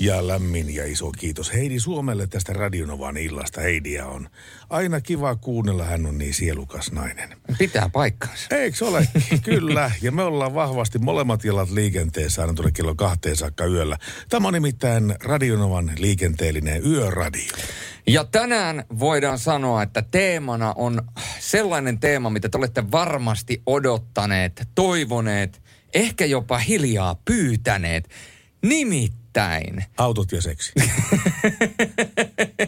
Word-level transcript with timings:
Ja 0.00 0.26
lämmin 0.26 0.74
ja 0.74 0.86
iso 0.86 1.10
kiitos 1.10 1.52
Heidi 1.52 1.80
Suomelle 1.80 2.26
tästä 2.26 2.52
Radionovan 2.52 3.16
illasta. 3.16 3.60
Heidiä 3.60 4.06
on 4.06 4.28
aina 4.70 5.00
kiva 5.00 5.36
kuunnella, 5.36 5.84
hän 5.84 6.06
on 6.06 6.18
niin 6.18 6.34
sielukas 6.34 6.92
nainen. 6.92 7.36
Pitää 7.58 7.88
paikkansa. 7.92 8.56
Eikö 8.56 8.86
ole? 8.86 9.08
Kyllä. 9.44 9.90
Ja 10.02 10.12
me 10.12 10.22
ollaan 10.22 10.54
vahvasti 10.54 10.98
molemmat 10.98 11.44
jalat 11.44 11.70
liikenteessä 11.70 12.42
aina 12.42 12.54
tuonne 12.54 12.72
kello 12.72 12.94
kahteen 12.94 13.36
saakka 13.36 13.66
yöllä. 13.66 13.98
Tämä 14.28 14.48
on 14.48 14.54
nimittäin 14.54 15.14
Radionovan 15.24 15.92
liikenteellinen 15.98 16.86
yöradio. 16.86 17.52
Ja 18.06 18.24
tänään 18.24 18.84
voidaan 18.98 19.38
sanoa, 19.38 19.82
että 19.82 20.02
teemana 20.02 20.72
on 20.76 21.02
sellainen 21.38 21.98
teema, 21.98 22.30
mitä 22.30 22.48
te 22.48 22.58
olette 22.58 22.90
varmasti 22.90 23.62
odottaneet, 23.66 24.68
toivoneet, 24.74 25.62
ehkä 25.94 26.24
jopa 26.24 26.58
hiljaa 26.58 27.14
pyytäneet. 27.24 28.08
Nimittäin. 28.62 29.19
Autot 29.96 30.32
ja 30.32 30.42
seksi. 30.42 30.72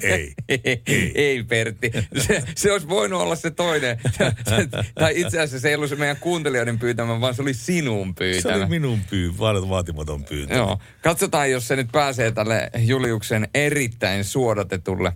ei. 0.02 0.34
ei. 0.64 0.82
Ei, 1.14 1.42
Pertti. 1.42 1.90
Se, 2.18 2.42
se 2.56 2.72
olisi 2.72 2.88
voinut 2.88 3.20
olla 3.20 3.36
se 3.36 3.50
toinen. 3.50 4.00
tai 4.94 5.20
itse 5.20 5.40
asiassa 5.40 5.58
se 5.58 5.68
ei 5.68 5.74
ollut 5.74 5.88
se 5.88 5.96
meidän 5.96 6.16
kuuntelijoiden 6.16 6.78
pyytämä, 6.78 7.20
vaan 7.20 7.34
se 7.34 7.42
oli 7.42 7.54
sinun 7.54 8.14
pyytämä. 8.14 8.54
Se 8.54 8.60
oli 8.60 8.68
minun 8.68 9.00
pyy, 9.10 9.38
vaatimaton 9.38 10.24
pyyntö. 10.24 10.54
Joo. 10.54 10.78
Katsotaan, 11.02 11.50
jos 11.50 11.68
se 11.68 11.76
nyt 11.76 11.92
pääsee 11.92 12.30
tälle 12.30 12.70
Juliuksen 12.78 13.48
erittäin 13.54 14.24
suodatetulle 14.24 15.12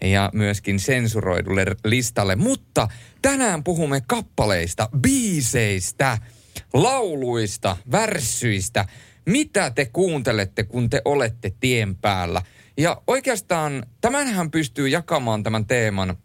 ja 0.00 0.30
myöskin 0.32 0.80
sensuroidulle 0.80 1.64
listalle. 1.84 2.36
Mutta 2.36 2.88
tänään 3.22 3.64
puhumme 3.64 4.02
kappaleista, 4.06 4.88
biiseistä, 5.00 6.18
lauluista, 6.74 7.76
värssyistä. 7.92 8.84
Mitä 9.26 9.70
te 9.70 9.84
kuuntelette, 9.92 10.64
kun 10.64 10.90
te 10.90 11.02
olette 11.04 11.52
tien 11.60 11.96
päällä? 11.96 12.42
Ja 12.76 13.02
oikeastaan 13.06 13.86
tämänhän 14.00 14.50
pystyy 14.50 14.88
jakamaan 14.88 15.42
tämän 15.42 15.66
teeman 15.66 16.16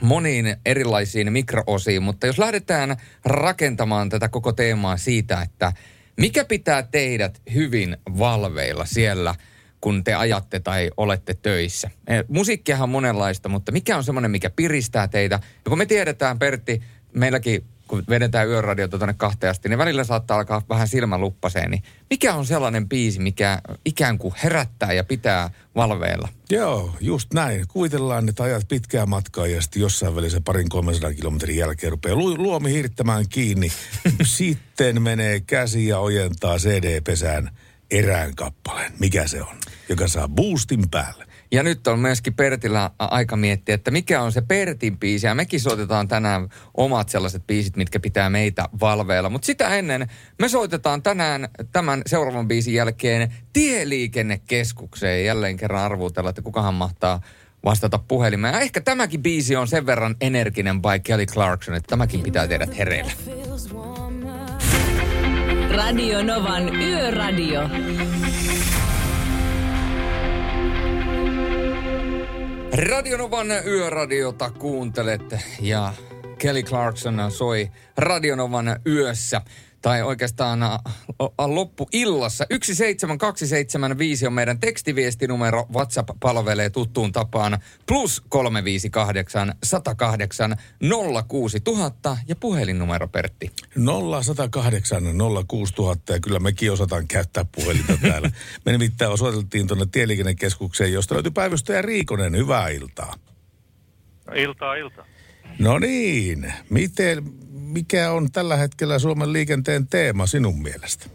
moniin 0.00 0.56
erilaisiin 0.66 1.32
mikroosiin, 1.32 2.02
mutta 2.02 2.26
jos 2.26 2.38
lähdetään 2.38 2.96
rakentamaan 3.24 4.08
tätä 4.08 4.28
koko 4.28 4.52
teemaa 4.52 4.96
siitä, 4.96 5.42
että 5.42 5.72
mikä 6.16 6.44
pitää 6.44 6.82
teidät 6.82 7.42
hyvin 7.54 7.96
valveilla 8.18 8.84
siellä, 8.84 9.34
kun 9.80 10.04
te 10.04 10.14
ajatte 10.14 10.60
tai 10.60 10.90
olette 10.96 11.34
töissä. 11.34 11.90
Eh, 12.06 12.24
musiikkiahan 12.28 12.82
on 12.82 12.90
monenlaista, 12.90 13.48
mutta 13.48 13.72
mikä 13.72 13.96
on 13.96 14.04
semmoinen, 14.04 14.30
mikä 14.30 14.50
piristää 14.50 15.08
teitä? 15.08 15.40
Ja 15.64 15.68
kun 15.68 15.78
me 15.78 15.86
tiedetään, 15.86 16.38
Pertti, 16.38 16.82
meilläkin 17.14 17.64
kun 17.88 18.04
vedetään 18.08 18.48
yöradiota 18.48 18.98
tuonne 18.98 19.14
kahteen 19.14 19.50
asti, 19.50 19.68
niin 19.68 19.78
välillä 19.78 20.04
saattaa 20.04 20.36
alkaa 20.36 20.62
vähän 20.68 20.88
silmä 20.88 21.18
luppaseen. 21.18 21.70
Niin 21.70 21.82
mikä 22.10 22.34
on 22.34 22.46
sellainen 22.46 22.88
biisi, 22.88 23.20
mikä 23.20 23.62
ikään 23.84 24.18
kuin 24.18 24.34
herättää 24.44 24.92
ja 24.92 25.04
pitää 25.04 25.50
valveilla? 25.76 26.28
Joo, 26.50 26.96
just 27.00 27.34
näin. 27.34 27.64
Kuvitellaan, 27.68 28.28
että 28.28 28.42
ajat 28.42 28.68
pitkää 28.68 29.06
matkaa 29.06 29.46
ja 29.46 29.62
sitten 29.62 29.82
jossain 29.82 30.16
välissä 30.16 30.40
parin 30.40 30.68
300 30.68 31.14
kilometrin 31.14 31.56
jälkeen 31.56 31.92
rupeaa 31.92 32.16
lu- 32.16 32.38
luomi 32.38 32.72
hirttämään 32.72 33.24
kiinni. 33.28 33.72
sitten 34.22 35.02
menee 35.02 35.40
käsi 35.40 35.86
ja 35.86 35.98
ojentaa 35.98 36.58
CD-pesään 36.58 37.50
erään 37.90 38.34
kappaleen. 38.34 38.92
Mikä 38.98 39.26
se 39.26 39.42
on? 39.42 39.56
Joka 39.88 40.08
saa 40.08 40.28
boostin 40.28 40.90
päälle. 40.90 41.27
Ja 41.52 41.62
nyt 41.62 41.86
on 41.86 41.98
myöskin 41.98 42.34
Pertillä 42.34 42.90
aika 42.98 43.36
miettiä, 43.36 43.74
että 43.74 43.90
mikä 43.90 44.22
on 44.22 44.32
se 44.32 44.40
Pertin 44.40 44.98
biisi. 44.98 45.26
Ja 45.26 45.34
mekin 45.34 45.60
soitetaan 45.60 46.08
tänään 46.08 46.48
omat 46.74 47.08
sellaiset 47.08 47.46
biisit, 47.46 47.76
mitkä 47.76 48.00
pitää 48.00 48.30
meitä 48.30 48.68
valveilla. 48.80 49.30
Mutta 49.30 49.46
sitä 49.46 49.68
ennen 49.68 50.08
me 50.38 50.48
soitetaan 50.48 51.02
tänään 51.02 51.48
tämän 51.72 52.02
seuraavan 52.06 52.48
biisin 52.48 52.74
jälkeen 52.74 53.34
Tieliikennekeskukseen. 53.52 55.24
Jälleen 55.24 55.56
kerran 55.56 55.82
arvuutella, 55.84 56.30
että 56.30 56.42
kukahan 56.42 56.74
mahtaa 56.74 57.20
vastata 57.64 57.98
puhelimeen. 57.98 58.54
Ja 58.54 58.60
ehkä 58.60 58.80
tämäkin 58.80 59.22
biisi 59.22 59.56
on 59.56 59.68
sen 59.68 59.86
verran 59.86 60.16
energinen 60.20 60.82
by 60.82 60.98
Kelly 61.02 61.26
Clarkson, 61.26 61.74
että 61.74 61.88
tämäkin 61.88 62.22
pitää 62.22 62.48
tehdä 62.48 62.66
hereillä. 62.78 63.12
Radio 65.70 66.22
Novan 66.22 66.74
Yöradio. 66.82 67.60
Radionovan 72.72 73.46
yöradiota 73.66 74.50
kuuntelet 74.50 75.36
ja 75.60 75.92
Kelly 76.38 76.62
Clarkson 76.62 77.30
soi 77.30 77.70
Radionovan 77.96 78.80
yössä 78.86 79.40
tai 79.82 80.02
oikeastaan 80.02 80.62
a, 80.62 80.78
a, 81.38 81.54
loppuillassa. 81.54 82.46
17275 82.50 84.26
on 84.26 84.32
meidän 84.32 84.60
tekstiviestinumero. 84.60 85.66
WhatsApp 85.74 86.10
palvelee 86.20 86.70
tuttuun 86.70 87.12
tapaan. 87.12 87.58
Plus 87.86 88.22
358 88.28 89.54
108 89.64 90.56
06000 91.28 92.16
ja 92.28 92.36
puhelinnumero 92.36 93.08
Pertti. 93.08 93.50
0108 94.22 95.02
06000 95.48 96.12
ja 96.12 96.20
kyllä 96.20 96.38
mekin 96.38 96.72
osataan 96.72 97.08
käyttää 97.08 97.44
puhelinta 97.54 97.96
täällä. 98.08 98.30
Me 98.66 98.72
nimittäin 98.72 99.10
osoiteltiin 99.10 99.66
tuonne 99.66 99.86
tieliikennekeskukseen, 99.92 100.92
josta 100.92 101.14
löytyi 101.14 101.32
päivystäjä 101.32 101.82
Riikonen. 101.82 102.36
Hyvää 102.36 102.68
iltaa. 102.68 103.14
No, 104.26 104.32
iltaa, 104.36 104.74
iltaa. 104.74 105.04
No 105.58 105.78
niin, 105.78 106.52
miten, 106.70 107.22
mikä 107.72 108.12
on 108.12 108.32
tällä 108.32 108.56
hetkellä 108.56 108.98
Suomen 108.98 109.32
liikenteen 109.32 109.86
teema 109.86 110.26
sinun 110.26 110.62
mielestä? 110.62 111.10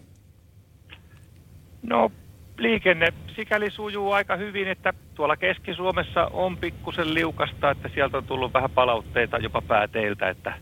No 1.83 2.11
liikenne 2.57 3.13
sikäli 3.35 3.71
sujuu 3.71 4.11
aika 4.11 4.35
hyvin, 4.35 4.67
että 4.67 4.93
tuolla 5.15 5.37
Keski-Suomessa 5.37 6.25
on 6.25 6.57
pikkusen 6.57 7.13
liukasta, 7.13 7.71
että 7.71 7.89
sieltä 7.93 8.17
on 8.17 8.23
tullut 8.23 8.53
vähän 8.53 8.69
palautteita 8.71 9.37
jopa 9.37 9.61
pääteiltä, 9.61 10.29
että 10.29 10.53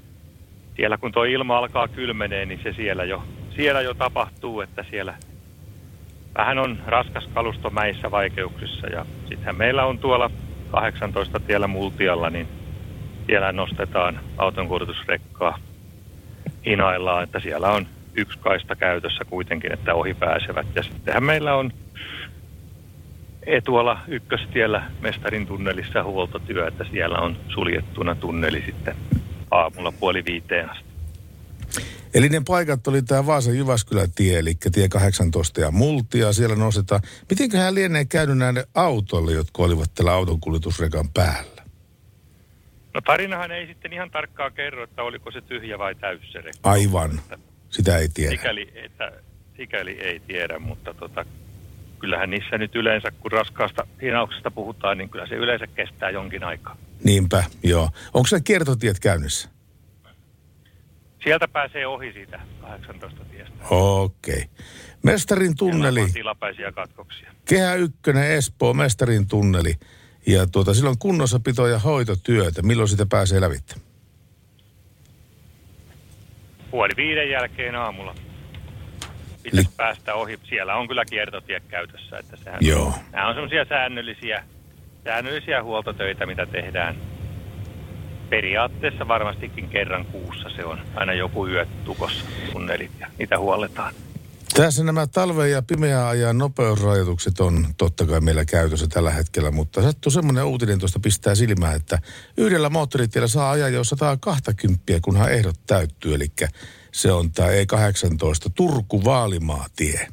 siellä 0.76 0.98
kun 0.98 1.12
tuo 1.12 1.24
ilma 1.24 1.58
alkaa 1.58 1.88
kylmenee, 1.88 2.46
niin 2.46 2.60
se 2.64 2.74
siellä 2.74 3.04
jo, 3.04 3.24
siellä 3.56 3.82
jo 3.82 3.94
tapahtuu, 3.94 4.62
että 4.62 4.86
siellä 4.90 5.14
vähän 6.38 6.58
on 6.58 6.80
raskas 6.86 7.28
kalusto 7.34 7.70
mäissä 7.70 8.12
vaikeuksissa 8.12 8.88
ja 8.88 9.06
sittenhän 9.30 9.58
meillä 9.58 9.86
on 9.86 10.00
tuolla 10.00 10.32
18 10.72 11.40
tiellä 11.40 11.68
multialla, 11.68 12.30
niin 12.30 12.48
siellä 13.26 13.52
nostetaan 13.52 14.20
autonkuljetusrekkaa 14.38 15.60
hinaillaan, 16.66 17.24
että 17.24 17.40
siellä 17.40 17.72
on 17.72 17.88
yksi 18.14 18.40
kaista 18.40 18.76
käytössä 18.76 19.26
kuitenkin, 19.26 19.74
että 19.74 19.94
ohi 19.94 20.14
pääsevät. 20.14 20.68
Ja 20.76 20.84
sittenhän 20.84 21.24
meillä 21.24 21.56
on 21.56 21.72
etuala 23.46 24.00
ykköstiellä 24.08 24.92
Mestarin 25.02 25.48
tunnelissa 25.48 26.04
huoltotyö, 26.04 26.68
että 26.68 26.86
siellä 26.92 27.20
on 27.20 27.38
suljettuna 27.54 28.16
tunneli 28.16 28.64
sitten 28.66 28.96
aamulla 29.52 29.92
puoli 29.92 30.26
viiteen 30.26 30.70
asti. 30.70 30.92
Eli 32.14 32.30
ne 32.30 32.42
paikat 32.48 32.88
oli 32.88 33.02
tämä 33.02 33.26
Vaasan 33.26 33.58
Jyväskylän 33.58 34.12
tie, 34.16 34.40
eli 34.40 34.54
tie 34.72 34.90
18 34.90 35.62
ja 35.62 35.72
Multia, 35.72 36.34
siellä 36.34 36.56
nostetaan. 36.56 37.02
Mitenköhän 37.30 37.76
lienee 37.76 38.06
käynyt 38.06 38.38
näille 38.38 38.68
autoille, 38.76 39.32
jotka 39.32 39.64
olivat 39.64 39.94
tällä 39.96 40.14
autonkuljetusrekan 40.14 41.10
päällä? 41.14 41.61
No 42.94 43.02
tarinahan 43.02 43.52
ei 43.52 43.68
sitten 43.68 43.94
ihan 43.94 44.12
tarkkaan 44.12 44.54
kerro, 44.54 44.84
että 44.84 45.04
oliko 45.04 45.32
se 45.32 45.42
tyhjä 45.42 45.80
vai 45.80 45.96
täys 45.96 46.22
se 46.32 46.42
rekka. 46.42 46.72
Aivan, 46.72 47.22
sitä 47.70 47.98
ei 47.98 48.10
tiedä. 48.14 48.32
Sikäli, 48.32 48.72
että, 48.76 49.12
sikäli 49.58 49.92
ei 50.02 50.20
tiedä, 50.20 50.60
mutta 50.60 50.94
tota, 50.94 51.26
kyllähän 52.00 52.30
niissä 52.30 52.58
nyt 52.58 52.76
yleensä, 52.76 53.12
kun 53.12 53.32
raskaasta 53.32 53.88
hinauksesta 54.02 54.52
puhutaan, 54.52 54.98
niin 54.98 55.10
kyllä 55.10 55.28
se 55.28 55.36
yleensä 55.36 55.68
kestää 55.68 56.10
jonkin 56.10 56.44
aikaa. 56.44 56.78
Niinpä, 57.04 57.44
joo. 57.64 57.90
Onko 58.14 58.28
se 58.28 58.42
kiertotiet 58.42 59.00
käynnissä? 59.00 59.50
Sieltä 61.24 61.48
pääsee 61.48 61.88
ohi 61.88 62.14
siitä 62.14 62.40
18 62.62 63.26
tiestä. 63.26 63.54
Okei. 63.70 64.34
Okay. 64.34 64.66
Mestarin 65.04 65.56
tunneli. 65.56 66.08
Tilapäisiä 66.14 66.72
katkoksia. 66.72 67.32
Kehä 67.46 67.76
ykkönen 67.76 68.32
Espoo, 68.32 68.74
Mestarin 68.74 69.28
tunneli. 69.28 69.74
Ja 70.28 70.48
tuota, 70.48 70.74
silloin 70.74 70.98
kunnossapito 70.98 71.68
ja 71.68 71.80
hoitotyötä. 71.80 72.62
Milloin 72.62 72.90
sitä 72.90 73.06
pääsee 73.06 73.42
lävitse? 73.42 73.76
puoli 76.72 76.94
viiden 76.98 77.30
jälkeen 77.30 77.76
aamulla 77.76 78.16
pitäisi 79.44 79.70
päästä 79.78 80.14
ohi. 80.16 80.40
Siellä 80.44 80.76
on 80.76 80.88
kyllä 80.88 81.06
kiertotie 81.06 81.60
käytössä, 81.60 82.18
että 82.18 82.38
sehän 82.38 82.60
Joo. 82.62 82.94
Nämä 83.12 83.28
on 83.28 83.34
semmoisia 83.34 83.66
säännöllisiä, 83.66 84.44
säännöllisiä 85.04 85.64
huoltotöitä, 85.64 86.26
mitä 86.26 86.46
tehdään. 86.46 86.96
Periaatteessa 88.30 89.08
varmastikin 89.08 89.70
kerran 89.70 90.06
kuussa 90.06 90.50
se 90.50 90.66
on 90.66 90.80
aina 90.96 91.14
joku 91.14 91.48
yö 91.48 91.66
tukossa 91.86 92.26
tunnelit 92.52 92.92
ja 93.00 93.08
niitä 93.20 93.40
huolletaan. 93.40 93.94
Tässä 94.54 94.84
nämä 94.84 95.08
talven 95.08 95.52
ja 95.52 95.62
pimeän 95.62 96.06
ajan 96.06 96.38
nopeusrajoitukset 96.38 97.40
on 97.40 97.66
totta 97.78 98.06
kai 98.06 98.22
meillä 98.22 98.46
käytössä 98.46 98.88
tällä 98.88 99.12
hetkellä, 99.12 99.52
mutta 99.52 99.82
sattuu 99.82 100.12
semmoinen 100.12 100.44
uutinen 100.44 100.80
tuosta 100.80 101.00
pistää 101.00 101.36
silmään, 101.36 101.76
että 101.76 102.00
yhdellä 102.38 102.70
moottoritiellä 102.70 103.28
saa 103.28 103.52
ajaa 103.52 103.70
jo 103.70 103.84
120, 103.84 104.84
kunhan 105.02 105.32
ehdot 105.32 105.56
täyttyy, 105.68 106.16
eli 106.16 106.28
se 106.92 107.12
on 107.12 107.32
tämä 107.32 107.50
E18 107.50 108.52
Turku-Vaalimaa-tie. 108.56 110.08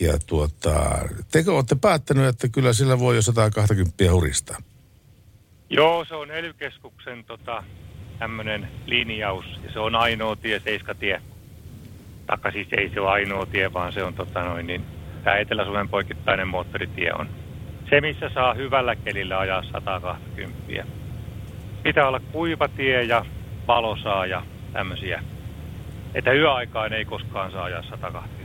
Ja 0.00 0.18
tuota, 0.26 0.98
tekö 1.32 1.52
olette 1.52 1.76
päättänyt, 1.80 2.26
että 2.26 2.48
kyllä 2.48 2.72
sillä 2.72 2.98
voi 2.98 3.16
jo 3.16 3.22
120 3.22 4.12
huristaa? 4.12 4.56
Joo, 5.70 6.04
se 6.04 6.14
on 6.14 6.30
ely 6.30 6.54
tota, 7.26 7.64
tämmöinen 8.18 8.68
linjaus 8.86 9.44
ja 9.64 9.72
se 9.72 9.78
on 9.78 9.94
ainoa 9.94 10.36
tie, 10.36 10.60
seiskatie. 10.60 11.22
Taikka 12.26 12.50
siis 12.50 12.68
ei 12.72 12.90
se 12.94 13.00
ole 13.00 13.10
ainoa 13.10 13.46
tie, 13.46 13.72
vaan 13.72 13.92
se 13.92 14.04
on 14.04 14.14
tota 14.14 14.42
noin, 14.42 14.66
niin 14.66 14.84
tämä 15.24 15.36
Etelä-Suomen 15.36 15.88
poikittainen 15.88 16.48
moottoritie 16.48 17.12
on 17.12 17.28
se, 17.90 18.00
missä 18.00 18.30
saa 18.34 18.54
hyvällä 18.54 18.96
kelillä 18.96 19.38
ajaa 19.38 19.62
120. 19.62 20.84
Pitää 21.82 22.08
olla 22.08 22.20
kuiva 22.32 22.68
tie 22.68 23.02
ja 23.02 23.24
valosaa 23.68 24.26
ja 24.26 24.42
tämmöisiä. 24.72 25.22
Että 26.14 26.32
yöaikaan 26.32 26.92
ei 26.92 27.04
koskaan 27.04 27.52
saa 27.52 27.64
ajaa 27.64 27.82
120. 27.82 28.35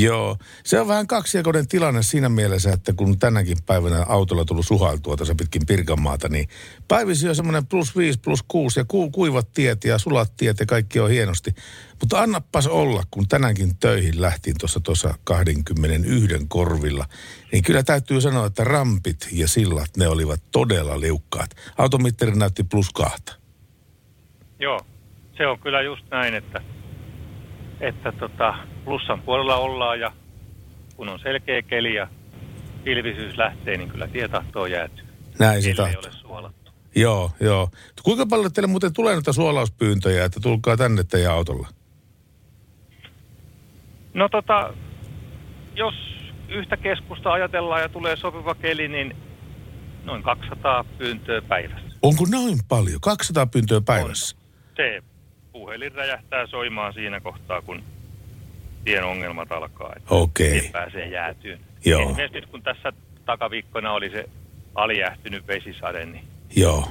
Joo, 0.00 0.36
se 0.64 0.80
on 0.80 0.88
vähän 0.88 1.06
kaksijakoinen 1.06 1.68
tilanne 1.68 2.02
siinä 2.02 2.28
mielessä, 2.28 2.72
että 2.72 2.92
kun 2.92 3.18
tänäkin 3.18 3.56
päivänä 3.66 4.04
autolla 4.08 4.44
tullut 4.44 4.66
suhailtua 4.66 5.16
tässä 5.16 5.34
pitkin 5.34 5.66
Pirkanmaata, 5.66 6.28
niin 6.28 6.48
päivisin 6.88 7.28
on 7.28 7.36
semmoinen 7.36 7.66
plus 7.66 7.96
5, 7.96 8.20
plus 8.20 8.42
6 8.48 8.80
ja 8.80 8.84
ku, 8.88 9.10
kuivat 9.10 9.52
tiet 9.52 9.84
ja 9.84 9.98
sulat 9.98 10.36
tiet 10.36 10.60
ja 10.60 10.66
kaikki 10.66 11.00
on 11.00 11.10
hienosti. 11.10 11.54
Mutta 12.00 12.20
annapas 12.20 12.66
olla, 12.66 13.02
kun 13.10 13.28
tänäänkin 13.28 13.76
töihin 13.76 14.20
lähtiin 14.20 14.56
tuossa 14.60 14.80
tuossa 14.80 15.14
21 15.24 16.28
korvilla, 16.48 17.06
niin 17.52 17.62
kyllä 17.62 17.82
täytyy 17.82 18.20
sanoa, 18.20 18.46
että 18.46 18.64
rampit 18.64 19.28
ja 19.32 19.48
sillat, 19.48 19.96
ne 19.96 20.08
olivat 20.08 20.40
todella 20.52 21.00
liukkaat. 21.00 21.50
Automittari 21.78 22.32
näytti 22.32 22.64
plus 22.64 22.90
kahta. 22.90 23.32
Joo, 24.58 24.80
se 25.36 25.46
on 25.46 25.58
kyllä 25.58 25.82
just 25.82 26.04
näin, 26.10 26.34
että, 26.34 26.60
että 27.80 28.12
tota, 28.12 28.54
plussan 28.84 29.22
puolella 29.22 29.56
ollaan 29.56 30.00
ja 30.00 30.12
kun 30.96 31.08
on 31.08 31.18
selkeä 31.18 31.62
keli 31.62 31.94
ja 31.94 32.08
pilvisyys 32.84 33.36
lähtee, 33.36 33.76
niin 33.76 33.88
kyllä 33.88 34.08
tie 34.08 34.28
tahtoo 34.28 34.66
jäätyä. 34.66 35.04
Näin 35.38 35.62
se 35.62 35.74
tahtoo. 35.74 36.00
ole 36.04 36.12
suolattu. 36.12 36.72
Joo, 36.96 37.30
joo. 37.40 37.70
Kuinka 38.02 38.26
paljon 38.26 38.52
teille 38.52 38.66
muuten 38.66 38.92
tulee 38.92 39.14
noita 39.14 39.32
suolauspyyntöjä, 39.32 40.24
että 40.24 40.40
tulkaa 40.40 40.76
tänne 40.76 41.04
teidän 41.04 41.32
autolla? 41.32 41.68
No 44.14 44.28
tota, 44.28 44.74
jos 45.74 45.94
yhtä 46.48 46.76
keskusta 46.76 47.32
ajatellaan 47.32 47.82
ja 47.82 47.88
tulee 47.88 48.16
sopiva 48.16 48.54
keli, 48.54 48.88
niin 48.88 49.16
noin 50.04 50.22
200 50.22 50.84
pyyntöä 50.98 51.42
päivässä. 51.42 51.98
Onko 52.02 52.26
noin 52.30 52.58
paljon? 52.68 53.00
200 53.00 53.46
pyyntöä 53.46 53.80
päivässä? 53.80 54.36
Se 54.76 55.02
puhelin 55.54 55.92
räjähtää 55.92 56.46
soimaan 56.46 56.94
siinä 56.94 57.20
kohtaa, 57.20 57.62
kun 57.62 57.82
tien 58.84 59.04
ongelmat 59.04 59.52
alkaa. 59.52 59.92
Että 59.96 60.14
Okei. 60.14 60.60
tie 60.60 60.70
pääsee 60.72 61.06
jäätyyn. 61.08 61.60
Joo. 61.84 62.00
Esimerkiksi 62.00 62.40
nyt 62.40 62.46
kun 62.50 62.62
tässä 62.62 62.92
takaviikkona 63.26 63.92
oli 63.92 64.10
se 64.10 64.28
alijähtynyt 64.74 65.46
vesisade, 65.46 66.06
niin 66.06 66.24
Joo. 66.56 66.88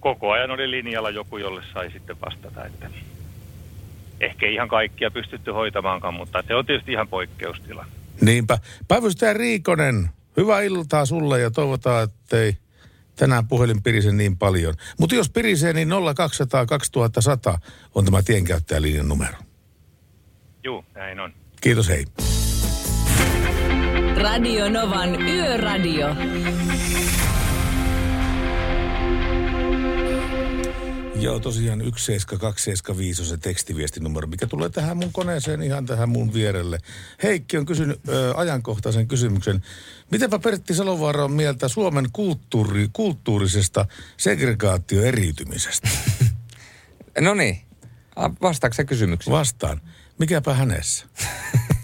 koko 0.00 0.30
ajan 0.30 0.50
oli 0.50 0.70
linjalla 0.70 1.10
joku, 1.10 1.38
jolle 1.38 1.62
sai 1.72 1.90
sitten 1.90 2.16
vastata, 2.20 2.64
että 2.64 2.90
ehkä 4.20 4.46
ihan 4.46 4.68
kaikkia 4.68 5.10
pystytty 5.10 5.50
hoitamaankaan, 5.50 6.14
mutta 6.14 6.42
se 6.48 6.54
on 6.54 6.66
tietysti 6.66 6.92
ihan 6.92 7.08
poikkeustila. 7.08 7.86
Niinpä. 8.20 8.58
Päivystäjä 8.88 9.32
Riikonen, 9.32 10.10
hyvää 10.36 10.60
iltaa 10.60 11.06
sulle 11.06 11.40
ja 11.40 11.50
toivotaan, 11.50 12.04
ettei 12.04 12.56
tänään 13.16 13.48
puhelin 13.48 13.82
pirise 13.82 14.12
niin 14.12 14.38
paljon. 14.38 14.74
Mutta 15.00 15.14
jos 15.14 15.30
pirisee, 15.30 15.72
niin 15.72 15.88
0200 16.16 16.66
2100 16.66 17.58
on 17.94 18.04
tämä 18.04 18.22
tienkäyttäjälinjan 18.22 19.08
numero. 19.08 19.36
Juu, 20.64 20.84
näin 20.94 21.20
on. 21.20 21.32
Kiitos, 21.60 21.88
hei. 21.88 22.04
Radio 24.16 24.68
Novan 24.68 25.22
Yöradio. 25.22 26.06
Joo, 31.20 31.40
tosiaan 31.40 31.78
17275 31.78 33.22
on 33.22 33.28
se 33.28 33.36
tekstiviestinumero, 33.36 34.26
mikä 34.26 34.46
tulee 34.46 34.68
tähän 34.68 34.96
mun 34.96 35.12
koneeseen 35.12 35.62
ihan 35.62 35.86
tähän 35.86 36.08
mun 36.08 36.34
vierelle. 36.34 36.78
Heikki 37.22 37.56
on 37.56 37.66
kysynyt 37.66 38.00
ö, 38.08 38.34
ajankohtaisen 38.36 39.08
kysymyksen. 39.08 39.62
Mitenpä 40.10 40.38
Pertti 40.38 40.74
Salovaara 40.74 41.24
on 41.24 41.32
mieltä 41.32 41.68
Suomen 41.68 42.06
kulttuuri, 42.12 42.88
kulttuurisesta 42.92 43.86
segregaatioeriytymisestä? 44.16 45.88
No 47.20 47.34
niin, 47.34 47.58
vastaako 48.42 48.74
se 48.74 48.84
kysymykseen? 48.84 49.32
Vastaan. 49.32 49.80
Mikäpä 50.18 50.54
hänessä? 50.54 51.06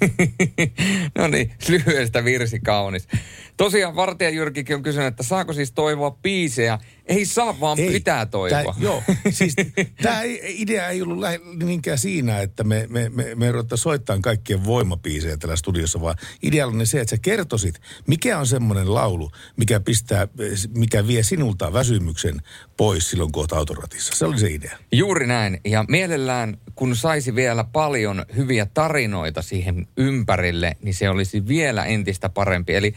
no 1.19 1.29
niin, 1.29 1.53
lyhyestä 1.69 2.25
virsi 2.25 2.61
kaunis. 2.61 3.09
Tosiaan 3.57 3.97
Vartija 3.97 4.31
Jyrkikin 4.31 4.77
on 4.77 4.83
kysynyt, 4.83 5.07
että 5.07 5.23
saako 5.23 5.53
siis 5.53 5.73
toivoa 5.73 6.11
biisejä? 6.11 6.79
Ei 7.07 7.25
saa, 7.25 7.61
vaan 7.61 7.81
Ei, 7.81 7.91
pitää 7.91 8.27
toivoa. 8.27 8.63
Tää, 8.63 8.75
joo, 8.79 9.03
siis 9.31 9.57
tämä 10.03 10.21
idea 10.45 10.89
ei 10.89 11.03
ollut 11.03 11.19
lähe, 11.19 11.41
niinkään 11.65 11.99
siinä, 11.99 12.41
että 12.41 12.65
me, 12.65 12.87
me, 12.91 13.09
me, 13.09 13.35
me 13.35 13.53
ruvettaisiin 13.53 13.83
soittamaan 13.83 14.23
kaikkien 14.23 14.65
voimapiisejä 14.65 15.37
tällä 15.37 15.57
studiossa, 15.57 16.01
vaan 16.01 16.17
idea 16.43 16.67
on 16.67 16.87
se, 16.87 17.01
että 17.01 17.17
sä 17.17 17.23
kertoisit, 17.23 17.81
mikä 18.07 18.39
on 18.39 18.47
semmoinen 18.47 18.95
laulu, 18.95 19.31
mikä, 19.57 19.81
pistää, 19.81 20.29
mikä 20.77 21.07
vie 21.07 21.23
sinulta 21.23 21.73
väsymyksen 21.73 22.43
pois 22.77 23.11
silloin, 23.11 23.33
kun 23.33 23.43
oot 23.43 23.53
autoratissa. 23.53 24.15
Se 24.17 24.27
oli 24.27 24.39
se 24.39 24.51
idea. 24.51 24.79
Juuri 24.93 25.27
näin. 25.27 25.61
Ja 25.65 25.85
mielellään, 25.89 26.57
kun 26.75 26.97
saisi 26.97 27.35
vielä 27.35 27.65
paljon 27.65 28.27
hyviä 28.37 28.67
tarinoita 28.75 29.43
siihen 29.43 29.87
ympärille, 29.97 30.77
niin 30.83 30.95
se 30.95 31.11
olisi 31.11 31.49
vielä 31.49 31.85
entistä 31.85 32.29
parempi. 32.29 32.75
Eli 32.75 32.95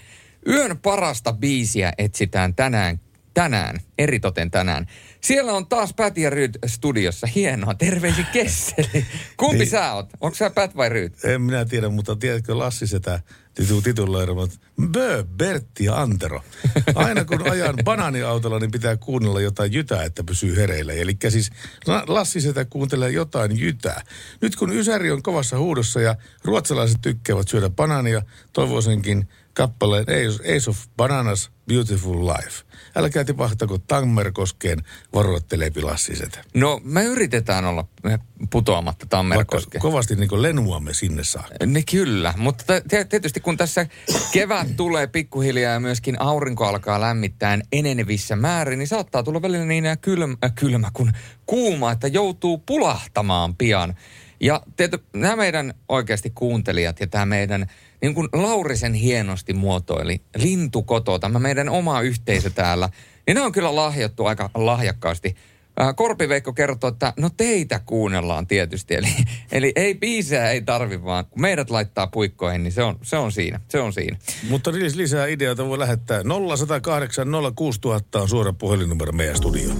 yön 0.47 0.77
parasta 0.77 1.33
biisiä 1.33 1.93
etsitään 1.97 2.55
tänään 2.55 2.99
tänään, 3.35 3.79
eritoten 3.97 4.51
tänään. 4.51 4.85
Siellä 5.21 5.53
on 5.53 5.67
taas 5.67 5.93
Pat 5.93 6.17
ja 6.17 6.29
Ryd 6.29 6.55
studiossa. 6.65 7.27
Hienoa. 7.27 7.73
Terveisi 7.73 8.23
Kesseli. 8.33 9.05
Kumpi 9.37 9.57
niin. 9.57 9.69
sä 9.69 9.93
oot? 9.93 10.09
Onko 10.21 10.35
sä 10.35 10.49
Pat 10.49 10.75
vai 10.75 10.89
Ryd? 10.89 11.13
En 11.23 11.41
minä 11.41 11.65
tiedä, 11.65 11.89
mutta 11.89 12.15
tiedätkö 12.15 12.57
Lassi 12.57 12.87
sitä 12.87 13.19
titu, 13.53 13.81
tituloiremat? 13.81 14.51
Bö, 14.91 15.23
Bertti 15.37 15.85
ja 15.85 16.01
Antero. 16.01 16.43
Aina 16.95 17.25
kun 17.25 17.51
ajan 17.51 17.75
banaaniautolla, 17.83 18.59
niin 18.59 18.71
pitää 18.71 18.97
kuunnella 18.97 19.41
jotain 19.41 19.73
jytää, 19.73 20.03
että 20.03 20.23
pysyy 20.23 20.55
hereillä. 20.55 20.93
Eli 20.93 21.17
siis 21.29 21.49
Lassi 22.07 22.41
sitä 22.41 22.65
kuuntelee 22.65 23.09
jotain 23.09 23.59
jytää. 23.59 24.03
Nyt 24.41 24.55
kun 24.55 24.73
Ysäri 24.73 25.11
on 25.11 25.23
kovassa 25.23 25.57
huudossa 25.57 26.01
ja 26.01 26.15
ruotsalaiset 26.43 26.97
tykkäävät 27.01 27.47
syödä 27.47 27.69
banaania, 27.69 28.21
toivoisinkin 28.53 29.27
kappaleen 29.55 30.05
Ace 30.55 30.69
of 30.69 30.77
Bananas 30.97 31.51
Beautiful 31.67 32.27
Life. 32.27 32.63
Älkää 32.95 33.23
tipahtako 33.23 33.77
Tammerkoskeen, 33.77 34.83
varoittelee 35.13 35.69
pilassiset. 35.69 36.39
No 36.53 36.81
me 36.83 37.03
yritetään 37.03 37.65
olla 37.65 37.87
putoamatta 38.49 39.05
Tammerkoskeen. 39.05 39.81
kovasti 39.81 40.15
niin 40.15 40.41
lenuamme 40.41 40.93
sinne 40.93 41.23
saakka. 41.23 41.65
Ne 41.65 41.83
kyllä, 41.91 42.33
mutta 42.37 42.73
tietysti 43.09 43.39
kun 43.39 43.57
tässä 43.57 43.87
kevät 44.31 44.75
tulee 44.75 45.07
pikkuhiljaa 45.07 45.73
ja 45.73 45.79
myöskin 45.79 46.21
aurinko 46.21 46.65
alkaa 46.65 47.01
lämmittää 47.01 47.59
enenevissä 47.71 48.35
määrin, 48.35 48.79
niin 48.79 48.87
saattaa 48.87 49.23
tulla 49.23 49.41
välillä 49.41 49.65
niin 49.65 49.83
kylmä, 50.01 50.37
äh, 50.45 50.51
kylmä 50.55 50.89
kuin 50.93 51.13
kuuma, 51.45 51.91
että 51.91 52.07
joutuu 52.07 52.57
pulahtamaan 52.57 53.55
pian. 53.55 53.95
Ja 54.45 54.61
tietysti 54.77 55.07
nämä 55.13 55.35
meidän 55.35 55.73
oikeasti 55.89 56.29
kuuntelijat 56.29 56.99
ja 56.99 57.07
tämä 57.07 57.25
meidän 57.25 57.67
niin 58.01 58.15
kuin 58.15 58.27
Laurisen 58.33 58.93
hienosti 58.93 59.53
muotoili, 59.53 60.21
lintukoto, 60.37 61.19
tämä 61.19 61.39
meidän 61.39 61.69
oma 61.69 62.01
yhteisö 62.01 62.49
täällä, 62.49 62.89
niin 63.27 63.35
ne 63.35 63.41
on 63.41 63.51
kyllä 63.51 63.75
lahjattu 63.75 64.25
aika 64.25 64.49
lahjakkaasti. 64.55 65.35
Korpiveikko 65.95 66.53
kertoo, 66.53 66.87
että 66.87 67.13
no 67.17 67.29
teitä 67.37 67.79
kuunnellaan 67.85 68.47
tietysti, 68.47 68.95
eli, 68.95 69.07
eli 69.51 69.71
ei 69.75 69.95
biisejä 69.95 70.49
ei 70.49 70.61
tarvi 70.61 71.03
vaan, 71.03 71.25
kun 71.25 71.41
meidät 71.41 71.69
laittaa 71.69 72.07
puikkoihin, 72.07 72.63
niin 72.63 72.71
se 72.71 72.83
on, 72.83 72.99
se 73.01 73.17
on 73.17 73.31
siinä, 73.31 73.59
se 73.67 73.79
on 73.79 73.93
siinä. 73.93 74.17
Mutta 74.49 74.71
lisää 74.95 75.27
ideoita 75.27 75.65
voi 75.65 75.79
lähettää 75.79 76.21
0108 76.23 77.27
06000 77.55 78.21
on 78.21 78.29
suora 78.29 78.53
puhelinnumero 78.53 79.11
meidän 79.11 79.37
studioon. 79.37 79.77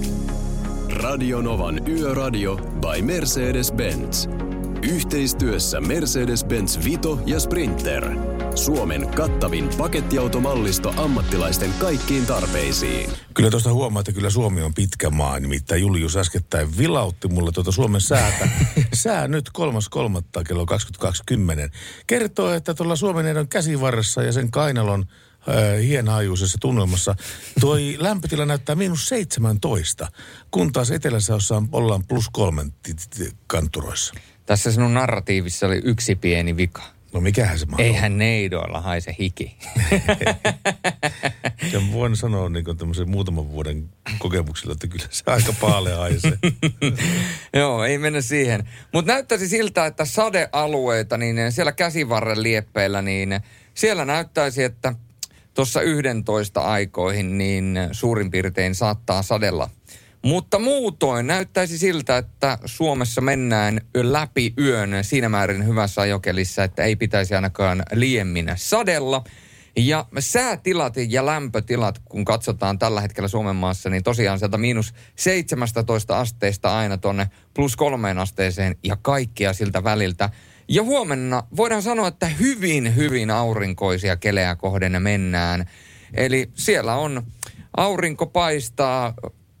Radionovan 0.92 1.88
Yöradio 1.88 2.56
by 2.56 3.02
Mercedes-Benz. 3.02 4.55
Yhteistyössä 4.88 5.80
Mercedes-Benz 5.80 6.84
Vito 6.84 7.18
ja 7.26 7.40
Sprinter. 7.40 8.10
Suomen 8.54 9.08
kattavin 9.08 9.68
pakettiautomallisto 9.78 10.94
ammattilaisten 10.96 11.70
kaikkiin 11.78 12.26
tarpeisiin. 12.26 13.10
Kyllä 13.34 13.50
tuosta 13.50 13.72
huomaa, 13.72 14.00
että 14.00 14.12
kyllä 14.12 14.30
Suomi 14.30 14.62
on 14.62 14.74
pitkä 14.74 15.10
maa. 15.10 15.40
Nimittäin 15.40 15.80
Julius 15.80 16.16
äskettäin 16.16 16.78
vilautti 16.78 17.28
mulle 17.28 17.52
tuota 17.52 17.72
Suomen 17.72 18.00
säätä. 18.00 18.48
Sää 18.94 19.28
nyt 19.28 19.50
3.3. 19.58 20.44
kello 20.48 20.66
22.10. 21.04 21.70
Kertoo, 22.06 22.52
että 22.52 22.74
tuolla 22.74 22.96
Suomen 22.96 23.26
edon 23.26 23.48
käsivarressa 23.48 24.22
ja 24.22 24.32
sen 24.32 24.50
kainalon 24.50 25.04
äh, 25.48 25.82
hienhaajuisessa 25.82 26.58
tunnelmassa 26.60 27.14
toi 27.60 27.96
lämpötila 28.00 28.46
näyttää 28.46 28.74
miinus 28.74 29.08
17, 29.08 30.08
kun 30.50 30.72
taas 30.72 30.90
etelässä 30.90 31.34
ollaan 31.72 32.04
plus 32.08 32.28
kolmen 32.32 32.72
kantturoissa. 33.46 34.14
Tässä 34.46 34.72
sinun 34.72 34.94
narratiivissa 34.94 35.66
oli 35.66 35.80
yksi 35.84 36.14
pieni 36.14 36.56
vika. 36.56 36.82
No 37.12 37.20
mikähän 37.20 37.58
se 37.58 37.66
mahtaa? 37.66 37.86
Eihän 37.86 38.18
neidoilla 38.18 38.80
haise 38.80 39.16
hiki. 39.18 39.56
Ja 41.72 41.80
voin 41.92 42.16
sanoa 42.16 42.48
niin 42.48 42.76
tämmöisen 42.78 43.10
muutaman 43.10 43.48
vuoden 43.52 43.88
kokemuksilla, 44.18 44.72
että 44.72 44.86
kyllä 44.86 45.06
se 45.10 45.22
aika 45.26 45.54
paalea 45.60 45.96
haisee. 45.96 46.38
Joo, 47.60 47.84
ei 47.84 47.98
mennä 47.98 48.20
siihen. 48.20 48.68
Mutta 48.92 49.12
näyttäisi 49.12 49.48
siltä, 49.48 49.86
että 49.86 50.04
sadealueita, 50.04 51.16
niin 51.16 51.36
siellä 51.52 51.72
käsivarren 51.72 52.42
lieppeillä, 52.42 53.02
niin 53.02 53.40
siellä 53.74 54.04
näyttäisi, 54.04 54.62
että 54.62 54.94
tuossa 55.54 55.82
11 55.82 56.60
aikoihin, 56.60 57.38
niin 57.38 57.78
suurin 57.92 58.30
piirtein 58.30 58.74
saattaa 58.74 59.22
sadella. 59.22 59.70
Mutta 60.26 60.58
muutoin 60.58 61.26
näyttäisi 61.26 61.78
siltä, 61.78 62.16
että 62.16 62.58
Suomessa 62.64 63.20
mennään 63.20 63.80
läpi 63.94 64.54
yön 64.58 64.90
siinä 65.02 65.28
määrin 65.28 65.66
hyvässä 65.66 66.00
ajokelissa, 66.00 66.64
että 66.64 66.82
ei 66.84 66.96
pitäisi 66.96 67.34
ainakaan 67.34 67.82
liemmin 67.92 68.52
sadella. 68.56 69.24
Ja 69.76 70.06
säätilat 70.18 70.94
ja 71.08 71.26
lämpötilat, 71.26 71.98
kun 72.04 72.24
katsotaan 72.24 72.78
tällä 72.78 73.00
hetkellä 73.00 73.28
Suomen 73.28 73.56
maassa, 73.56 73.90
niin 73.90 74.02
tosiaan 74.02 74.38
sieltä 74.38 74.58
miinus 74.58 74.94
17 75.16 76.18
asteesta 76.18 76.78
aina 76.78 76.98
tuonne 76.98 77.30
plus 77.54 77.76
kolmeen 77.76 78.18
asteeseen 78.18 78.76
ja 78.84 78.96
kaikkia 79.02 79.52
siltä 79.52 79.84
väliltä. 79.84 80.30
Ja 80.68 80.82
huomenna 80.82 81.42
voidaan 81.56 81.82
sanoa, 81.82 82.08
että 82.08 82.26
hyvin, 82.26 82.96
hyvin 82.96 83.30
aurinkoisia 83.30 84.16
kelejä 84.16 84.56
kohden 84.56 85.02
mennään. 85.02 85.70
Eli 86.14 86.50
siellä 86.54 86.94
on 86.94 87.22
aurinko 87.76 88.26
paistaa 88.26 89.14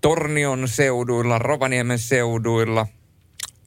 Tornion 0.06 0.68
seuduilla, 0.68 1.38
Rovaniemen 1.38 1.98
seuduilla, 1.98 2.86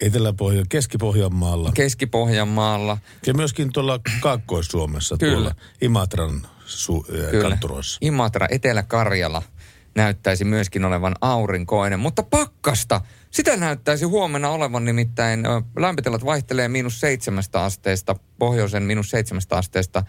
Etelä-Pohja, 0.01 0.63
Keski-Pohjanmaalla 0.69 1.72
Keski-Pohjanmaalla. 1.74 2.98
ja 3.27 3.34
myöskin 3.34 3.74
tuolla 3.74 4.00
Kaakkois-Suomessa, 4.19 5.17
Kyllä. 5.17 5.34
tuolla 5.34 5.55
Imatran 5.81 6.41
su- 6.65 7.15
äh, 7.24 7.29
Kyllä. 7.31 7.50
kantturoissa. 7.50 7.98
Imatra, 8.01 8.48
Etelä-Karjala 8.51 9.41
näyttäisi 9.96 10.46
myöskin 10.46 10.86
olevan 10.86 11.15
aurinkoinen, 11.22 12.00
mutta 12.00 12.24
pakkasta, 12.24 13.01
sitä 13.31 13.58
näyttäisi 13.58 14.05
huomenna 14.05 14.50
olevan 14.50 14.86
nimittäin. 14.86 15.43
Lämpötilat 15.77 16.25
vaihtelee 16.25 16.67
miinus 16.67 17.00
seitsemästä 17.00 17.63
asteesta, 17.63 18.15
pohjoisen 18.38 18.84
miinus 18.84 19.10
seitsemästä 19.10 19.58
asteesta 19.58 20.03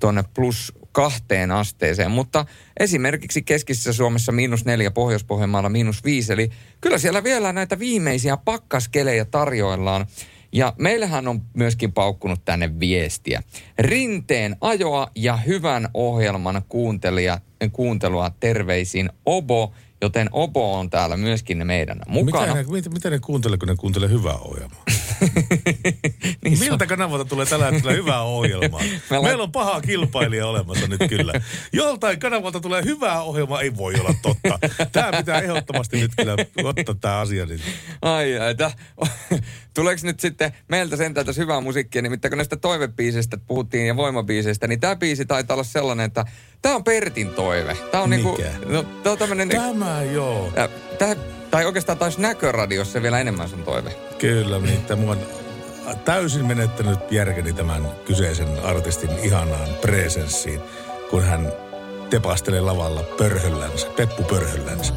tuonne 0.00 0.24
plus 0.34 0.72
kahteen 0.94 1.50
asteeseen. 1.50 2.10
Mutta 2.10 2.46
esimerkiksi 2.80 3.42
keskisessä 3.42 3.92
Suomessa 3.92 4.32
miinus 4.32 4.64
neljä, 4.64 4.90
Pohjois-Pohjanmaalla 4.90 5.68
miinus 5.68 6.04
viisi. 6.04 6.32
Eli 6.32 6.50
kyllä 6.80 6.98
siellä 6.98 7.24
vielä 7.24 7.52
näitä 7.52 7.78
viimeisiä 7.78 8.36
pakkaskelejä 8.36 9.24
tarjoillaan. 9.24 10.06
Ja 10.52 10.72
meillähän 10.78 11.28
on 11.28 11.42
myöskin 11.54 11.92
paukkunut 11.92 12.44
tänne 12.44 12.80
viestiä. 12.80 13.42
Rinteen 13.78 14.56
ajoa 14.60 15.08
ja 15.14 15.36
hyvän 15.36 15.88
ohjelman 15.94 16.62
kuuntelija, 16.68 17.40
kuuntelua 17.72 18.30
terveisin 18.40 19.10
Obo, 19.26 19.72
joten 20.02 20.28
Obo 20.32 20.78
on 20.78 20.90
täällä 20.90 21.16
myöskin 21.16 21.66
meidän 21.66 21.96
Mitä 21.98 22.10
mukana. 22.10 22.54
ne, 22.54 22.64
mitä, 22.68 22.90
mitä 22.90 23.10
ne 23.10 23.18
kuuntelee, 23.18 23.58
kun 23.58 23.68
ne 23.68 23.74
kuuntelee 23.78 24.08
hyvää 24.08 24.36
ohjelmaa? 24.38 24.82
Niin 26.44 26.58
Miltä 26.58 26.86
kanavalta 26.86 27.24
tulee 27.24 27.46
tällä 27.46 27.70
hetkellä 27.70 27.92
hyvää 27.92 28.22
ohjelmaa? 28.22 28.80
lait- 29.10 29.22
Meillä 29.22 29.42
on 29.42 29.52
paha 29.52 29.80
kilpailija 29.80 30.46
olemassa 30.46 30.86
nyt 30.86 31.00
kyllä. 31.08 31.32
Joltain 31.72 32.18
kanavalta 32.20 32.60
tulee 32.60 32.84
hyvää 32.84 33.22
ohjelmaa, 33.22 33.60
ei 33.60 33.76
voi 33.76 33.94
olla 34.00 34.14
totta. 34.22 34.58
Tämä 34.92 35.12
pitää 35.12 35.40
ehdottomasti 35.40 36.00
nyt 36.00 36.12
kyllä 36.16 36.36
ottaa 36.64 36.94
tämä 37.00 37.18
asia. 37.18 37.46
Niin. 37.46 37.60
Ai 38.02 38.38
ai, 38.38 38.54
tä, 38.54 38.70
tuleeko 39.74 40.00
nyt 40.04 40.20
sitten 40.20 40.52
meiltä 40.68 40.96
sentään 40.96 41.26
tässä 41.26 41.42
hyvää 41.42 41.60
musiikkia, 41.60 42.02
nimittäin 42.02 42.30
kun 42.30 42.38
näistä 42.38 42.56
toivebiiseistä 42.56 43.38
puhuttiin 43.38 43.86
ja 43.86 43.96
voimabiiseistä, 43.96 44.66
niin 44.66 44.80
tämä 44.80 44.96
biisi 44.96 45.26
taitaa 45.26 45.54
olla 45.54 45.64
sellainen, 45.64 46.06
että 46.06 46.24
tämä 46.64 46.74
on 46.74 46.84
Pertin 46.84 47.28
toive. 47.28 47.76
Tämä 47.90 48.02
on 48.02 48.10
niinku, 48.10 48.38
no, 48.66 48.82
tää 49.02 49.12
on 49.12 49.18
tämmönen, 49.18 49.48
Tämä 49.48 50.02
joo. 50.02 50.52
ja, 50.56 50.68
tää, 50.98 51.16
tai 51.50 51.64
oikeastaan 51.64 51.98
taisi 51.98 52.20
näköradiossa 52.20 53.02
vielä 53.02 53.20
enemmän 53.20 53.48
sun 53.48 53.62
toive. 53.62 53.90
Kyllä, 54.18 54.58
niin 54.58 54.80
mua 54.96 55.16
on 55.86 55.98
täysin 56.04 56.46
menettänyt 56.46 56.98
järkeni 57.10 57.52
tämän 57.52 57.88
kyseisen 58.04 58.64
artistin 58.64 59.10
ihanaan 59.22 59.68
presenssiin, 59.80 60.60
kun 61.10 61.24
hän 61.24 61.52
tepastelee 62.10 62.60
lavalla 62.60 63.02
pörhöllänsä, 63.02 63.86
Peppu 63.96 64.22
pörhöllänsä. 64.22 64.94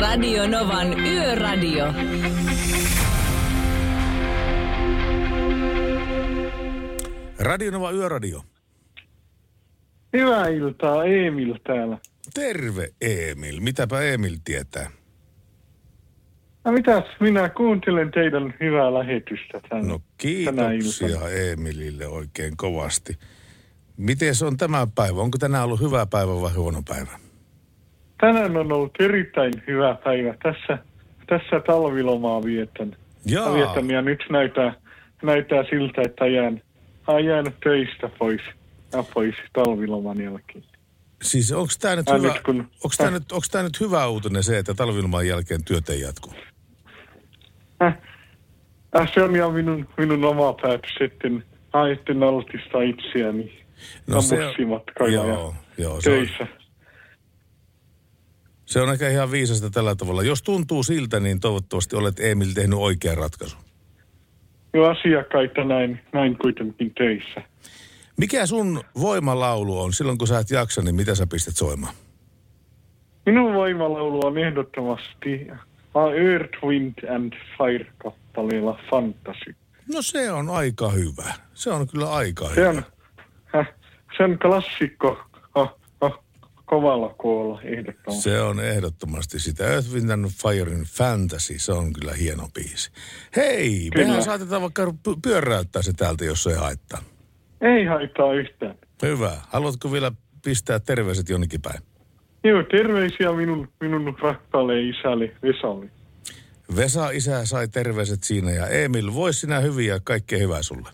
Radio 0.00 0.46
Novan 0.46 1.00
Yöradio. 1.00 1.86
Radionova 7.40 7.90
Yöradio. 7.92 8.42
Hyvää 10.12 10.48
iltaa, 10.48 11.04
Emil 11.04 11.54
täällä. 11.66 11.98
Terve 12.34 12.88
Emil. 13.00 13.60
Mitäpä 13.60 14.00
Emil 14.00 14.36
tietää? 14.44 14.90
No 16.64 16.72
mitäs, 16.72 17.04
minä 17.20 17.48
kuuntelen 17.48 18.10
teidän 18.10 18.54
hyvää 18.60 18.94
lähetystä 18.94 19.60
tänne. 19.68 19.88
No 19.88 20.00
kiitoksia 20.18 21.28
Emilille 21.52 22.06
oikein 22.06 22.56
kovasti. 22.56 23.18
Miten 23.96 24.34
on 24.46 24.56
tämä 24.56 24.86
päivä? 24.94 25.20
Onko 25.20 25.38
tänään 25.38 25.64
ollut 25.64 25.80
hyvä 25.80 26.06
päivä 26.06 26.40
vai 26.40 26.52
huono 26.52 26.82
päivä? 26.88 27.10
Tänään 28.20 28.56
on 28.56 28.72
ollut 28.72 28.94
erittäin 29.00 29.52
hyvä 29.66 29.96
päivä. 30.04 30.34
Tässä, 30.42 30.78
tässä 31.26 31.60
talvilomaa 31.66 32.44
vietän. 32.44 32.96
Jaa, 33.26 33.54
vietän 33.54 33.90
ja 33.90 34.02
nyt 34.02 34.24
näyttää, 34.30 34.74
näyttää 35.22 35.64
siltä, 35.70 36.02
että 36.02 36.26
jään, 36.26 36.62
olen 37.10 37.24
jäänyt 37.24 37.60
töistä 37.60 38.08
pois, 38.18 38.40
ja 38.92 39.04
pois 39.14 39.34
talviloman 39.52 40.20
jälkeen. 40.20 40.64
siis 41.22 41.52
onko 41.52 41.72
tämä 41.80 41.96
nyt, 41.96 42.06
hyvä, 42.08 42.32
nyt 42.32 42.42
kun- 42.42 42.70
onks 42.84 42.96
tää 42.96 43.10
nyt, 43.10 43.32
onks 43.32 43.48
tää 43.48 43.62
nyt 43.62 43.80
hyvä 43.80 44.06
uutinen 44.06 44.42
se, 44.42 44.58
että 44.58 44.74
talvilman 44.74 45.26
jälkeen 45.26 45.64
työt 45.64 45.88
ei 45.88 46.00
jatku? 46.00 46.30
Äh, 47.82 47.98
äh, 49.00 49.12
se 49.14 49.22
on 49.22 49.36
ihan 49.36 49.52
minun, 49.52 49.88
minun 49.98 50.24
oma 50.24 50.52
päätös, 50.52 50.92
etten, 51.00 51.44
etten 51.92 52.22
altista 52.22 52.82
itseäni 52.82 53.60
no, 54.06 54.22
se, 54.22 54.36
joo, 55.12 55.54
ja 55.78 55.84
joo, 55.84 56.00
se 56.00 56.10
on, 56.10 56.16
töissä. 56.16 56.46
se 58.66 58.80
on 58.80 58.92
ehkä 58.92 59.08
ihan 59.08 59.30
viisasta 59.30 59.70
tällä 59.70 59.94
tavalla. 59.94 60.22
Jos 60.22 60.42
tuntuu 60.42 60.82
siltä, 60.82 61.20
niin 61.20 61.40
toivottavasti 61.40 61.96
olet 61.96 62.20
Emil 62.20 62.52
tehnyt 62.54 62.78
oikean 62.78 63.16
ratkaisun. 63.16 63.60
Jo 64.74 64.84
asiakkaita 64.90 65.64
näin, 65.64 66.00
näin 66.12 66.36
kuitenkin 66.38 66.94
töissä. 66.94 67.42
Mikä 68.16 68.46
sun 68.46 68.80
voimalaulu 69.00 69.80
on 69.80 69.92
silloin, 69.92 70.18
kun 70.18 70.28
sä 70.28 70.38
et 70.38 70.50
jaksa, 70.50 70.82
niin 70.82 70.94
mitä 70.94 71.14
sä 71.14 71.26
pistät 71.26 71.56
soimaan? 71.56 71.94
Minun 73.26 73.54
voimalaulu 73.54 74.26
on 74.26 74.38
ehdottomasti 74.38 75.46
Earth, 76.30 76.64
Wind 76.64 76.94
and 77.14 77.32
Fire-kappaleella 77.58 78.78
Fantasy. 78.90 79.54
No 79.94 80.02
se 80.02 80.32
on 80.32 80.50
aika 80.50 80.88
hyvä. 80.90 81.34
Se 81.54 81.70
on 81.70 81.88
kyllä 81.88 82.12
aika 82.12 82.48
Se 82.48 82.54
hyvä. 82.60 82.68
on, 82.68 82.82
häh, 83.46 83.68
se 84.16 84.24
on 84.24 84.38
klassikko 84.38 85.18
kovalla 86.70 87.14
koolla 87.18 87.62
ehdottomasti. 87.62 88.22
Se 88.22 88.40
on 88.40 88.60
ehdottomasti 88.60 89.38
sitä. 89.38 89.66
Earth, 89.66 89.92
Wind 89.92 90.10
and 90.10 90.26
Firein 90.26 90.84
Fantasy, 90.84 91.58
se 91.58 91.72
on 91.72 91.92
kyllä 91.92 92.12
hieno 92.12 92.48
biisi. 92.54 92.90
Hei, 93.36 93.88
Kyllä. 93.92 94.06
mehän 94.06 94.22
saatetaan 94.22 94.62
vaikka 94.62 94.84
py- 94.84 95.18
pyöräyttää 95.22 95.82
se 95.82 95.92
täältä, 95.92 96.24
jos 96.24 96.42
se 96.42 96.50
ei 96.50 96.56
haittaa. 96.56 97.02
Ei 97.60 97.84
haittaa 97.84 98.32
yhtään. 98.34 98.74
Hyvä. 99.02 99.32
Haluatko 99.48 99.92
vielä 99.92 100.12
pistää 100.44 100.80
terveiset 100.80 101.28
jonnekin 101.28 101.62
päin? 101.62 101.80
Joo, 102.44 102.62
terveisiä 102.62 103.32
minun, 103.32 103.68
minun 103.80 104.16
rakkaalle 104.22 104.82
isälle 104.82 105.32
Vesalle. 105.42 105.90
Vesa 106.76 107.10
isä 107.10 107.46
sai 107.46 107.68
terveiset 107.68 108.22
siinä 108.24 108.50
ja 108.50 108.66
Emil, 108.66 109.14
vois 109.14 109.40
sinä 109.40 109.60
hyviä 109.60 109.94
ja 109.94 110.00
kaikkea 110.04 110.38
hyvää 110.38 110.62
sulle. 110.62 110.88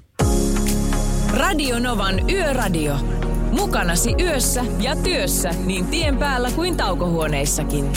Radio 1.39 1.79
Novan 1.79 2.31
Yöradio. 2.31 2.97
Mukanasi 3.51 4.15
yössä 4.21 4.65
ja 4.81 4.97
työssä 4.97 5.51
niin 5.67 5.87
tien 5.87 6.19
päällä 6.19 6.51
kuin 6.51 6.77
taukohuoneissakin. 6.77 7.93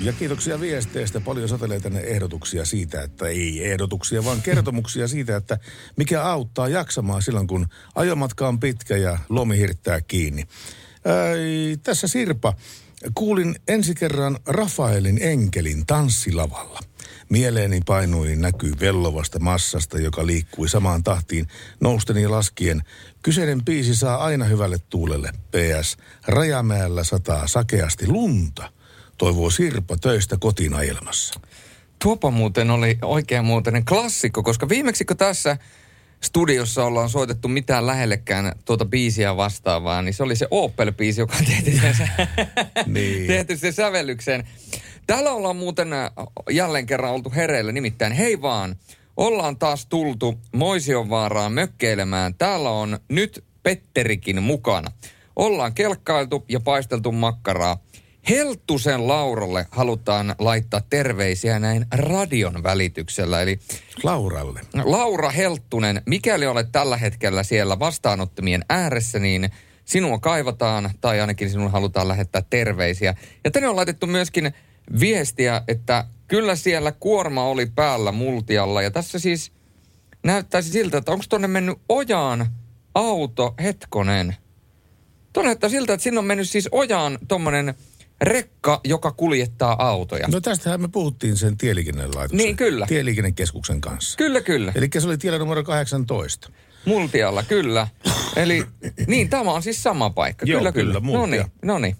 Ja 0.00 0.12
kiitoksia 0.12 0.60
viesteistä. 0.60 1.20
Paljon 1.20 1.48
satelee 1.48 1.80
tänne 1.80 2.00
ehdotuksia 2.00 2.64
siitä, 2.64 3.02
että 3.02 3.28
ei 3.28 3.70
ehdotuksia, 3.70 4.24
vaan 4.24 4.42
kertomuksia 4.42 5.08
siitä, 5.08 5.36
että 5.36 5.58
mikä 5.96 6.22
auttaa 6.22 6.68
jaksamaan 6.68 7.22
silloin, 7.22 7.46
kun 7.46 7.66
ajomatka 7.94 8.48
on 8.48 8.60
pitkä 8.60 8.96
ja 8.96 9.18
lomi 9.28 9.58
hirttää 9.58 10.00
kiinni. 10.00 10.44
Ää, 11.04 11.34
tässä 11.82 12.08
Sirpa. 12.08 12.54
Kuulin 13.14 13.54
ensi 13.68 13.94
kerran 13.94 14.38
Rafaelin 14.46 15.18
enkelin 15.22 15.86
tanssilavalla. 15.86 16.80
Mieleeni 17.28 17.80
painui 17.86 18.36
näkyy 18.36 18.72
vellovasta 18.80 19.38
massasta, 19.38 19.98
joka 19.98 20.26
liikkui 20.26 20.68
samaan 20.68 21.02
tahtiin 21.02 21.46
nousten 21.80 22.16
ja 22.16 22.30
laskien. 22.30 22.82
Kyseinen 23.22 23.64
biisi 23.64 23.96
saa 23.96 24.24
aina 24.24 24.44
hyvälle 24.44 24.78
tuulelle. 24.90 25.30
PS. 25.50 25.96
Rajamäellä 26.26 27.04
sataa 27.04 27.46
sakeasti 27.46 28.06
lunta 28.06 28.72
toivoo 29.18 29.50
Sirpa 29.50 29.96
töistä 29.96 30.36
kotiin 30.40 30.74
ajelmassa. 30.74 31.40
Tuopa 32.02 32.30
muuten 32.30 32.70
oli 32.70 32.98
oikein 33.02 33.44
muuten 33.44 33.84
klassikko, 33.84 34.42
koska 34.42 34.68
viimeksi 34.68 35.04
kun 35.04 35.16
tässä 35.16 35.56
studiossa 36.20 36.84
ollaan 36.84 37.08
soitettu 37.08 37.48
mitään 37.48 37.86
lähellekään 37.86 38.52
tuota 38.64 38.84
biisiä 38.84 39.36
vastaavaa, 39.36 40.02
niin 40.02 40.14
se 40.14 40.22
oli 40.22 40.36
se 40.36 40.46
Opel-biisi, 40.50 41.20
joka 41.20 41.36
tehty 41.46 41.72
sen, 41.72 42.08
Niin. 42.94 43.26
tehty 43.26 43.56
sen 43.56 43.72
sävellykseen. 43.72 44.48
Täällä 45.12 45.32
ollaan 45.32 45.56
muuten 45.56 45.88
jälleen 46.50 46.86
kerran 46.86 47.12
oltu 47.12 47.32
hereillä, 47.36 47.72
nimittäin 47.72 48.12
hei 48.12 48.42
vaan, 48.42 48.76
ollaan 49.16 49.56
taas 49.56 49.86
tultu 49.86 50.40
Moisionvaaraan 50.54 51.52
mökkeilemään. 51.52 52.34
Täällä 52.34 52.70
on 52.70 52.98
nyt 53.08 53.44
Petterikin 53.62 54.42
mukana. 54.42 54.92
Ollaan 55.36 55.74
kelkkailtu 55.74 56.44
ja 56.48 56.60
paisteltu 56.60 57.12
makkaraa. 57.12 57.82
Helttusen 58.28 59.08
Lauralle 59.08 59.66
halutaan 59.70 60.34
laittaa 60.38 60.80
terveisiä 60.90 61.58
näin 61.58 61.86
radion 61.94 62.62
välityksellä. 62.62 63.42
Eli 63.42 63.58
Lauralle. 64.02 64.60
Laura 64.84 65.30
Helttunen, 65.30 66.02
mikäli 66.06 66.46
olet 66.46 66.72
tällä 66.72 66.96
hetkellä 66.96 67.42
siellä 67.42 67.78
vastaanottamien 67.78 68.64
ääressä, 68.68 69.18
niin 69.18 69.50
sinua 69.84 70.18
kaivataan 70.18 70.90
tai 71.00 71.20
ainakin 71.20 71.50
sinulle 71.50 71.70
halutaan 71.70 72.08
lähettää 72.08 72.42
terveisiä. 72.50 73.14
Ja 73.44 73.50
tänne 73.50 73.68
on 73.68 73.76
laitettu 73.76 74.06
myöskin 74.06 74.54
viestiä, 75.00 75.62
että 75.68 76.04
kyllä 76.28 76.56
siellä 76.56 76.92
kuorma 76.92 77.44
oli 77.44 77.66
päällä 77.66 78.12
multialla. 78.12 78.82
Ja 78.82 78.90
tässä 78.90 79.18
siis 79.18 79.52
näyttäisi 80.24 80.70
siltä, 80.70 80.98
että 80.98 81.12
onko 81.12 81.24
tonne 81.28 81.48
mennyt 81.48 81.78
ojaan 81.88 82.46
auto 82.94 83.54
hetkonen. 83.62 84.36
Tuonne 85.32 85.48
näyttää 85.48 85.70
siltä, 85.70 85.92
että 85.92 86.04
sinne 86.04 86.18
on 86.18 86.24
mennyt 86.24 86.50
siis 86.50 86.68
ojaan 86.72 87.18
tommonen 87.28 87.74
rekka, 88.22 88.80
joka 88.84 89.12
kuljettaa 89.12 89.88
autoja. 89.88 90.28
No 90.28 90.40
tästähän 90.40 90.80
me 90.80 90.88
puhuttiin 90.88 91.36
sen 91.36 91.56
tieliikennelaitoksen. 91.56 92.36
Niin, 92.36 92.56
kyllä. 92.56 92.86
Tieliikennekeskuksen 92.86 93.80
kanssa. 93.80 94.16
Kyllä, 94.16 94.40
kyllä. 94.40 94.72
Eli 94.74 94.88
se 94.98 95.06
oli 95.06 95.18
tiellä 95.18 95.38
numero 95.38 95.64
18. 95.64 96.50
Multialla, 96.84 97.42
kyllä. 97.42 97.88
Eli 98.36 98.66
niin, 99.06 99.28
tämä 99.28 99.52
on 99.52 99.62
siis 99.62 99.82
sama 99.82 100.10
paikka. 100.10 100.46
Joo, 100.46 100.60
kyllä, 100.60 100.72
kyllä, 100.72 101.00
kyllä. 101.00 101.18
No 101.18 101.26
niin, 101.26 101.44
no 101.62 101.78
niin. 101.78 101.96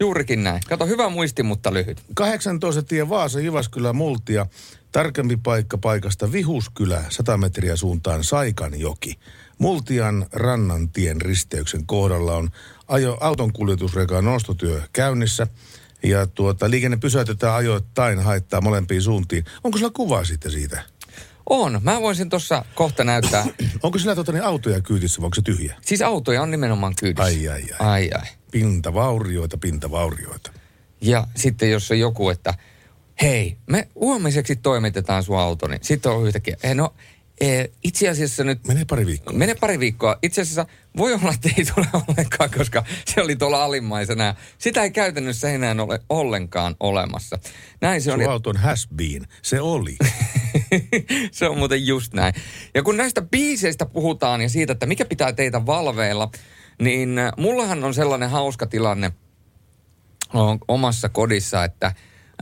Juurikin 0.00 0.44
näin. 0.44 0.60
Kato, 0.68 0.86
hyvä 0.86 1.08
muisti, 1.08 1.42
mutta 1.42 1.72
lyhyt. 1.72 2.02
18 2.14 2.82
tie 2.82 3.08
Vaasa, 3.08 3.40
Jyväskylä, 3.40 3.92
Multia. 3.92 4.46
Tarkempi 4.92 5.36
paikka 5.36 5.78
paikasta 5.78 6.32
Vihuskylä, 6.32 7.04
100 7.08 7.36
metriä 7.36 7.76
suuntaan 7.76 8.24
Saikanjoki. 8.24 9.18
Multian 9.58 10.26
rannan 10.32 10.88
tien 10.88 11.20
risteyksen 11.20 11.86
kohdalla 11.86 12.36
on 12.36 12.50
ajo, 12.88 13.16
auton 13.20 13.52
kuljetusrekan 13.52 14.24
nostotyö 14.24 14.82
käynnissä. 14.92 15.46
Ja 16.02 16.26
tuota, 16.26 16.70
liikenne 16.70 16.96
pysäytetään 16.96 17.54
ajoittain, 17.54 18.18
haittaa 18.18 18.60
molempiin 18.60 19.02
suuntiin. 19.02 19.44
Onko 19.64 19.78
sulla 19.78 19.90
kuva 19.90 20.24
sitten 20.24 20.52
siitä? 20.52 20.82
On. 21.50 21.80
Mä 21.82 22.00
voisin 22.00 22.28
tuossa 22.28 22.64
kohta 22.74 23.04
näyttää. 23.04 23.46
Onko 23.82 23.98
sillä 23.98 24.14
tuota, 24.14 24.32
niin 24.32 24.44
autoja 24.44 24.80
kyytissä 24.80 25.20
vai 25.20 25.26
onko 25.26 25.34
se 25.34 25.42
tyhjä? 25.42 25.74
Siis 25.80 26.02
autoja 26.02 26.42
on 26.42 26.50
nimenomaan 26.50 26.94
kyydissä. 27.00 27.24
Ai, 27.24 27.48
ai, 27.48 27.62
ai. 27.62 27.88
ai, 27.88 28.10
ai. 28.14 28.26
Pintavaurioita, 28.50 29.58
pintavaurioita. 29.58 30.50
Ja 31.00 31.26
sitten 31.34 31.70
jos 31.70 31.90
on 31.90 31.98
joku, 31.98 32.30
että 32.30 32.54
hei, 33.22 33.56
me 33.66 33.88
huomiseksi 33.94 34.56
toimitetaan 34.56 35.22
sun 35.22 35.38
auto, 35.38 35.68
niin 35.68 35.80
sitten 35.82 36.12
on 36.12 36.26
yhtäkkiä, 36.26 36.56
eh, 36.62 36.74
no 36.74 36.94
eh, 37.40 37.70
itse 37.84 38.08
asiassa 38.08 38.44
nyt 38.44 38.66
Menee 38.66 38.84
pari 38.84 39.06
viikkoa. 39.06 39.32
Mene 39.32 39.54
pari 39.54 39.78
viikkoa. 39.80 40.18
Itse 40.22 40.40
asiassa 40.40 40.66
voi 40.96 41.14
olla, 41.14 41.32
että 41.32 41.50
ei 41.58 41.64
tule 41.64 41.86
ollenkaan, 42.08 42.50
koska 42.58 42.84
se 43.04 43.22
oli 43.22 43.36
tuolla 43.36 43.64
alimmaisena. 43.64 44.34
Sitä 44.58 44.82
ei 44.82 44.90
käytännössä 44.90 45.50
enää 45.50 45.76
ole 45.78 46.00
ollenkaan 46.08 46.76
olemassa. 46.80 47.38
Näin 47.80 48.02
se 48.02 48.12
on. 48.12 48.20
Sun 48.20 48.30
auto 48.30 48.50
on 48.50 48.56
has 48.56 48.88
been. 48.96 49.26
Se 49.42 49.60
oli. 49.60 49.96
se 51.32 51.48
on 51.48 51.58
muuten 51.58 51.86
just 51.86 52.14
näin. 52.14 52.34
Ja 52.74 52.82
kun 52.82 52.96
näistä 52.96 53.22
biiseistä 53.22 53.86
puhutaan 53.86 54.40
ja 54.40 54.48
siitä, 54.48 54.72
että 54.72 54.86
mikä 54.86 55.04
pitää 55.04 55.32
teitä 55.32 55.66
valveilla, 55.66 56.30
niin 56.80 57.16
mullahan 57.36 57.84
on 57.84 57.94
sellainen 57.94 58.30
hauska 58.30 58.66
tilanne 58.66 59.12
omassa 60.68 61.08
kodissa, 61.08 61.64
että 61.64 61.86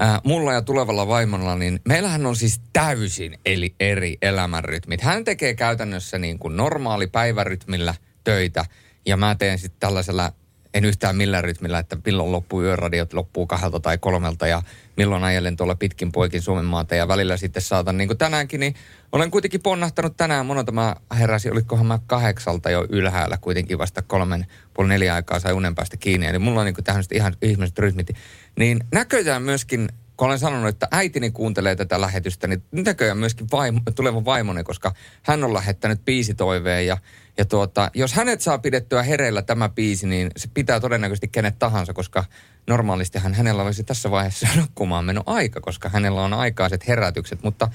äh, 0.03 0.21
mulla 0.25 0.53
ja 0.53 0.63
tulevalla 0.63 1.09
vaimolla, 1.09 1.57
niin 1.57 1.81
meillähän 1.89 2.27
on 2.27 2.37
siis 2.37 2.61
täysin 2.73 3.39
eli 3.47 3.75
eri 3.81 4.19
elämänrytmit. 4.23 5.01
Hän 5.01 5.25
tekee 5.25 5.55
käytännössä 5.55 6.19
niin 6.19 6.39
kuin 6.39 6.57
normaali 6.57 7.07
päivärytmillä 7.07 7.95
töitä 8.25 8.65
ja 9.07 9.17
mä 9.17 9.35
teen 9.35 9.59
sitten 9.59 9.81
tällaisella 9.81 10.33
en 10.75 10.85
yhtään 10.85 11.17
millään 11.17 11.45
rytmillä, 11.45 11.79
että 11.79 11.97
milloin 12.07 12.33
loppuu 12.33 12.63
yöradiot, 12.63 13.13
loppuu 13.13 13.47
kahdelta 13.47 13.81
tai 13.81 13.99
kolmelta 13.99 14.47
ja 14.47 14.63
milloin 14.97 15.25
ajelen 15.25 15.57
tuolla 15.57 15.75
pitkin 15.75 16.13
poikin 16.13 16.43
Suomen 16.43 16.65
maata 16.65 16.95
ja 16.95 17.09
välillä 17.09 17.37
sitten 17.37 17.63
saatan, 17.63 17.97
niin 17.97 18.09
kuin 18.09 18.19
tänäänkin, 18.19 18.61
niin 18.61 18.75
olen 19.13 19.31
kuitenkin 19.31 19.63
ponnahtanut 19.63 20.17
tänään, 20.17 20.47
monelta 20.47 20.73
mä 20.73 20.97
heräsin, 21.19 21.53
olikohan 21.53 21.87
mä 21.87 21.99
kahdeksalta 22.07 22.71
jo 22.71 22.87
ylhäällä 22.89 23.39
kuitenkin 23.41 23.79
vasta 23.79 24.03
kolmen, 24.03 24.47
puoli 24.75 24.89
neljä 24.89 25.15
aikaa 25.15 25.41
sai 25.41 25.53
unen 25.53 25.75
päästä 25.75 25.97
kiinni, 25.97 26.27
eli 26.27 26.39
mulla 26.39 26.61
on 26.61 26.67
niin 26.67 26.85
tähän 26.85 27.05
ihan 27.13 27.37
ihmiset 27.43 27.79
rytmit. 27.79 28.11
Niin 28.59 28.81
näköjään 28.93 29.43
myöskin 29.43 29.89
kun 30.17 30.27
olen 30.27 30.39
sanonut, 30.39 30.69
että 30.69 30.89
äitini 30.91 31.31
kuuntelee 31.31 31.77
tätä 31.77 32.01
lähetystä, 32.01 32.47
niin 32.47 32.63
näköjään 32.73 33.19
myöskin 33.19 33.47
vaimo, 33.53 33.81
tuleva 33.95 34.25
vaimoni, 34.25 34.65
koska 34.65 34.93
hän 35.23 35.45
on 35.45 35.55
lähettänyt 35.55 36.05
biisitoiveen 36.05 36.87
ja, 36.87 36.97
ja 37.39 37.45
tuota, 37.45 37.91
jos 37.95 38.13
hänet 38.13 38.41
saa 38.41 38.59
pidettyä 38.59 39.03
hereillä 39.03 39.43
tämä 39.43 39.69
biisi, 39.69 40.07
niin 40.07 40.31
se 40.37 40.49
pitää 40.55 40.81
todennäköisesti 40.81 41.29
kenet 41.29 41.59
tahansa, 41.59 41.93
koska 41.93 42.25
normaalistihan 42.67 43.35
hänellä 43.35 43.63
olisi 43.63 43.85
tässä 43.85 44.11
vaiheessa 44.11 44.49
nukkumaan 44.61 45.05
mennyt 45.05 45.25
aika, 45.27 45.61
koska 45.61 45.89
hänellä 45.89 46.23
on 46.23 46.33
aikaiset 46.33 46.89
herätykset, 46.89 47.43
mutta 47.43 47.69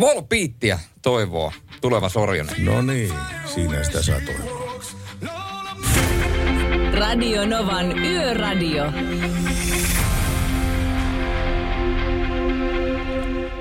Volpiittiä 0.00 0.78
toivoo 1.02 1.52
tuleva 1.80 2.08
Sorjonen. 2.08 2.64
No 2.64 2.82
niin, 2.82 3.12
siinä 3.54 3.84
sitä 3.84 4.02
saa 4.02 4.20
toivoa. 4.20 4.68
Radio 6.98 7.46
Novan 7.46 7.98
Yöradio. 7.98 8.84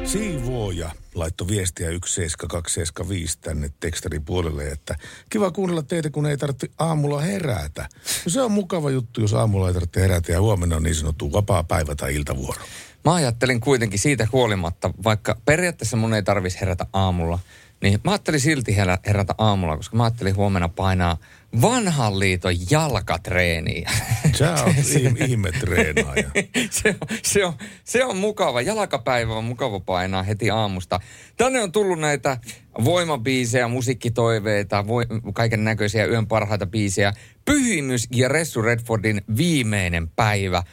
Siivooja 0.08 0.92
laittoi 1.16 1.48
viestiä 1.48 1.88
17275 1.88 3.40
tänne 3.42 3.72
tekstarin 3.80 4.26
puolelle, 4.26 4.68
että 4.68 4.96
kiva 5.30 5.52
kuunnella 5.52 5.84
teitä, 5.84 6.10
kun 6.10 6.26
ei 6.26 6.38
tarvitse 6.38 6.70
aamulla 6.80 7.22
herätä. 7.22 7.90
No 8.26 8.30
se 8.30 8.42
on 8.42 8.52
mukava 8.52 8.90
juttu, 8.90 9.22
jos 9.22 9.34
aamulla 9.34 9.68
ei 9.68 9.74
tarvitse 9.74 10.02
herätä 10.02 10.32
ja 10.32 10.42
huomenna 10.42 10.76
on 10.76 10.84
niin 10.84 10.96
sanottu 10.96 11.32
vapaa 11.34 11.64
päivä 11.64 11.96
tai 11.96 12.16
iltavuoro. 12.16 12.62
Mä 13.06 13.14
ajattelin 13.14 13.60
kuitenkin 13.62 14.00
siitä 14.00 14.28
huolimatta, 14.32 14.94
vaikka 15.04 15.38
periaatteessa 15.46 15.98
mun 15.98 16.14
ei 16.14 16.24
tarvitsisi 16.24 16.62
herätä 16.62 16.86
aamulla, 16.94 17.40
niin 17.82 18.00
mä 18.04 18.12
ajattelin 18.12 18.40
silti 18.40 18.76
herä- 18.76 19.00
herätä 19.06 19.36
aamulla, 19.38 19.78
koska 19.78 19.98
mä 19.98 20.04
ajattelin 20.04 20.36
huomenna 20.36 20.70
painaa 20.70 21.18
vanhan 21.62 22.20
liiton 22.20 22.54
jalkatreeniä. 22.72 23.92
Sä 24.36 24.54
oot 24.54 24.76
ihme, 25.00 25.26
ihme 25.26 25.52
treenaaja. 25.52 26.30
se, 26.70 26.96
on, 27.02 27.08
se, 27.24 27.46
on, 27.46 27.54
se 27.84 28.06
on 28.06 28.18
mukava. 28.18 28.62
Jalkapäivä 28.62 29.36
on 29.36 29.44
mukava 29.44 29.80
painaa 29.80 30.24
heti 30.24 30.50
aamusta. 30.50 31.00
Tänne 31.38 31.62
on 31.62 31.72
tullut 31.72 32.00
näitä 32.00 32.38
voimabiisejä, 32.84 33.68
musiikkitoiveita, 33.68 34.88
voi, 34.88 35.06
kaiken 35.34 35.64
näköisiä 35.64 36.06
yön 36.06 36.28
parhaita 36.28 36.66
biisejä. 36.66 37.14
Pyhimys 37.46 38.08
ja 38.12 38.28
Ressu 38.28 38.62
Redfordin 38.62 39.22
viimeinen 39.38 40.10
päivä. 40.10 40.64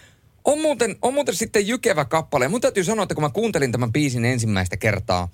On 0.45 0.61
muuten, 0.61 0.97
on 1.03 1.15
muuten 1.15 1.35
sitten 1.35 1.67
jykevä 1.67 2.05
kappale. 2.05 2.49
Mun 2.49 2.61
täytyy 2.61 2.85
sanoa, 2.85 3.03
että 3.03 3.15
kun 3.15 3.25
mä 3.25 3.31
kuuntelin 3.31 3.73
tämän 3.73 3.93
biisin 3.93 4.25
ensimmäistä 4.25 4.77
kertaa, 4.77 5.29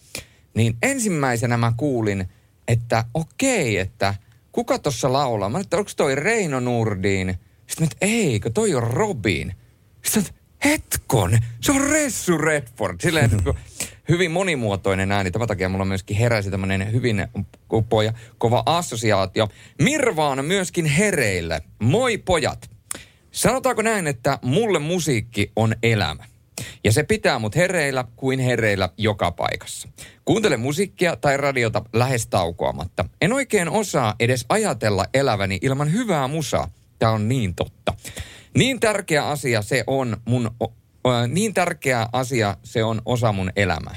niin 0.55 0.77
ensimmäisenä 0.83 1.57
mä 1.57 1.73
kuulin, 1.77 2.29
että 2.69 3.05
okei, 3.15 3.79
että 3.79 4.15
kuka 4.53 4.79
tuossa 4.79 5.13
laulaa? 5.13 5.49
Mä 5.49 5.61
että 5.61 5.77
onko 5.77 5.91
toi 5.97 6.15
Reino 6.15 6.61
Nurdin? 6.61 7.35
Sitten 7.67 7.89
mä, 7.89 7.97
eikö, 8.01 8.51
toi 8.51 8.75
on 8.75 8.83
Robin. 8.83 9.55
Sitten 10.05 10.35
hetkon, 10.65 11.39
se 11.61 11.73
on 11.73 11.81
Ressu 11.81 12.39
Redford. 12.39 13.01
Silleen, 13.01 13.31
hyvin 14.09 14.31
monimuotoinen 14.31 15.13
ääni. 15.13 15.31
Tämän 15.31 15.49
takia 15.49 15.69
mulla 15.69 15.85
myöskin 15.85 16.17
heräsi 16.17 16.51
tämmöinen 16.51 16.93
hyvin 16.93 17.27
poja, 17.89 18.13
kova 18.39 18.63
assosiaatio. 18.67 19.49
Mirvaan 19.83 20.45
myöskin 20.45 20.87
hereille. 20.87 21.61
Moi 21.79 22.19
pojat! 22.19 22.71
Sanotaanko 23.31 23.83
näin, 23.83 24.07
että 24.07 24.39
mulle 24.43 24.79
musiikki 24.79 25.53
on 25.57 25.75
elämä. 25.83 26.30
Ja 26.85 26.93
se 26.93 27.03
pitää 27.03 27.39
mut 27.39 27.57
hereillä 27.57 28.05
kuin 28.17 28.39
hereillä 28.39 28.89
joka 28.97 29.31
paikassa. 29.31 29.89
Kuuntele 30.25 30.57
musiikkia 30.57 31.17
tai 31.17 31.37
radiota 31.37 31.83
lähes 31.93 32.27
taukoamatta. 32.27 33.05
En 33.21 33.33
oikein 33.33 33.69
osaa 33.69 34.15
edes 34.21 34.47
ajatella 34.49 35.07
eläväni 35.15 35.59
ilman 35.63 35.93
hyvää 35.93 36.29
musaa. 36.29 36.71
Tämä 36.99 37.13
on 37.13 37.29
niin 37.29 37.55
totta. 37.55 37.95
Niin 38.57 38.81
tärkeä 38.81 39.29
asia 39.29 39.63
se 39.63 39.85
on 39.87 40.17
mun, 40.25 40.51
äh, 41.07 41.29
niin 41.29 41.55
tärkeä 41.55 42.09
asia 42.13 42.57
se 42.65 42.85
on 42.85 43.03
osa 43.05 43.33
mun 43.33 43.53
elämää. 43.57 43.97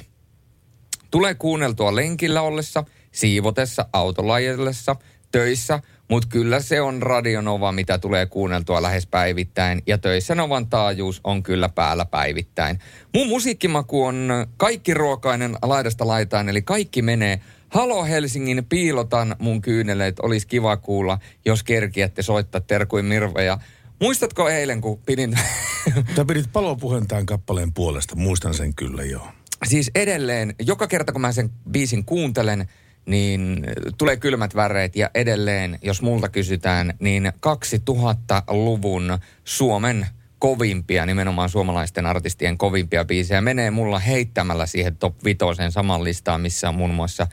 Tulee 1.12 1.36
kuunneltua 1.36 1.96
lenkillä 1.96 2.42
ollessa, 2.42 2.84
siivotessa, 3.12 3.86
autolajellessa, 3.94 4.96
töissä, 5.32 5.80
mutta 6.14 6.30
kyllä 6.30 6.60
se 6.60 6.82
on 6.82 7.02
Radionova, 7.02 7.72
mitä 7.72 7.98
tulee 7.98 8.26
kuunneltua 8.26 8.82
lähes 8.82 9.08
päivittäin. 9.08 9.82
Ja 9.88 9.98
töissä 9.98 10.36
Novan 10.36 10.68
taajuus 10.68 11.22
on 11.24 11.44
kyllä 11.44 11.70
päällä 11.70 12.06
päivittäin. 12.06 12.80
Mun 13.16 13.28
musiikkimaku 13.28 14.04
on 14.04 14.30
kaikki 14.58 14.94
ruokainen 14.94 15.56
laidasta 15.62 16.08
laitaan, 16.08 16.50
eli 16.50 16.62
kaikki 16.62 17.02
menee 17.02 17.40
Halo 17.70 18.04
Helsingin, 18.04 18.66
piilotan 18.70 19.36
mun 19.40 19.62
kyyneleet. 19.62 20.20
Olisi 20.20 20.48
kiva 20.48 20.78
kuulla, 20.78 21.20
jos 21.46 21.64
kerkiätte 21.64 22.22
soittaa 22.22 22.62
terkuin 22.62 23.06
Mirve. 23.06 23.58
muistatko 24.02 24.50
eilen, 24.50 24.82
kun 24.82 25.00
pidin... 25.06 25.40
Sä 26.16 26.26
pidit 26.26 26.50
palopuheen 26.54 27.08
tämän 27.08 27.26
kappaleen 27.26 27.74
puolesta, 27.74 28.16
muistan 28.16 28.54
sen 28.54 28.76
kyllä 28.76 29.04
joo. 29.04 29.28
Siis 29.68 29.92
edelleen, 29.96 30.56
joka 30.62 30.88
kerta 30.88 31.12
kun 31.12 31.22
mä 31.22 31.32
sen 31.32 31.50
biisin 31.72 32.06
kuuntelen, 32.06 32.68
niin 33.06 33.66
tulee 33.98 34.18
kylmät 34.18 34.56
väreet 34.56 34.96
ja 34.96 35.10
edelleen, 35.16 35.80
jos 35.82 36.02
multa 36.02 36.30
kysytään, 36.30 36.94
niin 37.00 37.34
2000-luvun 37.36 39.18
Suomen 39.44 40.08
kovimpia, 40.40 41.06
nimenomaan 41.06 41.50
suomalaisten 41.50 42.06
artistien 42.06 42.58
kovimpia 42.58 43.06
biisejä 43.06 43.42
menee 43.42 43.72
mulla 43.72 44.00
heittämällä 44.00 44.66
siihen 44.66 44.98
top 44.98 45.16
vitoseen 45.26 45.72
saman 45.72 46.04
listaan, 46.04 46.42
missä 46.42 46.70
on 46.70 46.76
muun 46.76 46.94
muassa 46.94 47.28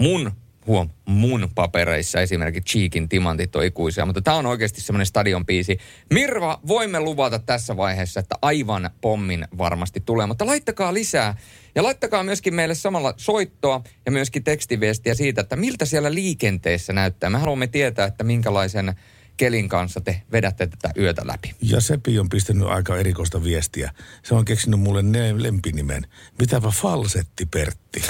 mun 0.00 0.32
huom, 0.66 0.90
mun 1.04 1.48
papereissa 1.54 2.20
esimerkiksi 2.20 2.78
Cheekin 2.78 3.08
timantit 3.08 3.56
on 3.56 3.64
ikuisia, 3.64 4.06
mutta 4.06 4.22
tämä 4.22 4.36
on 4.36 4.46
oikeasti 4.46 4.80
semmoinen 4.80 5.06
stadion 5.06 5.46
biisi. 5.46 5.78
Mirva, 6.12 6.60
voimme 6.66 7.00
luvata 7.00 7.38
tässä 7.38 7.76
vaiheessa, 7.76 8.20
että 8.20 8.34
aivan 8.42 8.90
pommin 9.00 9.48
varmasti 9.58 10.00
tulee, 10.00 10.26
mutta 10.26 10.46
laittakaa 10.46 10.94
lisää 10.94 11.34
ja 11.74 11.82
laittakaa 11.82 12.22
myöskin 12.22 12.54
meille 12.54 12.74
samalla 12.74 13.14
soittoa 13.16 13.82
ja 14.06 14.12
myöskin 14.12 14.44
tekstiviestiä 14.44 15.14
siitä, 15.14 15.40
että 15.40 15.56
miltä 15.56 15.84
siellä 15.84 16.14
liikenteessä 16.14 16.92
näyttää. 16.92 17.30
Me 17.30 17.38
haluamme 17.38 17.66
tietää, 17.66 18.06
että 18.06 18.24
minkälaisen 18.24 18.94
kelin 19.36 19.68
kanssa 19.68 20.00
te 20.00 20.22
vedätte 20.32 20.66
tätä 20.66 20.90
yötä 20.98 21.26
läpi. 21.26 21.54
Ja 21.62 21.80
Sepi 21.80 22.18
on 22.18 22.28
pistänyt 22.28 22.68
aika 22.68 22.96
erikoista 22.96 23.44
viestiä. 23.44 23.92
Se 24.22 24.34
on 24.34 24.44
keksinyt 24.44 24.80
mulle 24.80 25.02
ne 25.02 25.42
lempinimen. 25.42 26.06
Mitäpä 26.38 26.68
falsetti 26.68 27.46
Pertti. 27.46 28.02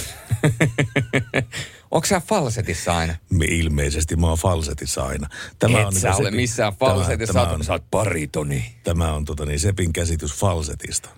Onko 1.90 2.06
sä 2.06 2.20
falsetissa 2.20 2.96
aina? 2.96 3.14
Me 3.30 3.44
ilmeisesti 3.44 4.16
mä 4.16 4.26
oon 4.26 4.38
falsetissa 4.38 5.02
aina. 5.02 5.28
Tämä 5.58 5.80
Et 5.80 5.86
on 5.86 5.94
sä 5.94 6.14
ole 6.14 6.30
missään 6.30 6.72
falsetissa, 6.72 7.34
tämä, 7.34 7.46
tämä 7.46 7.64
sä 7.64 7.72
oot 7.72 7.90
baritoni. 7.90 8.74
Tämä 8.84 9.12
on 9.12 9.24
tota 9.24 9.46
niin, 9.46 9.60
Sepin 9.60 9.92
käsitys 9.92 10.34
falsetista. 10.34 11.08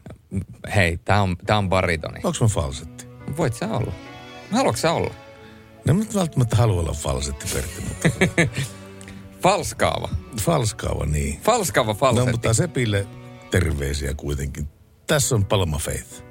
Hei, 0.75 0.97
tää 0.97 1.23
on, 1.23 1.37
tää 1.47 1.59
on 1.59 1.69
baritoni. 1.69 2.21
Onko 2.25 2.39
mä 2.41 2.49
falsetti? 2.49 3.07
Voit 3.37 3.55
sä 3.55 3.69
olla. 3.69 3.93
Haluatko 4.51 4.81
sä 4.81 4.93
olla? 4.93 5.15
No 5.85 5.95
mä 5.95 6.05
välttämättä 6.15 6.57
halua 6.57 6.81
olla 6.81 6.93
falsetti, 6.93 7.47
Pertti, 7.55 7.81
mutta... 7.81 8.09
Falskaava. 9.45 10.09
Falskaava, 10.41 11.07
niin. 11.07 11.41
Falskaava 11.41 11.95
falsetti. 11.95 12.27
No, 12.27 12.33
mutta 12.33 12.55
Sepille 12.55 13.07
terveisiä 13.51 14.15
kuitenkin. 14.17 14.69
Tässä 15.07 15.35
on 15.35 15.45
Palma 15.45 15.79
Faith. 15.79 16.25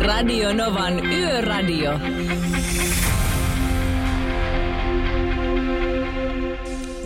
Radio 0.00 0.52
Novan 0.52 1.06
Yöradio. 1.06 1.90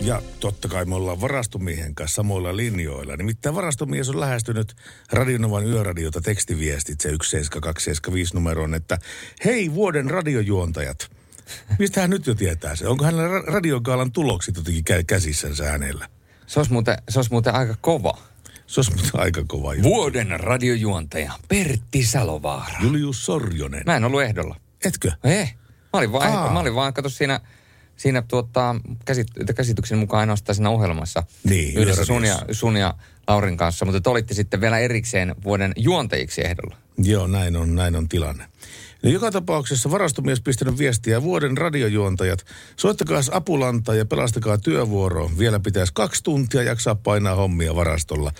Ja 0.01 0.21
totta 0.39 0.67
kai 0.67 0.85
me 0.85 0.95
ollaan 0.95 1.21
varastomiehen 1.21 1.95
kanssa 1.95 2.15
samoilla 2.15 2.57
linjoilla. 2.57 3.15
Nimittäin 3.15 3.55
varastomies 3.55 4.09
on 4.09 4.19
lähestynyt 4.19 4.75
Radionovan 5.11 5.65
yöradiota 5.67 6.21
tekstiviestit 6.21 7.01
se 7.01 7.09
17275 7.09 8.33
numeroon, 8.33 8.73
että 8.73 8.97
hei 9.45 9.73
vuoden 9.73 10.09
radiojuontajat. 10.09 11.14
Mistä 11.79 12.01
hän 12.01 12.09
nyt 12.09 12.27
jo 12.27 12.35
tietää 12.35 12.75
se? 12.75 12.87
Onko 12.87 13.05
hänellä 13.05 13.41
radiokaalan 13.41 14.11
tulokset 14.11 14.55
jotenkin 14.55 14.83
käsissänsä 15.07 15.71
hänellä? 15.71 16.09
Se 16.47 16.59
olisi 16.59 16.73
muuten, 16.73 16.97
se 17.09 17.19
olisi 17.19 17.31
muuten 17.31 17.55
aika 17.55 17.75
kova. 17.81 18.17
Se 18.67 18.79
olisi 18.79 18.91
muuten 18.91 19.19
aika 19.19 19.43
kova 19.47 19.73
juttu. 19.73 19.89
Vuoden 19.89 20.39
radiojuontaja 20.39 21.33
Pertti 21.47 22.05
Salovaara. 22.05 22.79
Julius 22.81 23.25
Sorjonen. 23.25 23.83
Mä 23.85 23.95
en 23.95 24.03
ollut 24.03 24.21
ehdolla. 24.21 24.55
Etkö? 24.85 25.11
Eh. 25.23 25.55
Mä 25.93 25.99
olin 25.99 26.11
vaan, 26.11 26.53
mä 26.53 26.59
olin 26.59 26.75
vaan 26.75 26.93
kato 26.93 27.09
siinä 27.09 27.39
siinä 27.95 28.21
tuota, 28.21 28.75
käsit, 29.05 29.27
käsityksen 29.55 29.97
mukaan 29.97 30.19
ainoastaan 30.19 30.55
siinä 30.55 30.69
ohjelmassa. 30.69 31.23
Niin, 31.43 31.77
yhdessä 31.77 32.05
sun 32.05 32.25
ja, 32.25 32.39
sun 32.51 32.77
ja 32.77 32.93
Laurin 33.27 33.57
kanssa, 33.57 33.85
mutta 33.85 34.01
te 34.01 34.09
olitte 34.09 34.33
sitten 34.33 34.61
vielä 34.61 34.79
erikseen 34.79 35.35
vuoden 35.43 35.73
juontajiksi 35.77 36.45
ehdolla. 36.45 36.75
Joo, 36.97 37.27
näin 37.27 37.55
on, 37.55 37.75
näin 37.75 37.95
on 37.95 38.09
tilanne. 38.09 38.45
No 39.05 39.11
joka 39.11 39.31
tapauksessa 39.31 39.91
varastomies 39.91 40.41
pistänyt 40.41 40.77
viestiä 40.77 41.23
vuoden 41.23 41.57
radiojuontajat. 41.57 42.45
Soittakaa 42.77 43.21
apulanta 43.31 43.95
ja 43.95 44.05
pelastakaa 44.05 44.57
työvuoro. 44.57 45.31
Vielä 45.37 45.59
pitäisi 45.59 45.93
kaksi 45.95 46.23
tuntia 46.23 46.63
jaksaa 46.63 46.95
painaa 46.95 47.35
hommia 47.35 47.75
varastolla. 47.75 48.31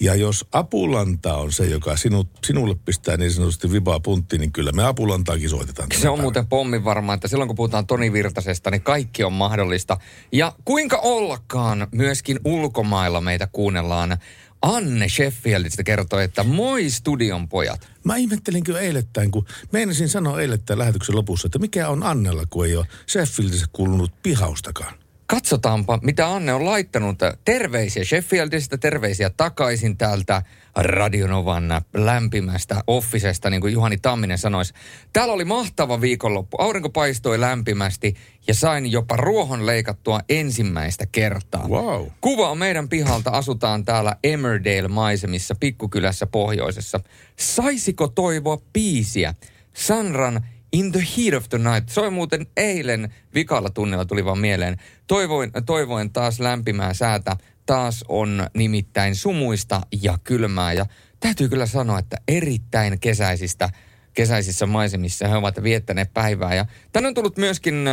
Ja 0.00 0.14
jos 0.14 0.46
apulanta 0.52 1.36
on 1.36 1.52
se, 1.52 1.66
joka 1.66 1.96
sinut, 1.96 2.28
sinulle 2.44 2.76
pistää 2.84 3.16
niin 3.16 3.32
sanotusti 3.32 3.72
vibaa 3.72 4.00
puntti, 4.00 4.38
niin 4.38 4.52
kyllä 4.52 4.72
me 4.72 4.84
apulantaakin 4.84 5.50
soitetaan. 5.50 5.88
Se 6.00 6.08
on 6.08 6.20
muuten 6.20 6.46
pommin 6.46 6.84
varma, 6.84 7.14
että 7.14 7.28
silloin 7.28 7.48
kun 7.48 7.56
puhutaan 7.56 7.86
Toni 7.86 8.12
Virtasesta, 8.12 8.70
niin 8.70 8.82
kaikki 8.82 9.24
on 9.24 9.32
mahdollista. 9.32 9.96
Ja 10.32 10.52
kuinka 10.64 10.96
ollakaan 11.02 11.86
myöskin 11.92 12.40
ulkomailla 12.44 13.20
meitä 13.20 13.46
kuunnellaan. 13.52 14.18
Anne 14.66 15.08
Sheffieldistä 15.08 15.82
kertoi, 15.82 16.24
että 16.24 16.44
moi 16.44 16.90
studion 16.90 17.48
pojat. 17.48 17.88
Mä 18.04 18.16
ihmettelin 18.16 18.64
kyllä 18.64 18.80
eilettäin, 18.80 19.30
kun 19.30 19.46
meinasin 19.72 20.08
sanoa 20.08 20.40
eilettäin 20.40 20.78
lähetyksen 20.78 21.16
lopussa, 21.16 21.48
että 21.48 21.58
mikä 21.58 21.88
on 21.88 22.02
Annella, 22.02 22.44
kun 22.50 22.66
ei 22.66 22.76
ole 22.76 22.86
Sheffieldissä 23.08 23.66
kuulunut 23.72 24.22
pihaustakaan. 24.22 24.94
Katsotaanpa, 25.26 25.98
mitä 26.02 26.34
Anne 26.34 26.54
on 26.54 26.64
laittanut. 26.64 27.18
Terveisiä 27.44 28.04
Sheffieldistä, 28.04 28.78
terveisiä 28.78 29.30
takaisin 29.30 29.96
täältä 29.96 30.42
Radionovan 30.76 31.80
lämpimästä 31.94 32.82
offisesta, 32.86 33.50
niin 33.50 33.60
kuin 33.60 33.72
Juhani 33.72 33.96
Tamminen 33.96 34.38
sanoisi. 34.38 34.74
Täällä 35.12 35.34
oli 35.34 35.44
mahtava 35.44 36.00
viikonloppu. 36.00 36.56
Aurinko 36.60 36.90
paistoi 36.90 37.40
lämpimästi 37.40 38.14
ja 38.46 38.54
sain 38.54 38.92
jopa 38.92 39.16
ruohon 39.16 39.66
leikattua 39.66 40.20
ensimmäistä 40.28 41.06
kertaa. 41.06 41.68
Wow. 41.68 42.06
Kuva 42.20 42.50
on 42.50 42.58
meidän 42.58 42.88
pihalta. 42.88 43.30
Asutaan 43.30 43.84
täällä 43.84 44.16
Emmerdale-maisemissa, 44.24 45.54
pikkukylässä 45.60 46.26
pohjoisessa. 46.26 47.00
Saisiko 47.36 48.08
toivoa 48.08 48.58
piisiä? 48.72 49.34
Sanran 49.72 50.46
In 50.72 50.92
the 50.92 51.06
Heat 51.16 51.34
of 51.34 51.48
the 51.48 51.58
Night. 51.58 51.88
Soi 51.88 52.10
muuten 52.10 52.46
eilen 52.56 53.14
vikalla 53.34 53.70
tunnella 53.70 54.04
tuli 54.04 54.24
vaan 54.24 54.38
mieleen. 54.38 54.76
Toivoin, 55.06 55.50
toivoin 55.66 56.12
taas 56.12 56.40
lämpimää 56.40 56.94
säätä. 56.94 57.36
Taas 57.66 58.04
on 58.08 58.46
nimittäin 58.54 59.14
sumuista 59.14 59.80
ja 60.02 60.18
kylmää. 60.24 60.72
Ja 60.72 60.86
täytyy 61.20 61.48
kyllä 61.48 61.66
sanoa, 61.66 61.98
että 61.98 62.16
erittäin 62.28 63.00
kesäisistä, 63.00 63.70
kesäisissä 64.14 64.66
maisemissa 64.66 65.28
he 65.28 65.36
ovat 65.36 65.62
viettäneet 65.62 66.14
päivää. 66.14 66.54
Ja 66.54 66.66
tänne 66.92 67.08
on 67.08 67.14
tullut 67.14 67.36
myöskin 67.36 67.84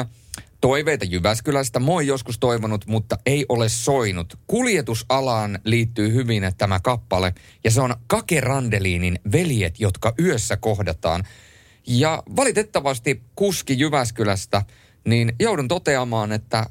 toiveita 0.61 1.05
Jyväskylästä. 1.05 1.79
Moi 1.79 2.07
joskus 2.07 2.39
toivonut, 2.39 2.85
mutta 2.87 3.17
ei 3.25 3.45
ole 3.49 3.69
soinut. 3.69 4.39
Kuljetusalaan 4.47 5.59
liittyy 5.63 6.13
hyvin 6.13 6.43
tämä 6.57 6.79
kappale. 6.79 7.33
Ja 7.63 7.71
se 7.71 7.81
on 7.81 7.95
Kake 8.07 8.41
Randeliinin 8.41 9.19
Veljet, 9.31 9.79
jotka 9.79 10.13
yössä 10.19 10.57
kohdataan. 10.57 11.23
Ja 11.87 12.23
valitettavasti 12.35 13.23
kuski 13.35 13.79
Jyväskylästä, 13.79 14.61
niin 15.07 15.35
joudun 15.39 15.67
toteamaan, 15.67 16.31
että 16.31 16.65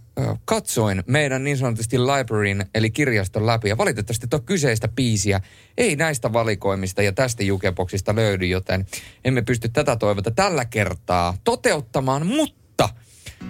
katsoin 0.45 1.03
meidän 1.07 1.45
niin 1.45 1.59
sanotusti 1.59 1.99
libraryn, 1.99 2.67
eli 2.75 2.91
kirjaston 2.91 3.47
läpi, 3.47 3.69
ja 3.69 3.79
valitettavasti 3.79 4.27
tuo 4.27 4.41
kyseistä 4.41 4.89
piisiä 4.97 5.41
ei 5.79 5.97
näistä 5.97 6.33
valikoimista 6.33 7.03
ja 7.03 7.13
tästä 7.13 7.43
jukeboksista 7.43 8.15
löydy, 8.15 8.47
joten 8.47 8.87
emme 9.25 9.43
pysty 9.43 9.69
tätä 9.69 9.97
toivota 9.97 10.31
tällä 10.31 10.65
kertaa 10.65 11.37
toteuttamaan, 11.45 12.27
mutta 12.27 12.89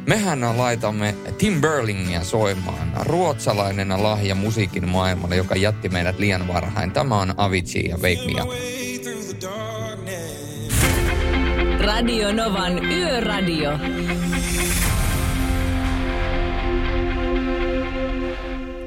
mehän 0.06 0.58
laitamme 0.58 1.14
Tim 1.38 1.60
Berlingia 1.60 2.24
soimaan, 2.24 2.92
ruotsalainen 3.00 4.02
lahja 4.02 4.34
musiikin 4.34 4.88
maailmalle, 4.88 5.36
joka 5.36 5.56
jätti 5.56 5.88
meidät 5.88 6.18
liian 6.18 6.48
varhain. 6.48 6.90
Tämä 6.90 7.20
on 7.20 7.34
Avicii 7.36 7.88
ja 7.88 7.96
Wake 7.96 8.26
Me. 8.34 8.42
Radio 11.86 12.32
Novan 12.32 12.84
Yöradio. 12.84 13.70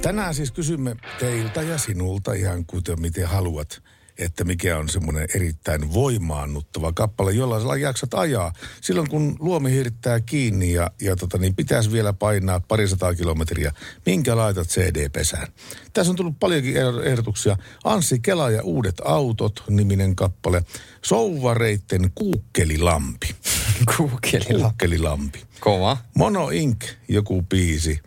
Tänään 0.05 0.33
siis 0.33 0.51
kysymme 0.51 0.95
teiltä 1.19 1.61
ja 1.61 1.77
sinulta 1.77 2.33
ihan 2.33 2.65
kuten 2.65 3.01
miten 3.01 3.27
haluat, 3.27 3.81
että 4.17 4.43
mikä 4.43 4.77
on 4.77 4.89
semmoinen 4.89 5.27
erittäin 5.35 5.93
voimaannuttava 5.93 6.93
kappale, 6.93 7.31
jolla 7.31 7.59
sä 7.59 7.77
jaksat 7.77 8.13
ajaa. 8.13 8.53
Silloin 8.81 9.09
kun 9.09 9.35
luomi 9.39 9.71
hirttää 9.71 10.19
kiinni 10.19 10.73
ja, 10.73 10.91
ja 11.01 11.15
tota, 11.15 11.37
niin 11.37 11.55
pitäisi 11.55 11.91
vielä 11.91 12.13
painaa 12.13 12.59
parisataa 12.59 13.15
kilometriä, 13.15 13.73
minkä 14.05 14.37
laitat 14.37 14.67
CD-pesään. 14.67 15.47
Tässä 15.93 16.11
on 16.11 16.15
tullut 16.15 16.39
paljonkin 16.39 16.75
ehdo- 16.75 17.03
ehdotuksia. 17.05 17.57
Anssi 17.83 18.19
Kela 18.19 18.49
ja 18.49 18.61
Uudet 18.63 19.01
autot 19.05 19.63
niminen 19.69 20.15
kappale. 20.15 20.63
Souvareitten 21.01 22.11
kuukkelilampi. 22.15 23.35
Kuukkelilampi. 23.97 25.43
Kova. 25.59 25.97
Mono 26.15 26.49
Inc. 26.49 26.83
joku 27.07 27.41
biisi. 27.41 28.01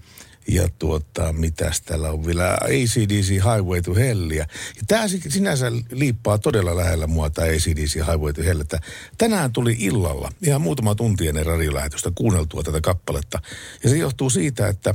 Ja 0.48 0.68
tuota, 0.78 1.32
mitäs 1.32 1.80
täällä 1.80 2.10
on 2.10 2.26
vielä, 2.26 2.54
ACDC 2.54 3.28
Highway 3.28 3.82
to 3.82 3.94
Hellia. 3.94 4.46
Ja 4.76 4.82
tämä 4.86 5.04
sinänsä 5.28 5.72
liippaa 5.90 6.38
todella 6.38 6.76
lähellä 6.76 7.06
mua, 7.06 7.30
tämä 7.30 7.48
ACDC 7.48 7.94
Highway 7.94 8.32
to 8.32 8.42
Hell. 8.42 8.60
Että 8.60 8.80
tänään 9.18 9.52
tuli 9.52 9.76
illalla, 9.78 10.30
ihan 10.42 10.60
muutama 10.60 10.94
tunti 10.94 11.28
ennen 11.28 11.46
radiolähetystä, 11.46 12.10
kuunneltua 12.14 12.62
tätä 12.62 12.80
kappaletta. 12.80 13.38
Ja 13.84 13.90
se 13.90 13.96
johtuu 13.96 14.30
siitä, 14.30 14.68
että 14.68 14.94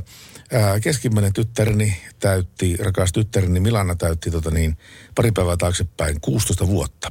keskimmäinen 0.82 1.32
tyttäreni 1.32 1.96
täytti, 2.20 2.76
rakas 2.76 3.12
tyttäreni 3.12 3.60
Milana 3.60 3.94
täytti 3.94 4.30
tota 4.30 4.50
niin, 4.50 4.76
pari 5.14 5.32
päivää 5.32 5.56
taaksepäin 5.56 6.20
16 6.20 6.66
vuotta. 6.66 7.08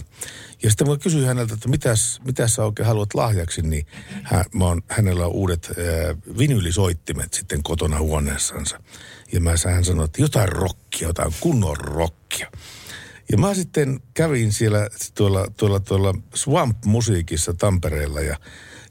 Ja 0.63 0.69
sitten 0.69 0.87
mä 0.87 0.97
kysyin 0.97 1.25
häneltä, 1.25 1.53
että 1.53 1.69
mitäs, 1.69 2.21
mitäs 2.25 2.53
sä 2.53 2.65
oikein 2.65 2.87
haluat 2.87 3.13
lahjaksi, 3.13 3.61
niin 3.61 3.85
hän, 4.23 4.45
mä 4.53 4.65
oon, 4.65 4.81
hänellä 4.87 5.25
on 5.25 5.31
uudet 5.31 5.71
äh, 5.71 6.37
vinylisoittimet 6.37 7.33
sitten 7.33 7.63
kotona 7.63 7.99
huoneessansa. 7.99 8.79
Ja 9.31 9.41
mä, 9.41 9.53
hän 9.65 9.85
sanoi, 9.85 10.05
että 10.05 10.21
jotain 10.21 10.49
rockia, 10.49 11.07
jotain 11.07 11.33
kunnon 11.39 11.77
rockia. 11.77 12.51
Ja 13.31 13.37
mä 13.37 13.53
sitten 13.53 13.99
kävin 14.13 14.51
siellä 14.51 14.89
tuolla, 15.15 15.47
tuolla, 15.57 15.79
tuolla 15.79 16.13
Swamp-musiikissa 16.35 17.53
Tampereella 17.53 18.21
ja, 18.21 18.37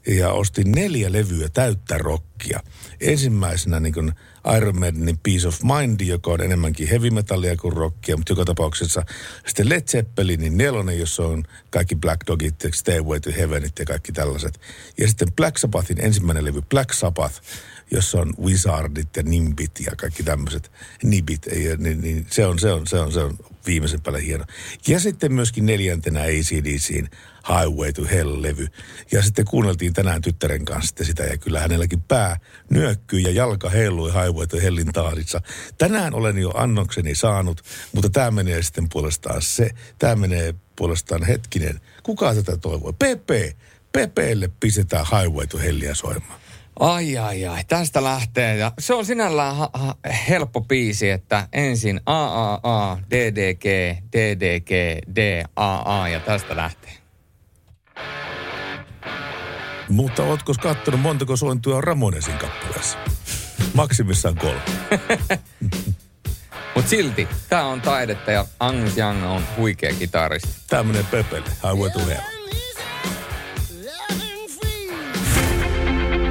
ja 0.07 0.31
ostin 0.31 0.71
neljä 0.71 1.11
levyä 1.11 1.49
täyttä 1.49 1.97
rockia. 1.97 2.59
Ensimmäisenä 2.99 3.79
niin 3.79 3.93
kuin 3.93 4.11
Iron 4.57 4.79
Maidenin 4.79 5.19
Peace 5.23 5.47
of 5.47 5.59
Mind, 5.63 6.01
joka 6.01 6.31
on 6.31 6.41
enemmänkin 6.41 6.87
heavy 6.87 7.09
metallia 7.09 7.57
kuin 7.57 7.73
rockia, 7.73 8.17
mutta 8.17 8.31
joka 8.31 8.45
tapauksessa 8.45 9.05
sitten 9.47 9.69
Led 9.69 9.81
Zeppelinin 9.81 10.57
nelonen, 10.57 10.99
jossa 10.99 11.25
on 11.25 11.43
kaikki 11.69 11.95
Black 11.95 12.27
Dogit, 12.27 12.55
Stairway 12.73 13.19
to 13.19 13.29
Heavenit 13.37 13.79
ja 13.79 13.85
kaikki 13.85 14.11
tällaiset. 14.11 14.61
Ja 14.97 15.07
sitten 15.07 15.33
Black 15.35 15.57
Sabbathin 15.57 16.01
ensimmäinen 16.01 16.45
levy 16.45 16.61
Black 16.61 16.93
Sabbath, 16.93 17.41
jossa 17.91 18.21
on 18.21 18.33
Wizardit 18.41 19.17
ja 19.17 19.23
Nimbit 19.23 19.79
ja 19.85 19.91
kaikki 19.97 20.23
tämmöiset 20.23 20.71
Nibit. 21.03 21.45
Ja, 21.45 21.77
niin, 21.77 22.01
niin, 22.01 22.25
se, 22.29 22.45
on, 22.45 22.59
se, 22.59 22.71
on, 22.71 22.87
se, 22.87 22.99
on, 22.99 23.11
se 23.11 23.19
on 23.19 23.37
viimeisen 23.65 24.01
päälle 24.01 24.25
hieno. 24.25 24.45
Ja 24.87 24.99
sitten 24.99 25.33
myöskin 25.33 25.65
neljäntenä 25.65 26.21
ACDCin 26.21 27.09
Highway 27.47 27.93
to 27.93 28.01
Hell-levy. 28.01 28.67
Ja 29.11 29.21
sitten 29.21 29.45
kuunneltiin 29.45 29.93
tänään 29.93 30.21
tyttären 30.21 30.65
kanssa 30.65 31.03
sitä, 31.05 31.23
ja 31.23 31.37
kyllä 31.37 31.59
hänelläkin 31.59 32.01
pää 32.01 32.37
nyökkyi 32.69 33.23
ja 33.23 33.31
jalka 33.31 33.69
heilui 33.69 34.13
Highway 34.13 34.47
to 34.47 34.57
Hellin 34.57 34.93
tahdissa. 34.93 35.41
Tänään 35.77 36.13
olen 36.13 36.37
jo 36.37 36.51
annokseni 36.55 37.15
saanut, 37.15 37.61
mutta 37.91 38.09
tämä 38.09 38.31
menee 38.31 38.61
sitten 38.61 38.89
puolestaan 38.89 39.41
se, 39.41 39.69
tämä 39.99 40.15
menee 40.15 40.53
puolestaan 40.75 41.23
hetkinen. 41.23 41.81
Kuka 42.03 42.35
tätä 42.35 42.57
toivoi? 42.57 42.93
Pepe. 42.99 43.55
Pepeelle 43.91 44.49
pistetään 44.59 45.05
Highway 45.11 45.47
to 45.47 45.57
Hellia 45.57 45.95
soimaan. 45.95 46.39
Ai 46.79 47.17
ai 47.17 47.45
ai, 47.45 47.63
tästä 47.63 48.03
lähtee. 48.03 48.57
Ja 48.57 48.71
se 48.79 48.93
on 48.93 49.05
sinällään 49.05 49.55
ha- 49.55 49.69
ha- 49.73 49.95
helppo 50.29 50.61
biisi, 50.61 51.09
että 51.09 51.47
ensin 51.53 52.01
AAA, 52.05 52.99
DDG, 53.11 53.65
DDG, 54.11 54.71
DAA 55.15 56.09
ja 56.09 56.19
tästä 56.19 56.55
lähtee. 56.55 57.02
Mutta 59.93 60.23
ootko 60.23 60.53
kattonut 60.61 61.01
montako 61.01 61.37
sointua 61.37 61.75
on 61.75 61.83
Ramonesin 61.83 62.37
kappaleessa? 62.37 62.97
Maksimissaan 63.73 64.35
kolme. 64.35 64.61
Mutta 66.75 66.89
silti, 66.89 67.27
tämä 67.49 67.65
on 67.65 67.81
taidetta 67.81 68.31
ja 68.31 68.45
Angus 68.59 68.97
Young 68.97 69.25
on 69.25 69.43
huikea 69.57 69.93
kitaristi. 69.93 70.49
Tämä 70.67 70.83
menee 70.83 71.05
Pepelle. 71.11 71.49
Highway 71.63 71.89
to 71.89 71.99
Hell. 72.05 72.21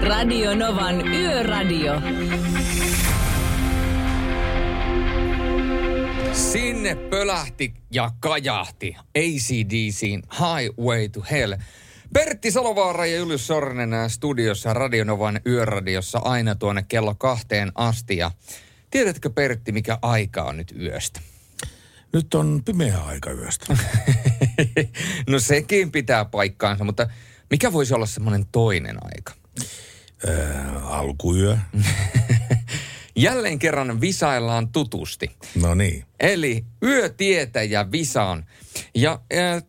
Radio 0.02 0.54
Novan 0.54 1.08
Yöradio. 1.08 1.92
Sinne 6.32 6.94
pölähti 6.94 7.74
ja 7.90 8.10
kajahti 8.20 8.96
ACDCin 9.18 10.22
Highway 10.32 11.08
to 11.08 11.24
Hell. 11.30 11.54
Pertti 12.12 12.50
Salovaara 12.50 13.06
ja 13.06 13.16
Julius 13.16 13.46
Sornen 13.46 14.10
studiossa 14.10 14.74
Radionovan 14.74 15.40
yöradiossa 15.46 16.18
aina 16.18 16.54
tuonne 16.54 16.84
kello 16.88 17.14
kahteen 17.14 17.72
asti. 17.74 18.16
Ja 18.16 18.30
tiedätkö 18.90 19.30
Pertti, 19.30 19.72
mikä 19.72 19.98
aika 20.02 20.42
on 20.42 20.56
nyt 20.56 20.74
yöstä? 20.80 21.20
Nyt 22.12 22.34
on 22.34 22.62
pimeä 22.64 22.98
aika 22.98 23.30
yöstä. 23.30 23.76
no 25.30 25.38
sekin 25.38 25.92
pitää 25.92 26.24
paikkaansa, 26.24 26.84
mutta 26.84 27.08
mikä 27.50 27.72
voisi 27.72 27.94
olla 27.94 28.06
semmoinen 28.06 28.46
toinen 28.52 28.96
aika? 29.02 29.32
Äh, 30.28 30.92
alkuyö. 30.92 31.58
Jälleen 33.16 33.58
kerran 33.58 34.00
visaillaan 34.00 34.68
tutusti. 34.68 35.30
No 35.62 35.74
niin. 35.74 36.04
Eli 36.20 36.64
yötietäjä 36.82 37.92
Visan. 37.92 38.46
Ja 38.94 39.20
äh, 39.36 39.62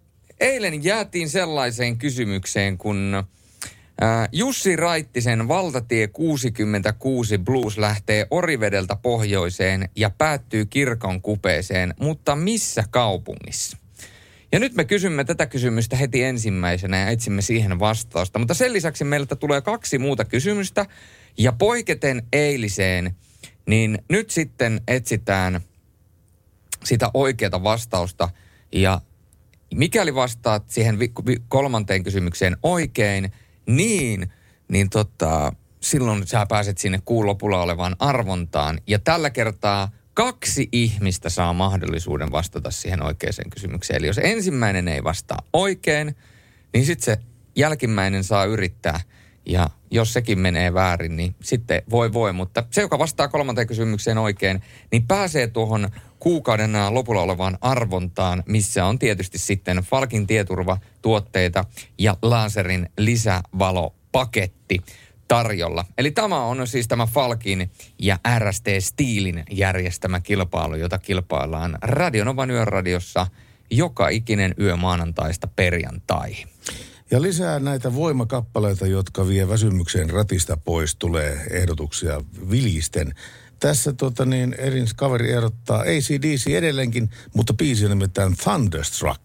eilen 0.44 0.84
jäätiin 0.84 1.30
sellaiseen 1.30 1.98
kysymykseen, 1.98 2.78
kun 2.78 3.24
Jussi 4.32 4.76
Raittisen 4.76 5.48
Valtatie 5.48 6.08
66 6.08 7.38
Blues 7.38 7.78
lähtee 7.78 8.28
Orivedeltä 8.32 8.96
pohjoiseen 8.96 9.90
ja 9.96 10.10
päättyy 10.10 10.66
kirkon 10.66 11.22
kupeeseen, 11.22 11.94
mutta 12.00 12.36
missä 12.36 12.84
kaupungissa? 12.92 13.78
Ja 14.52 14.60
nyt 14.60 14.76
me 14.76 14.86
kysymme 14.86 15.24
tätä 15.24 15.46
kysymystä 15.46 15.96
heti 15.96 16.24
ensimmäisenä 16.24 17.00
ja 17.00 17.10
etsimme 17.10 17.42
siihen 17.42 17.80
vastausta. 17.80 18.40
Mutta 18.40 18.54
sen 18.54 18.74
lisäksi 18.74 19.04
meiltä 19.04 19.36
tulee 19.36 19.62
kaksi 19.62 19.98
muuta 19.98 20.26
kysymystä. 20.26 20.86
Ja 21.38 21.52
poiketen 21.52 22.24
eiliseen, 22.34 23.16
niin 23.66 23.98
nyt 24.10 24.30
sitten 24.30 24.82
etsitään 24.88 25.62
sitä 26.84 27.12
oikeata 27.14 27.64
vastausta. 27.64 28.30
Ja 28.72 29.02
mikäli 29.76 30.16
vastaat 30.16 30.70
siihen 30.70 31.00
vi- 31.00 31.12
vi- 31.26 31.42
kolmanteen 31.48 32.04
kysymykseen 32.04 32.58
oikein, 32.64 33.32
niin, 33.66 34.30
niin 34.68 34.90
tota, 34.90 35.54
silloin 35.80 36.28
sä 36.28 36.46
pääset 36.50 36.78
sinne 36.78 37.00
kuun 37.06 37.26
lopulla 37.26 37.62
olevaan 37.62 37.96
arvontaan. 38.00 38.80
Ja 38.88 39.00
tällä 39.00 39.30
kertaa 39.30 39.92
kaksi 40.14 40.70
ihmistä 40.72 41.30
saa 41.30 41.54
mahdollisuuden 41.54 42.32
vastata 42.32 42.72
siihen 42.72 43.04
oikeaan 43.04 43.50
kysymykseen. 43.54 43.98
Eli 43.98 44.08
jos 44.08 44.18
ensimmäinen 44.18 44.88
ei 44.88 45.04
vastaa 45.04 45.40
oikein, 45.54 46.16
niin 46.74 46.86
sitten 46.86 47.06
se 47.06 47.18
jälkimmäinen 47.56 48.24
saa 48.24 48.46
yrittää. 48.46 49.00
Ja 49.46 49.70
jos 49.92 50.14
sekin 50.14 50.40
menee 50.40 50.74
väärin, 50.74 51.16
niin 51.16 51.36
sitten 51.44 51.82
voi 51.90 52.14
voi. 52.14 52.34
Mutta 52.34 52.64
se, 52.72 52.82
joka 52.82 53.00
vastaa 53.00 53.28
kolmanteen 53.28 53.68
kysymykseen 53.68 54.18
oikein, 54.18 54.62
niin 54.92 55.08
pääsee 55.08 55.48
tuohon 55.48 55.90
kuukauden 56.24 56.72
lopulla 56.90 57.22
olevaan 57.22 57.58
arvontaan, 57.62 58.44
missä 58.46 58.86
on 58.86 59.00
tietysti 59.00 59.38
sitten 59.38 59.78
Falkin 59.78 60.28
tieturvatuotteita 60.28 61.66
ja 61.98 62.18
laserin 62.22 62.90
lisävalopaketti 62.98 64.82
tarjolla. 65.28 65.86
Eli 65.98 66.12
tämä 66.12 66.46
on 66.46 66.68
siis 66.68 66.88
tämä 66.88 67.06
Falkin 67.06 67.72
ja 68.00 68.20
RST 68.40 68.66
Steelin 68.80 69.44
järjestämä 69.52 70.20
kilpailu, 70.20 70.76
jota 70.76 70.98
kilpaillaan 70.98 71.78
Radionovan 71.82 72.52
yöradiossa 72.52 73.28
joka 73.72 74.10
ikinen 74.10 74.54
yö 74.60 74.76
maanantaista 74.76 75.48
perjantaihin. 75.48 76.48
Ja 77.12 77.22
lisää 77.22 77.60
näitä 77.60 77.96
voimakappaleita, 77.96 78.88
jotka 78.88 79.28
vie 79.28 79.48
väsymykseen 79.48 80.10
ratista 80.10 80.58
pois, 80.58 80.96
tulee 80.96 81.46
ehdotuksia 81.50 82.22
vilisten. 82.52 83.14
Tässä 83.64 83.94
tota 83.94 84.26
niin, 84.26 84.56
Erin 84.58 84.88
kaveri 84.96 85.32
ehdottaa 85.32 85.80
ACDC 85.80 86.48
edelleenkin, 86.48 87.10
mutta 87.36 87.54
biisi 87.54 87.86
on 87.86 87.90
nimittäin 87.90 88.36
Thunderstruck. 88.44 89.22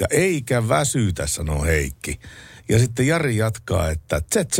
Ja 0.00 0.06
eikä 0.10 0.68
väsytä, 0.68 1.26
sanoo 1.26 1.64
Heikki. 1.64 2.20
Ja 2.68 2.78
sitten 2.78 3.06
Jari 3.06 3.36
jatkaa, 3.36 3.90
että 3.90 4.22
ZZ 4.34 4.58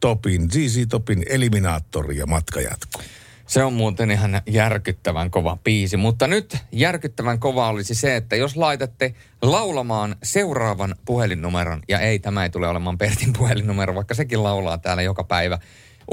Topin, 0.00 0.50
ZZ 0.50 0.86
Topin 0.88 1.22
eliminaattori 1.28 2.16
ja 2.16 2.26
matka 2.26 2.60
jatkuu. 2.60 3.02
Se 3.46 3.64
on 3.64 3.72
muuten 3.72 4.10
ihan 4.10 4.42
järkyttävän 4.46 5.30
kova 5.30 5.58
biisi. 5.64 5.96
Mutta 5.96 6.26
nyt 6.26 6.56
järkyttävän 6.72 7.38
kova 7.38 7.68
olisi 7.68 7.94
se, 7.94 8.16
että 8.16 8.36
jos 8.36 8.56
laitatte 8.56 9.14
laulamaan 9.42 10.16
seuraavan 10.22 10.94
puhelinnumeron, 11.04 11.82
ja 11.88 12.00
ei, 12.00 12.18
tämä 12.18 12.42
ei 12.42 12.50
tule 12.50 12.68
olemaan 12.68 12.98
Pertin 12.98 13.32
puhelinnumero, 13.32 13.94
vaikka 13.94 14.14
sekin 14.14 14.42
laulaa 14.42 14.78
täällä 14.78 15.02
joka 15.02 15.24
päivä. 15.24 15.58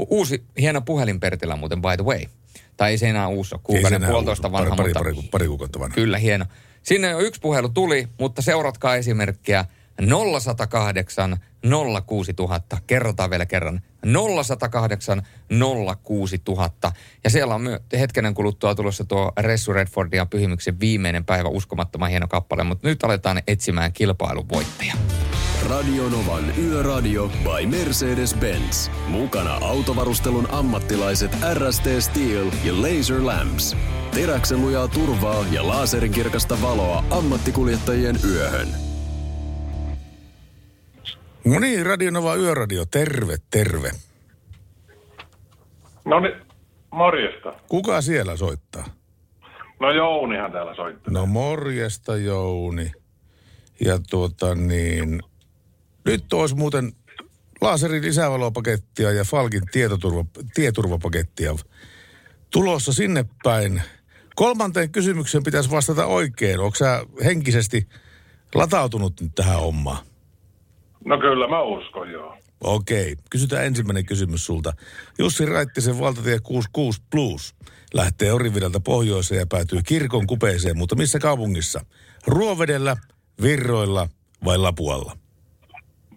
Uusi, 0.08 0.44
hieno 0.58 0.80
puhelin 0.80 1.20
Pertillä 1.20 1.56
muuten, 1.56 1.82
by 1.82 1.96
the 1.96 2.04
way. 2.04 2.39
Tai 2.80 2.90
ei 2.90 2.98
se 2.98 3.08
enää 3.08 3.28
uusi 3.28 3.54
ole, 3.54 3.60
kuukauden 3.64 4.02
puolitoista 4.02 4.48
uusi, 4.48 4.52
vanha, 4.52 4.76
pari, 4.76 4.88
mutta 4.88 5.00
pari, 5.00 5.14
pari, 5.14 5.28
pari 5.30 5.46
kuukautta 5.46 5.78
vanha. 5.78 5.94
Kyllä, 5.94 6.18
hieno. 6.18 6.44
Sinne 6.82 7.10
jo 7.10 7.18
yksi 7.18 7.40
puhelu 7.40 7.68
tuli, 7.68 8.08
mutta 8.18 8.42
seuratkaa 8.42 8.96
esimerkkiä 8.96 9.64
0108 10.34 11.36
06000. 12.06 12.78
Kerrotaan 12.86 13.30
vielä 13.30 13.46
kerran. 13.46 13.80
0108 14.02 15.22
06000. 16.02 16.92
Ja 17.24 17.30
siellä 17.30 17.54
on 17.54 17.62
myö- 17.62 17.80
hetkenen 17.92 18.34
kuluttua 18.34 18.74
tulossa 18.74 19.04
tuo 19.04 19.32
Ressu 19.40 19.72
Redford 19.72 20.12
ja 20.12 20.26
Pyhimyksen 20.26 20.80
viimeinen 20.80 21.24
päivä, 21.24 21.48
uskomattoman 21.48 22.10
hieno 22.10 22.28
kappale. 22.28 22.64
Mutta 22.64 22.88
nyt 22.88 23.04
aletaan 23.04 23.42
etsimään 23.46 23.92
kilpailun 23.92 24.48
voittajia. 24.48 24.94
Radio 25.68 26.08
Novan 26.08 26.44
Yöradio 26.58 27.28
by 27.28 27.66
Mercedes-Benz. 27.66 28.90
Mukana 29.08 29.58
autovarustelun 29.60 30.48
ammattilaiset 30.50 31.30
RST 31.54 31.84
Steel 31.98 32.46
ja 32.64 32.72
Laser 32.72 33.26
Lamps. 33.26 33.76
Teräksen 34.14 34.60
lujaa 34.60 34.88
turvaa 34.88 35.44
ja 35.52 35.68
laserin 35.68 36.12
kirkasta 36.12 36.56
valoa 36.62 37.04
ammattikuljettajien 37.10 38.16
yöhön. 38.30 38.68
No 41.44 41.58
niin, 41.58 41.86
Radionova 41.86 42.34
Yöradio, 42.34 42.84
terve, 42.90 43.36
terve. 43.50 43.90
No 46.04 46.20
niin, 46.20 46.34
morjesta. 46.90 47.52
Kuka 47.68 48.00
siellä 48.00 48.36
soittaa? 48.36 48.84
No 49.80 49.90
Jounihan 49.90 50.52
täällä 50.52 50.74
soittaa. 50.74 51.12
No 51.12 51.26
morjesta 51.26 52.16
Jouni. 52.16 52.92
Ja 53.84 53.98
tuota 54.10 54.54
niin, 54.54 55.20
nyt 56.10 56.32
olisi 56.32 56.54
muuten 56.54 56.92
laserin 57.60 58.04
lisävalopakettia 58.04 59.12
ja 59.12 59.24
Falkin 59.24 59.62
tietoturva, 59.72 60.24
tieturvapakettia 60.54 61.54
tulossa 62.50 62.92
sinne 62.92 63.24
päin. 63.42 63.82
Kolmanteen 64.34 64.90
kysymykseen 64.90 65.44
pitäisi 65.44 65.70
vastata 65.70 66.06
oikein. 66.06 66.60
Onko 66.60 66.74
sä 66.74 67.06
henkisesti 67.24 67.88
latautunut 68.54 69.20
nyt 69.20 69.32
tähän 69.34 69.60
hommaan? 69.60 70.04
No 71.04 71.18
kyllä 71.18 71.48
mä 71.48 71.62
uskon 71.62 72.10
joo. 72.10 72.36
Okei, 72.60 73.16
kysytään 73.30 73.66
ensimmäinen 73.66 74.06
kysymys 74.06 74.46
sulta. 74.46 74.72
Jussi 75.18 75.46
Raittisen 75.46 75.98
valtatie 75.98 76.38
66 76.42 77.02
Plus 77.10 77.54
lähtee 77.94 78.32
Oriviralta 78.32 78.80
pohjoiseen 78.80 79.38
ja 79.38 79.46
päätyy 79.46 79.80
kirkon 79.86 80.26
kupeeseen, 80.26 80.78
mutta 80.78 80.96
missä 80.96 81.18
kaupungissa? 81.18 81.84
Ruovedellä, 82.26 82.96
Virroilla 83.42 84.08
vai 84.44 84.58
Lapualla? 84.58 85.19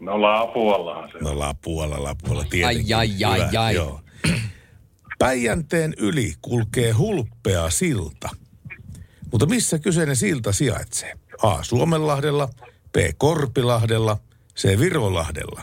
No 0.03 0.21
Lapuallahan 0.21 1.11
se. 1.11 1.17
No 1.17 1.39
Lapualla, 1.39 2.03
Lapualla 2.03 2.45
tietenkin. 2.49 2.95
Ai, 2.95 3.09
ai, 3.23 3.23
ai, 3.25 3.47
Hyvä, 3.47 3.61
ai. 3.61 3.75
Joo. 3.75 3.99
Päijänteen 5.19 5.93
yli 5.97 6.33
kulkee 6.41 6.91
hulppea 6.91 7.69
silta. 7.69 8.29
Mutta 9.31 9.45
missä 9.45 9.79
kyseinen 9.79 10.15
silta 10.15 10.51
sijaitsee? 10.51 11.13
A. 11.43 11.63
Suomenlahdella, 11.63 12.49
B. 12.91 12.95
Korpilahdella, 13.17 14.17
C. 14.55 14.79
Virolahdella. 14.79 15.61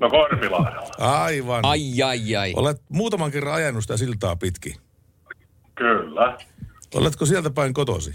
No 0.00 0.10
Korpilahdella. 0.10 0.94
Aivan. 0.98 1.64
Ai, 1.64 2.02
ai, 2.02 2.36
ai. 2.36 2.52
Olet 2.56 2.82
muutaman 2.88 3.30
kerran 3.30 3.54
ajanut 3.54 3.82
sitä 3.84 3.96
siltaa 3.96 4.36
pitkin. 4.36 4.74
Kyllä. 5.74 6.38
Oletko 6.94 7.26
sieltä 7.26 7.50
päin 7.50 7.74
kotosi? 7.74 8.14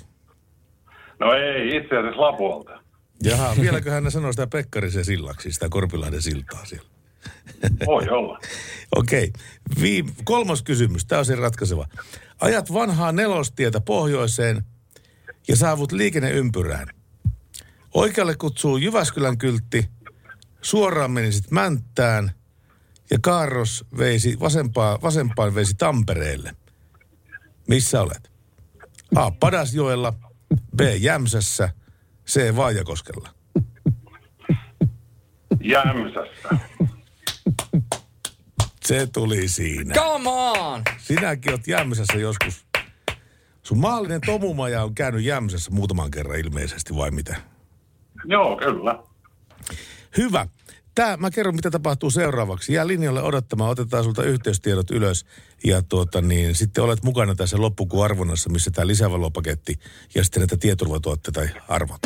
No 1.19 1.34
ei, 1.34 1.78
itse 1.78 1.97
asiassa 1.97 2.21
Lapualta. 2.21 2.85
Jaha, 3.23 3.56
vieläköhän 3.62 4.04
ne 4.04 4.12
sanoo 4.12 4.32
sitä 4.32 4.47
Pekkarisen 4.47 5.06
sillaksi, 5.06 5.51
sitä 5.51 5.69
Korpilahden 5.69 6.21
siltaa 6.21 6.65
siellä. 6.65 6.89
Voi 7.86 8.10
olla. 8.10 8.39
Okei, 8.95 9.34
Viim- 9.80 10.13
kolmas 10.23 10.63
kysymys, 10.63 11.06
tämä 11.06 11.19
on 11.19 11.25
se 11.25 11.36
ratkaiseva. 11.36 11.88
Ajat 12.41 12.73
vanhaa 12.73 13.12
nelostietä 13.12 13.82
pohjoiseen 13.82 14.63
ja 15.47 15.56
saavut 15.56 15.91
liikenneympyrään. 15.91 16.88
Oikealle 17.93 18.36
kutsuu 18.36 18.78
Jyväskylän 18.78 19.38
kyltti, 19.38 19.89
suoraan 20.62 21.12
menisit 21.12 21.51
Mänttään 21.51 22.32
ja 23.12 23.17
Kaarros 23.21 23.86
veisi 23.97 24.39
vasempaan, 24.39 25.01
vasempaan 25.01 25.56
veisi 25.56 25.73
Tampereelle. 25.78 26.56
Missä 27.67 28.01
olet? 28.01 28.32
A. 29.15 29.32
Padasjoella, 29.32 30.13
B. 30.78 30.80
Jämsässä, 30.99 31.69
C. 32.28 32.56
Vaajakoskella. 32.56 33.30
Jämsässä. 35.64 36.58
Se 38.86 39.08
tuli 39.08 39.48
siinä. 39.48 39.94
Come 39.94 40.30
on! 40.30 40.82
Sinäkin 40.98 41.52
oot 41.52 41.68
Jämsässä 41.68 42.18
joskus. 42.18 42.66
Sun 43.64 43.78
maallinen 43.78 44.22
tomumaja 44.26 44.84
on 44.84 44.96
käynyt 44.96 45.24
Jämsässä 45.24 45.72
muutaman 45.72 46.12
kerran 46.12 46.40
ilmeisesti, 46.40 46.96
vai 46.96 47.12
mitä? 47.12 47.36
Joo, 48.26 48.58
kyllä. 48.58 49.00
Hyvä. 50.18 50.48
Tää, 50.95 51.17
mä 51.17 51.31
kerron, 51.31 51.55
mitä 51.55 51.71
tapahtuu 51.71 52.12
seuraavaksi. 52.12 52.73
Jää 52.73 52.88
linjalle 52.88 53.21
odottamaan, 53.21 53.71
otetaan 53.71 54.03
sulta 54.03 54.23
yhteystiedot 54.23 54.91
ylös. 54.91 55.25
Ja 55.63 55.81
tuota 55.81 56.21
niin, 56.21 56.55
sitten 56.55 56.84
olet 56.84 57.03
mukana 57.03 57.36
tässä 57.36 57.62
loppukuun 57.62 58.05
arvonnassa, 58.05 58.49
missä 58.49 58.71
tämä 58.71 58.88
lisävalopaketti 58.88 59.79
ja 60.15 60.23
sitten 60.23 60.41
näitä 60.41 60.58
tieturvatuotteita 60.58 61.41
arvot. 61.67 61.99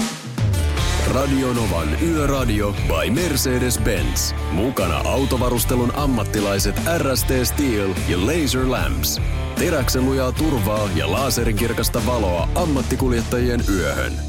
Radio 1.14 1.54
Novan 1.54 2.04
Yöradio 2.04 2.72
by 2.72 3.22
Mercedes-Benz. 3.22 4.36
Mukana 4.52 4.98
autovarustelun 4.98 5.96
ammattilaiset 5.96 6.76
RST 6.98 7.28
Steel 7.44 7.94
ja 8.08 8.18
Laser 8.26 8.72
Lamps. 8.72 9.22
Teräksen 9.56 10.06
lujaa 10.06 10.32
turvaa 10.32 10.90
ja 10.96 11.12
laserin 11.12 11.56
kirkasta 11.56 12.06
valoa 12.06 12.50
ammattikuljettajien 12.56 13.64
yöhön. 13.70 14.29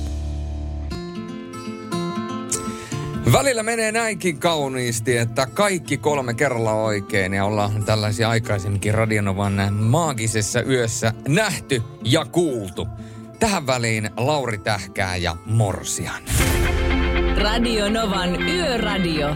Välillä 3.32 3.62
menee 3.62 3.92
näinkin 3.92 4.38
kauniisti, 4.38 5.16
että 5.16 5.46
kaikki 5.54 5.96
kolme 5.96 6.34
kerralla 6.34 6.72
oikein 6.72 7.34
ja 7.34 7.44
ollaan 7.44 7.84
tällaisia 7.84 8.28
aikaisemminkin 8.28 8.94
Radionovan 8.94 9.74
maagisessa 9.74 10.62
yössä 10.62 11.12
nähty 11.28 11.82
ja 12.04 12.24
kuultu. 12.24 12.88
Tähän 13.38 13.66
väliin 13.66 14.10
Lauri 14.16 14.58
Tähkää 14.58 15.16
ja 15.16 15.36
Morsian. 15.46 16.22
Radio 17.36 17.90
Novan 17.90 18.42
Yöradio. 18.42 19.28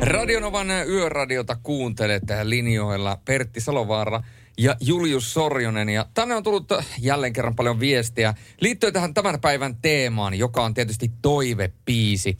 Radionovan 0.00 0.70
yöradiota 0.70 1.56
kuuntelet 1.62 2.22
linjoilla 2.42 3.18
Pertti 3.24 3.60
Salovaara 3.60 4.22
ja 4.60 4.76
Julius 4.80 5.34
Sorjonen. 5.34 5.88
Ja 5.88 6.06
tänne 6.14 6.34
on 6.34 6.42
tullut 6.42 6.72
jälleen 6.98 7.32
kerran 7.32 7.56
paljon 7.56 7.80
viestiä 7.80 8.34
liittyen 8.60 8.92
tähän 8.92 9.14
tämän 9.14 9.40
päivän 9.40 9.76
teemaan, 9.76 10.34
joka 10.34 10.64
on 10.64 10.74
tietysti 10.74 11.12
toivepiisi. 11.22 12.38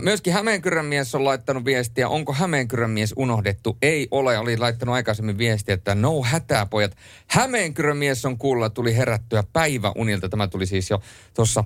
Myöskin 0.00 0.32
Hämeenkyrön 0.32 0.84
mies 0.84 1.14
on 1.14 1.24
laittanut 1.24 1.64
viestiä, 1.64 2.08
onko 2.08 2.32
Hämeenkyrön 2.32 2.90
mies 2.90 3.14
unohdettu? 3.16 3.78
Ei 3.82 4.08
ole, 4.10 4.38
oli 4.38 4.56
laittanut 4.56 4.94
aikaisemmin 4.94 5.38
viestiä, 5.38 5.74
että 5.74 5.94
no 5.94 6.22
hätää 6.22 6.66
pojat. 6.66 6.96
Hämeenkyrön 7.26 7.96
mies 7.96 8.24
on 8.24 8.38
kuulla, 8.38 8.70
tuli 8.70 8.96
herättyä 8.96 9.44
päiväunilta. 9.52 10.28
Tämä 10.28 10.48
tuli 10.48 10.66
siis 10.66 10.90
jo 10.90 11.02
tuossa 11.34 11.64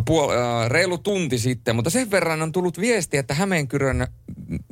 puol, 0.00 0.30
äh, 0.30 0.70
reilu 0.70 0.98
tunti 0.98 1.38
sitten, 1.38 1.76
mutta 1.76 1.90
sen 1.90 2.10
verran 2.10 2.42
on 2.42 2.52
tullut 2.52 2.80
viesti, 2.80 3.16
että 3.16 3.34
Hämeenkyrön 3.34 4.06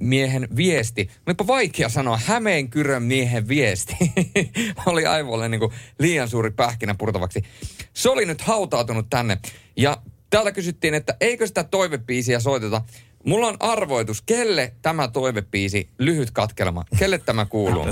miehen 0.01 0.49
viesti, 0.57 1.11
olipa 1.27 1.47
vaikea 1.47 1.89
sanoa 1.89 2.21
Hämeenkyrön 2.25 3.03
miehen 3.03 3.49
viesti, 3.49 3.97
oli 4.87 5.07
aivoille 5.07 5.49
niin 5.49 5.61
kuin 5.61 5.73
liian 5.99 6.29
suuri 6.29 6.51
pähkinä 6.51 6.95
purtavaksi. 6.99 7.43
Se 7.95 8.11
oli 8.11 8.27
nyt 8.27 8.41
hautautunut 8.41 9.07
tänne 9.11 9.39
ja 9.77 10.03
täältä 10.31 10.53
kysyttiin, 10.53 10.95
että 10.95 11.17
eikö 11.21 11.47
sitä 11.47 11.65
toivepiisiä 11.65 12.41
soiteta. 12.41 12.83
Mulla 13.27 13.47
on 13.47 13.57
arvoitus, 13.61 14.23
kelle 14.23 14.73
tämä 14.83 15.09
toivepiisi, 15.09 15.89
lyhyt 15.99 16.31
katkelma, 16.31 16.85
kelle 16.99 17.19
tämä 17.19 17.47
kuuluu? 17.47 17.87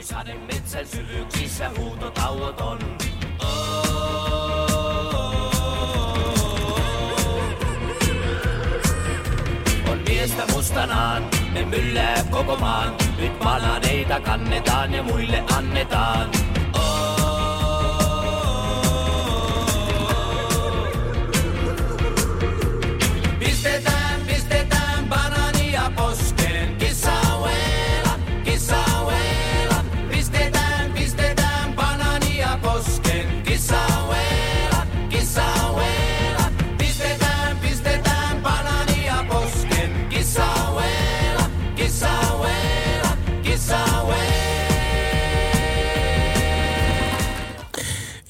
Sademetsän 0.00 0.86
syvyyksissä. 0.86 1.70
On 10.24 10.30
miestä 10.30 10.52
mustanaan, 10.52 11.22
me 11.52 11.64
myllää 11.64 12.24
koko 12.30 12.56
maan. 12.56 12.96
Nyt 13.18 13.38
bananeita 13.38 14.20
kannetaan 14.20 14.94
ja 14.94 15.02
muille 15.02 15.44
annetaan. 15.56 16.30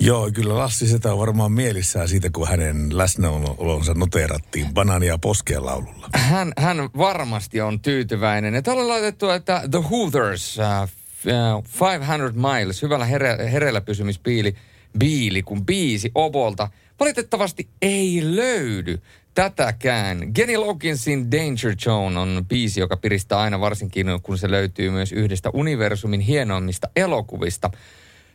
Joo, 0.05 0.31
kyllä 0.35 0.59
Lassi 0.59 0.87
Setä 0.87 1.13
on 1.13 1.19
varmaan 1.19 1.53
mielissään 1.53 2.09
siitä, 2.09 2.31
kun 2.31 2.49
hänen 2.49 2.99
läsnäolonsa 2.99 3.95
noteerattiin 3.95 4.75
banaania 4.75 5.19
poskeen 5.19 5.67
laululla. 5.67 6.09
Hän, 6.15 6.53
hän 6.59 6.77
varmasti 6.99 7.61
on 7.61 7.81
tyytyväinen. 7.81 8.63
Täällä 8.63 8.83
on 8.83 8.89
laitettu, 8.89 9.31
että 9.31 9.63
The 9.71 9.83
Hooters, 9.91 10.59
uh, 10.59 11.65
500 11.81 12.33
Miles, 12.33 12.83
hyvällä 12.83 13.05
here, 13.05 13.51
hereillä 13.53 13.81
pysymispiili, 13.81 14.55
biili, 14.99 15.43
kun 15.43 15.67
biisi 15.67 16.11
Obolta. 16.15 16.69
Valitettavasti 17.01 17.69
ei 17.83 18.23
löydy 18.25 19.03
tätäkään. 19.35 20.33
Kenny 20.33 20.57
Loginsin 20.57 21.31
Danger 21.31 21.77
Zone 21.77 22.19
on 22.19 22.45
biisi, 22.49 22.81
joka 22.81 22.97
piristää 22.97 23.39
aina 23.39 23.61
varsinkin, 23.61 24.07
kun 24.23 24.39
se 24.39 24.51
löytyy 24.51 24.91
myös 24.91 25.13
yhdestä 25.13 25.51
universumin 25.51 26.21
hienoimmista 26.21 26.89
elokuvista. 26.97 27.71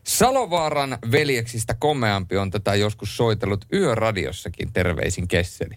Salovaaran 0.03 0.97
veljeksistä 1.11 1.73
komeampi 1.79 2.37
on 2.37 2.51
tätä 2.51 2.75
joskus 2.75 3.17
soitellut 3.17 3.65
yöradiossakin, 3.73 4.73
terveisin 4.73 5.27
Kesseli. 5.27 5.75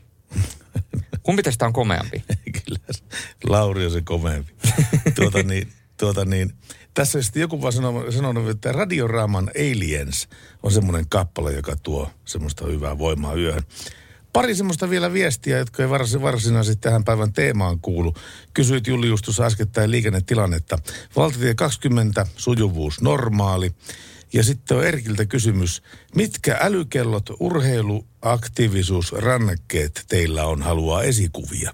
Kumpi 1.22 1.42
tästä 1.42 1.66
on 1.66 1.72
komeampi? 1.72 2.24
Kyllä, 2.64 2.78
Lauri 3.48 3.84
on 3.84 3.90
se 3.90 4.00
komeampi. 4.00 4.52
tuota 5.16 5.42
niin, 5.42 5.68
tuota 5.96 6.24
niin, 6.24 6.52
tässä 6.94 7.22
sitten 7.22 7.40
joku 7.40 7.62
vaan 7.62 7.72
sanonut, 7.72 8.14
sanonut, 8.14 8.48
että 8.48 8.72
Radioraaman 8.72 9.50
Aliens 9.56 10.28
on 10.62 10.72
semmoinen 10.72 11.08
kappale, 11.08 11.52
joka 11.52 11.76
tuo 11.76 12.10
semmoista 12.24 12.66
hyvää 12.66 12.98
voimaa 12.98 13.34
yöhön. 13.34 13.62
Pari 14.32 14.54
semmoista 14.54 14.90
vielä 14.90 15.12
viestiä, 15.12 15.58
jotka 15.58 15.82
ei 15.82 15.90
vars, 15.90 16.22
varsinaisesti 16.22 16.80
tähän 16.80 17.04
päivän 17.04 17.32
teemaan 17.32 17.80
kuulu. 17.80 18.14
Kysyit 18.54 18.86
Julius 18.86 19.22
tuossa 19.22 19.44
äskettäin 19.44 19.90
liikennetilannetta. 19.90 20.78
Valtatie 21.16 21.54
20, 21.54 22.26
sujuvuus 22.36 23.00
normaali. 23.00 23.72
Ja 24.32 24.44
sitten 24.44 24.76
on 24.76 24.86
Erkiltä 24.86 25.26
kysymys, 25.26 25.82
mitkä 26.14 26.58
älykellot, 26.60 27.30
urheiluaktiivisuus, 27.40 29.12
rannekkeet 29.12 30.04
teillä 30.08 30.44
on, 30.44 30.62
haluaa 30.62 31.02
esikuvia? 31.02 31.72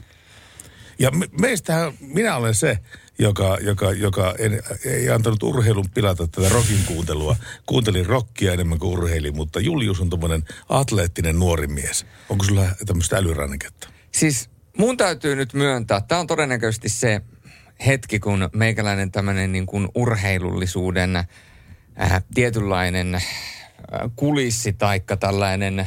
Ja 0.98 1.10
me, 1.10 1.28
meistähän, 1.40 1.92
minä 2.00 2.36
olen 2.36 2.54
se, 2.54 2.78
joka, 3.18 3.58
joka, 3.60 3.92
joka 3.92 4.34
en, 4.38 4.62
ei 4.84 5.10
antanut 5.10 5.42
urheilun 5.42 5.90
pilata 5.94 6.26
tätä 6.26 6.48
rockin 6.48 6.84
kuuntelua. 6.86 7.36
Kuuntelin 7.66 8.06
rockia 8.06 8.52
enemmän 8.52 8.78
kuin 8.78 8.92
urheilin, 8.92 9.36
mutta 9.36 9.60
Julius 9.60 10.00
on 10.00 10.10
tuommoinen 10.10 10.44
atleettinen 10.68 11.38
nuori 11.38 11.66
mies. 11.66 12.06
Onko 12.28 12.44
sulla 12.44 12.64
tämmöistä 12.86 13.16
älyranneketta? 13.16 13.88
Siis 14.12 14.50
mun 14.78 14.96
täytyy 14.96 15.36
nyt 15.36 15.54
myöntää, 15.54 16.00
tämä 16.00 16.20
on 16.20 16.26
todennäköisesti 16.26 16.88
se 16.88 17.20
hetki, 17.86 18.20
kun 18.20 18.48
meikäläinen 18.52 19.12
tämmöinen 19.12 19.52
niin 19.52 19.66
kuin 19.66 19.88
urheilullisuuden 19.94 21.24
äh, 22.00 22.22
tietynlainen 22.34 23.14
äh, 23.14 23.22
kulissi 24.16 24.72
taikka 24.72 25.16
tällainen 25.16 25.86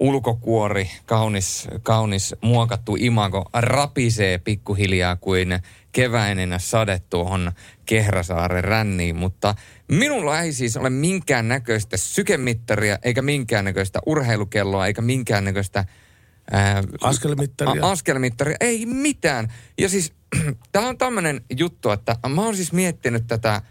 ulkokuori, 0.00 0.90
kaunis, 1.06 1.68
kaunis 1.82 2.34
muokattu 2.40 2.96
imago 2.98 3.44
rapisee 3.52 4.38
pikkuhiljaa 4.38 5.16
kuin 5.16 5.58
keväinen 5.92 6.54
sade 6.58 7.02
tuohon 7.10 7.52
Kehräsaaren 7.86 8.64
ränniin, 8.64 9.16
mutta 9.16 9.54
minulla 9.88 10.40
ei 10.40 10.52
siis 10.52 10.76
ole 10.76 10.90
minkään 10.90 11.48
näköistä 11.48 11.96
sykemittaria, 11.96 12.98
eikä 13.02 13.22
minkään 13.22 13.64
näköistä 13.64 14.00
urheilukelloa, 14.06 14.86
eikä 14.86 15.02
minkään 15.02 15.44
näköistä 15.44 15.84
ää, 16.50 16.82
askelmittaria. 17.02 17.86
A, 17.86 17.90
askelmittaria, 17.90 18.56
ei 18.60 18.86
mitään. 18.86 19.52
Ja 19.78 19.88
siis 19.88 20.12
tämä 20.72 20.88
on 20.88 20.98
tämmöinen 20.98 21.40
juttu, 21.58 21.90
että 21.90 22.16
mä 22.28 22.42
oon 22.42 22.56
siis 22.56 22.72
miettinyt 22.72 23.26
tätä 23.26 23.62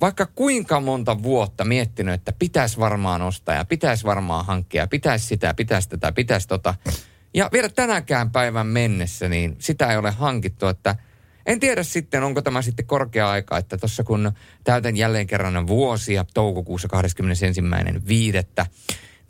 vaikka 0.00 0.26
kuinka 0.26 0.80
monta 0.80 1.22
vuotta 1.22 1.64
miettinyt, 1.64 2.14
että 2.14 2.32
pitäisi 2.38 2.78
varmaan 2.78 3.22
ostaa 3.22 3.54
ja 3.54 3.64
pitäisi 3.64 4.04
varmaan 4.04 4.46
hankkia, 4.46 4.86
pitäisi 4.86 5.26
sitä, 5.26 5.54
pitäisi 5.54 5.88
tätä, 5.88 6.12
pitäisi 6.12 6.48
tota. 6.48 6.74
Ja 7.34 7.48
vielä 7.52 7.68
tänäkään 7.68 8.30
päivän 8.30 8.66
mennessä, 8.66 9.28
niin 9.28 9.56
sitä 9.58 9.86
ei 9.86 9.96
ole 9.96 10.10
hankittu, 10.10 10.66
että 10.66 10.96
en 11.46 11.60
tiedä 11.60 11.82
sitten, 11.82 12.22
onko 12.22 12.42
tämä 12.42 12.62
sitten 12.62 12.86
korkea 12.86 13.30
aika, 13.30 13.58
että 13.58 13.76
tuossa 13.76 14.04
kun 14.04 14.32
täytän 14.64 14.96
jälleen 14.96 15.26
kerran 15.26 15.66
vuosia 15.66 16.24
toukokuussa 16.34 16.88
21.5., 18.62 18.66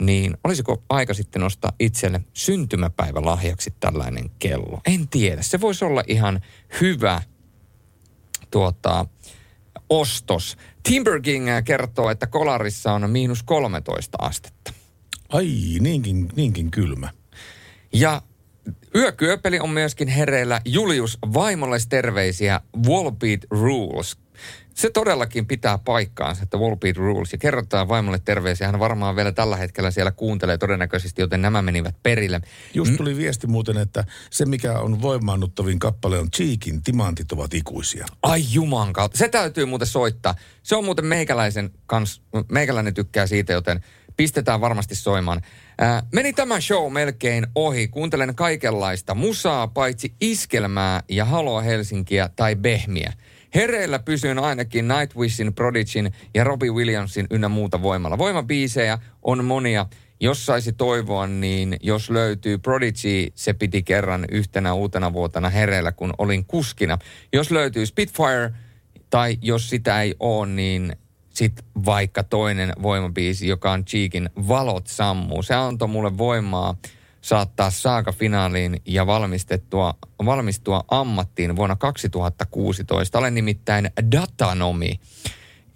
niin 0.03 0.37
olisiko 0.45 0.83
aika 0.89 1.15
sitten 1.15 1.43
ostaa 1.43 1.73
itselle 1.79 2.21
syntymäpäivälahjaksi 2.33 3.75
tällainen 3.81 4.31
kello? 4.39 4.81
En 4.87 5.09
tiedä. 5.09 5.43
Se 5.43 5.61
voisi 5.61 5.85
olla 5.85 6.03
ihan 6.07 6.41
hyvä 6.81 7.23
tuota, 8.51 9.07
ostos. 9.91 10.57
Timber 10.83 11.21
King 11.21 11.47
kertoo, 11.65 12.11
että 12.11 12.27
kolarissa 12.27 12.93
on 12.93 13.11
miinus 13.11 13.43
13 13.43 14.19
astetta. 14.21 14.73
Ai, 15.29 15.49
niinkin, 15.81 16.29
niinkin 16.37 16.71
kylmä. 16.71 17.11
Ja 17.93 18.23
yökyöpeli 18.95 19.61
on 19.61 19.71
myöskin 19.71 20.09
hereillä. 20.09 20.61
Julius 20.65 21.19
vaimolle 21.35 21.79
terveisiä 21.89 22.61
Wallbeat 22.89 23.41
Rules. 23.51 24.17
Se 24.81 24.91
todellakin 24.91 25.47
pitää 25.47 25.79
paikkaansa, 25.79 26.43
että 26.43 26.59
Wallbeat 26.59 26.97
Rules. 26.97 27.33
Ja 27.33 27.39
kerrotaan 27.39 27.89
vaimolle 27.89 28.21
terveisiä. 28.25 28.67
Hän 28.67 28.79
varmaan 28.79 29.17
vielä 29.17 29.33
tällä 29.33 29.57
hetkellä 29.57 29.91
siellä 29.91 30.11
kuuntelee 30.11 30.59
todennäköisesti, 30.59 31.23
joten 31.23 31.43
nämä 31.43 31.63
menivät 31.63 31.95
perille. 32.03 32.41
Just 32.75 32.97
tuli 32.97 33.17
viesti 33.17 33.47
muuten, 33.47 33.77
että 33.77 34.05
se 34.31 34.47
mikä 34.47 34.79
on 34.79 35.03
voimaannuttavin 35.03 35.79
kappale 35.79 36.19
on 36.19 36.31
Cheekin 36.31 36.83
Timantit 36.83 37.33
ovat 37.33 37.55
ikuisia. 37.55 38.07
Ai 38.23 38.45
juman 38.53 38.93
kautta. 38.93 39.19
Se 39.19 39.29
täytyy 39.29 39.65
muuten 39.65 39.89
soittaa. 39.89 40.35
Se 40.63 40.77
on 40.77 40.85
muuten 40.85 41.05
meikäläisen 41.05 41.71
kans, 41.87 42.23
meikäläinen 42.53 42.95
tykkää 42.95 43.27
siitä, 43.27 43.53
joten 43.53 43.85
pistetään 44.17 44.61
varmasti 44.61 44.95
soimaan. 44.95 45.41
Ää, 45.79 46.03
meni 46.13 46.33
tämä 46.33 46.61
show 46.61 46.93
melkein 46.93 47.47
ohi. 47.55 47.89
Kuuntelen 47.89 48.35
kaikenlaista 48.35 49.15
musaa, 49.15 49.69
paitsi 49.69 50.15
iskelmää 50.21 51.03
ja 51.09 51.25
Haloa 51.25 51.61
Helsinkiä 51.61 52.31
tai 52.37 52.57
Behmiä. 52.57 53.13
Hereillä 53.55 53.99
pysyn 53.99 54.39
ainakin 54.39 54.89
Nightwishin, 54.89 55.55
Prodigin 55.55 56.13
ja 56.35 56.45
Robbie 56.45 56.71
Williamsin 56.71 57.27
ynnä 57.31 57.49
muuta 57.49 57.83
voimalla. 57.83 58.19
Voimabiisejä 58.19 58.99
on 59.23 59.45
monia. 59.45 59.87
Jos 60.21 60.47
saisi 60.47 60.73
toivoa, 60.73 61.27
niin 61.27 61.77
jos 61.83 62.11
löytyy 62.11 62.59
Prodigy, 62.59 63.33
se 63.35 63.53
piti 63.53 63.83
kerran 63.83 64.25
yhtenä 64.31 64.75
uutena 64.75 65.13
vuotena 65.13 65.49
hereillä, 65.49 65.93
kun 65.93 66.15
olin 66.19 66.45
kuskina. 66.45 66.99
Jos 67.33 67.51
löytyy 67.51 67.87
Spitfire, 67.87 68.51
tai 69.11 69.39
jos 69.43 69.71
sitä 69.71 70.03
ei 70.03 70.15
ole, 70.21 70.47
niin 70.47 70.97
sitten 71.35 71.65
vaikka 71.85 72.23
toinen 72.23 72.73
voimabiisi, 72.83 73.49
joka 73.49 73.73
on 73.73 73.85
Cheekin 73.85 74.31
Valot 74.49 74.87
sammuu. 74.87 75.43
Se 75.43 75.55
antoi 75.55 75.89
mulle 75.89 76.19
voimaa 76.19 76.77
saattaa 77.21 77.71
saaka 77.71 78.13
finaaliin 78.13 78.83
ja 78.87 79.07
valmistettua, 79.07 79.95
valmistua 80.25 80.85
ammattiin 80.89 81.57
vuonna 81.57 81.77
2016. 81.77 83.19
Olen 83.19 83.35
nimittäin 83.35 83.91
datanomi, 84.13 85.01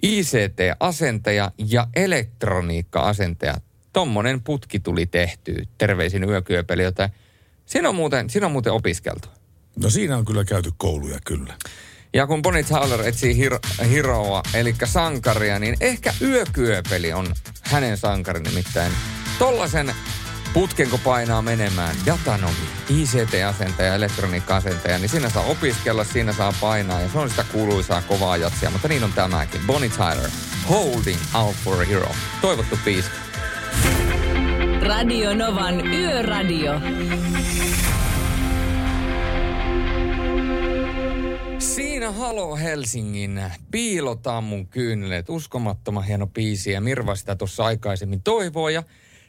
ICT-asentaja 0.03 1.51
ja 1.59 1.87
elektroniikka-asentaja. 1.97 3.55
Tommonen 3.93 4.43
putki 4.43 4.81
tuli 4.81 5.07
tehtyä. 5.07 5.63
Terveisin 5.79 6.25
yökyöpeli, 6.25 6.83
joten 6.83 7.11
siinä 7.67 7.89
on 7.89 7.95
muuten, 7.95 8.31
siinä 8.31 8.47
on 8.47 8.53
muuten 8.53 8.73
opiskeltu. 8.73 9.29
No 9.83 9.91
siinä 9.91 10.17
on 10.17 10.25
kyllä 10.25 10.45
käyty 10.45 10.73
kouluja, 10.77 11.19
kyllä. 11.25 11.55
Ja 12.15 12.27
kun 12.27 12.43
Bonnie 12.43 12.63
Tyler 12.63 13.09
etsii 13.09 13.35
hir- 13.35 13.85
hiroa, 13.85 14.43
eli 14.55 14.75
sankaria, 14.85 15.59
niin 15.59 15.77
ehkä 15.81 16.15
yökyöpeli 16.21 17.13
on 17.13 17.27
hänen 17.63 17.97
sankari 17.97 18.41
nimittäin. 18.41 18.93
Tollasen 19.39 19.95
putken 20.55 20.91
kun 20.91 21.01
painaa 21.01 21.43
menemään, 21.43 21.97
datanomi, 22.07 22.69
ICT-asentaja, 22.89 23.95
elektroniikka-asentaja, 23.95 24.99
niin 24.99 25.09
siinä 25.09 25.31
saa 25.31 25.43
opiskella, 25.43 26.05
siinä 26.05 26.33
saa 26.33 26.53
painaa 26.61 27.01
ja 27.01 27.09
se 27.09 27.19
on 27.19 27.31
sitä 27.31 27.45
kuuluisaa 27.53 28.03
kovaa 28.03 28.37
jatsia, 28.37 28.71
mutta 28.71 28.89
niin 28.89 29.05
on 29.05 29.13
tämäkin. 29.13 29.61
Bonnie 29.67 29.91
Tyler, 29.91 30.31
Holding 30.69 31.21
Out 31.35 31.57
for 31.57 31.83
a 31.83 31.85
Hero. 31.85 32.11
Toivottu 32.41 32.79
biisi. 32.85 33.11
Radio 34.81 35.35
Novan 35.35 35.87
Yöradio. 35.87 36.81
Siinä 41.59 42.13
Halo 42.13 42.57
Helsingin 42.57 43.41
piilotaan 43.71 44.45
mun 44.45 44.67
kyynelet. 44.67 45.29
Uskomattoman 45.29 46.05
hieno 46.05 46.27
biisi 46.27 46.73
ja 46.73 46.81
Mirva 46.81 47.15
sitä 47.15 47.37
tuossa 47.37 47.65
aikaisemmin 47.65 48.23
toivoo 48.23 48.69
ja 48.69 48.83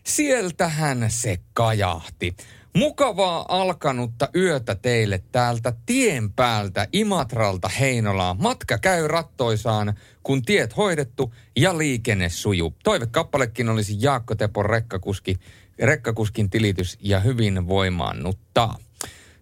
sieltähän 0.08 1.06
se 1.08 1.40
kajahti. 1.54 2.36
Mukavaa 2.76 3.46
alkanutta 3.48 4.30
yötä 4.36 4.76
teille 4.76 5.24
täältä 5.32 5.74
tien 5.86 6.34
päältä 6.34 6.88
Imatralta 6.94 7.70
Heinolaan. 7.70 8.38
Matka 8.40 8.78
käy 8.78 9.08
rattoisaan, 9.08 9.94
kun 10.24 10.42
tiet 10.42 10.78
hoidettu 10.78 11.34
ja 11.56 11.78
liikenne 11.78 12.30
sujuu. 12.30 12.74
Toivekappalekin 12.84 13.70
olisi 13.70 13.98
Jaakko 14.00 14.36
Tepon 14.36 14.66
rekkakuski, 14.66 15.40
rekkakuskin 15.80 16.50
tilitys 16.50 16.98
ja 17.02 17.20
hyvin 17.20 17.68
voimaannuttaa. 17.68 18.78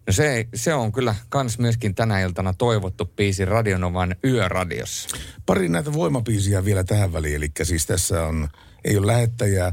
No 0.06 0.12
se, 0.12 0.48
se 0.54 0.74
on 0.74 0.92
kyllä 0.92 1.14
kans 1.28 1.58
myöskin 1.58 1.94
tänä 1.94 2.20
iltana 2.20 2.54
toivottu 2.58 3.04
biisi 3.16 3.44
Radionovan 3.44 4.16
yöradiossa. 4.24 5.16
Pari 5.46 5.68
näitä 5.68 5.92
voimapiisiä 5.92 6.64
vielä 6.64 6.84
tähän 6.84 7.12
väliin, 7.12 7.36
eli 7.36 7.50
siis 7.62 7.86
tässä 7.86 8.24
on 8.24 8.48
ei 8.84 8.96
ole 8.96 9.06
lähettäjää. 9.06 9.72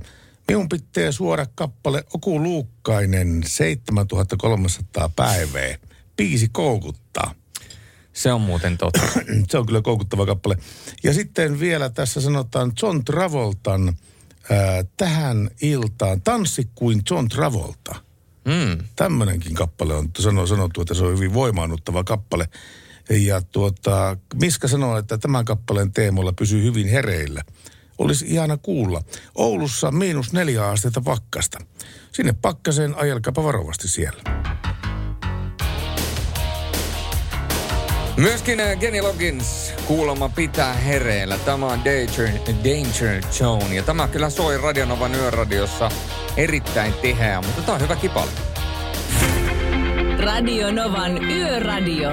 Minun 0.52 0.70
pitää 0.70 1.12
suora 1.12 1.46
kappale 1.56 2.04
Oku 2.14 2.44
Luukkainen 2.44 3.44
7300 3.46 5.10
päivää. 5.10 5.76
Biisi 6.18 6.50
koukuttaa. 6.52 7.36
Se 8.14 8.34
on 8.34 8.42
muuten 8.42 8.78
totta. 8.78 9.02
Se 9.50 9.58
on 9.58 9.66
kyllä 9.66 9.82
koukuttava 9.82 10.26
kappale. 10.26 10.58
Ja 11.04 11.14
sitten 11.14 11.60
vielä 11.60 11.90
tässä 11.90 12.22
sanotaan 12.22 12.72
John 12.82 13.04
Travoltan 13.06 13.98
ää, 14.50 14.84
tähän 14.98 15.50
iltaan. 15.62 16.22
Tanssi 16.22 16.70
kuin 16.76 17.02
John 17.10 17.28
Travolta. 17.30 17.96
Mm. 18.46 18.86
Tämmöinenkin 18.96 19.54
kappale 19.54 19.96
on 19.96 20.10
sano, 20.20 20.48
sanottu, 20.48 20.82
että 20.82 20.94
se 20.94 21.04
on 21.04 21.14
hyvin 21.14 21.34
voimaannuttava 21.34 22.04
kappale. 22.04 22.50
Ja 23.10 23.42
tuota, 23.42 24.18
Miska 24.42 24.68
sanoo, 24.68 24.98
että 24.98 25.18
tämän 25.18 25.46
kappaleen 25.46 25.92
teemolla 25.92 26.34
pysyy 26.34 26.64
hyvin 26.64 26.88
hereillä. 26.88 27.42
Olisi 28.02 28.26
ihana 28.28 28.58
kuulla. 28.58 29.02
Oulussa 29.36 29.92
miinus 29.92 30.34
neljä 30.34 30.68
astetta 30.68 31.02
pakkasta. 31.02 31.60
Sinne 32.12 32.34
pakkaseen 32.42 32.96
ajelkapa 32.98 33.44
varovasti 33.44 33.88
siellä. 33.88 34.22
Myöskin 38.18 38.60
äh, 38.60 38.80
Kenny 38.80 39.02
Loggins 39.02 39.74
kuulemma 39.86 40.30
pitää 40.30 40.74
hereillä. 40.74 41.38
Tämä 41.38 41.66
on 41.66 41.80
Danger, 41.86 42.30
Danger 42.48 43.24
Zone 43.32 43.76
ja 43.76 43.84
tämä 43.84 44.08
kyllä 44.08 44.30
soi 44.30 44.58
Radionovan 44.58 45.16
yöradiossa 45.16 45.92
erittäin 46.38 46.94
tiheä, 46.94 47.42
mutta 47.42 47.62
tämä 47.62 47.76
on 47.76 47.82
hyvä 47.82 47.96
kipale. 47.96 48.32
Radio 50.20 50.72
Novan 50.72 51.24
Yöradio. 51.32 52.10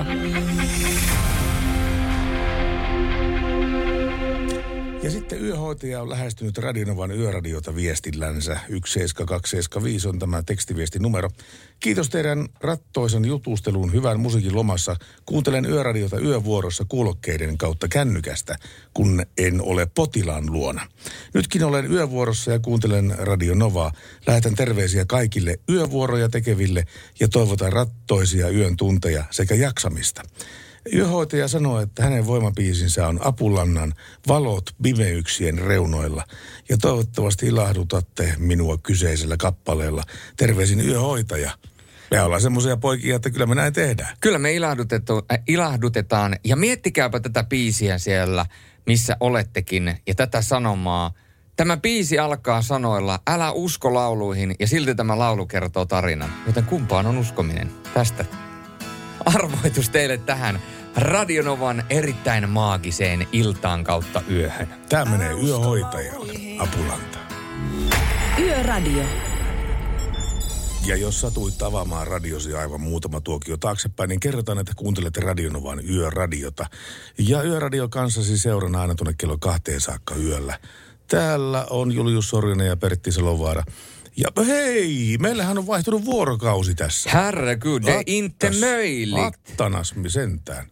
Ja 5.03 5.11
sitten 5.11 5.44
yöhoitaja 5.44 6.03
on 6.03 6.11
lähestynyt 6.11 6.59
Radionovan 6.59 7.11
yöradiota 7.11 7.74
viestillänsä. 7.74 8.59
17275 8.68 10.09
on 10.09 10.18
tämä 10.18 10.42
tekstiviestinumero. 10.42 11.30
Kiitos 11.80 12.11
teidän 12.11 12.49
rattoisen 12.61 13.24
jutustelun 13.24 13.92
hyvän 13.92 14.20
musiikin 14.20 14.55
lomassa. 14.55 14.96
Kuuntelen 15.24 15.66
yöradiota 15.66 16.20
yövuorossa 16.20 16.84
kuulokkeiden 16.88 17.59
kautta 17.59 17.88
kännykästä, 17.88 18.57
kun 18.94 19.22
en 19.38 19.62
ole 19.62 19.86
potilaan 19.94 20.53
luona. 20.53 20.86
Nytkin 21.34 21.64
olen 21.64 21.92
yövuorossa 21.92 22.51
ja 22.53 22.59
kuuntelen 22.59 23.14
Radio 23.18 23.55
Novaa. 23.55 23.92
Lähetän 24.26 24.55
terveisiä 24.55 25.05
kaikille 25.05 25.61
yövuoroja 25.68 26.28
tekeville 26.28 26.84
ja 27.20 27.28
toivotan 27.28 27.72
rattoisia 27.72 28.51
yön 28.51 28.76
tunteja 28.76 29.24
sekä 29.30 29.55
jaksamista. 29.55 30.22
Yöhoitaja 30.95 31.49
sanoo, 31.49 31.80
että 31.80 32.03
hänen 32.03 32.26
voimapiisinsä 32.26 33.09
on 33.09 33.20
Apulannan 33.24 33.95
valot 34.28 34.74
pimeyksien 34.82 35.59
reunoilla. 35.59 36.24
Ja 36.68 36.78
toivottavasti 36.78 37.47
ilahdutatte 37.47 38.34
minua 38.39 38.78
kyseisellä 38.78 39.36
kappaleella. 39.36 40.03
Terveisin 40.36 40.89
yöhoitaja. 40.89 41.51
Me 42.11 42.22
ollaan 42.22 42.41
semmoisia 42.41 42.76
poikia, 42.76 43.16
että 43.16 43.30
kyllä 43.30 43.47
me 43.47 43.55
näin 43.55 43.72
tehdään. 43.72 44.16
Kyllä 44.20 44.39
me 44.39 44.51
äh, 45.32 45.39
ilahdutetaan 45.49 46.36
ja 46.45 46.57
miettikääpä 46.57 47.20
tätä 47.20 47.45
biisiä 47.45 47.99
siellä, 47.99 48.47
missä 48.86 49.16
olettekin 49.20 49.95
ja 50.07 50.14
tätä 50.14 50.43
sanomaa. 50.43 51.12
Tämä 51.57 51.76
biisi 51.76 52.18
alkaa 52.18 52.62
sanoilla, 52.62 53.20
älä 53.26 53.53
usko 53.53 53.95
lauluihin 53.95 54.55
ja 54.61 54.66
silti 54.66 54.95
tämä 54.95 55.18
laulu 55.18 55.47
kertoo 55.47 55.86
tarinan. 55.86 56.32
Joten 56.47 56.64
kumpaan 56.64 57.07
on 57.07 57.18
uskominen? 57.18 57.70
Tästä 57.95 58.24
arvoitus 59.34 59.91
teille 59.91 60.18
tähän 60.18 60.62
Radionovan 60.97 61.84
erittäin 61.91 62.51
maagiseen 62.51 63.28
iltaan 63.32 63.84
kautta 63.84 64.22
yöhön. 64.30 64.68
Tämä 64.89 65.05
menee 65.05 65.32
yöhoitajalle, 65.32 66.32
Apulanta. 66.59 67.18
Yöradio. 68.39 69.05
Ja 70.86 70.97
jos 70.97 71.20
satuit 71.20 71.62
avaamaan 71.62 72.07
radiosi 72.07 72.55
aivan 72.55 72.80
muutama 72.80 73.20
tuokio 73.20 73.57
taaksepäin, 73.57 74.09
niin 74.09 74.20
kerrotaan, 74.20 74.59
että 74.59 74.72
kuuntelette 74.76 75.20
Radionovan 75.20 75.89
yöradiota. 75.91 76.66
Ja 77.18 77.43
yöradio 77.43 77.89
kanssasi 77.89 78.39
seurana 78.39 78.80
aina 78.80 78.95
tuonne 78.95 79.14
kello 79.18 79.39
kahteen 79.39 79.80
saakka 79.80 80.14
yöllä. 80.14 80.59
Täällä 81.09 81.66
on 81.70 81.93
Julius 81.93 82.28
Sorjonen 82.28 82.66
ja 82.66 82.76
Pertti 82.76 83.12
Salovaara. 83.12 83.64
Ja 84.16 84.28
hei, 84.47 85.16
meillähän 85.20 85.59
on 85.59 85.66
vaihtunut 85.66 86.05
vuorokausi 86.05 86.74
tässä. 86.74 87.11
Herregud, 87.11 87.82
det 87.82 87.97
är 87.97 88.03
inte 88.07 88.51
möjligt. 88.51 89.18
Attanasmi 89.18 90.11
sentään. 90.11 90.66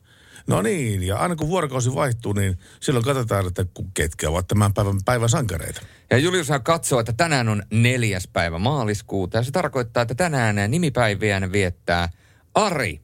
No 0.47 0.63
niin, 0.63 1.03
ja 1.03 1.17
aina 1.17 1.37
kun 1.37 1.49
vuorokausi 1.49 1.95
vaihtuu, 1.95 2.33
niin 2.33 2.59
silloin 2.81 3.05
katsotaan, 3.05 3.47
että 3.47 3.65
ketkä 3.95 4.31
ovat 4.31 4.49
tämän 4.49 4.75
päivän, 4.75 4.99
päivän 5.05 5.29
sankareita. 5.29 5.81
Ja 6.11 6.19
Juliushan 6.19 6.63
katsoo, 6.63 7.01
että 7.01 7.13
tänään 7.13 7.49
on 7.49 7.63
neljäs 7.71 8.29
päivä 8.33 8.59
maaliskuuta 8.59 9.37
ja 9.37 9.43
se 9.43 9.51
tarkoittaa, 9.51 10.03
että 10.03 10.15
tänään 10.15 10.57
nimipäiviään 10.69 11.53
viettää 11.53 12.09
Ari, 12.55 13.01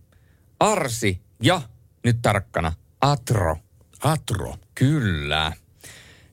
Arsi 0.61 1.21
ja, 1.43 1.63
nyt 2.05 2.19
tarkkana, 2.23 2.73
Atro. 3.01 3.57
Atro. 4.03 4.55
Kyllä. 4.75 5.53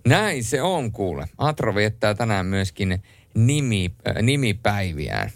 Näin 0.07 0.43
se 0.43 0.61
on 0.61 0.91
kuule. 0.91 1.27
Atro 1.37 1.75
viettää 1.75 2.13
tänään 2.13 2.45
myöskin 2.45 3.03
nimi, 3.35 3.95
äh, 4.07 4.23
nimipäiviään. 4.23 5.31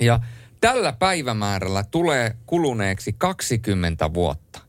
Ja 0.00 0.20
tällä 0.60 0.92
päivämäärällä 0.92 1.84
tulee 1.90 2.36
kuluneeksi 2.46 3.12
20 3.18 4.14
vuotta. 4.14 4.60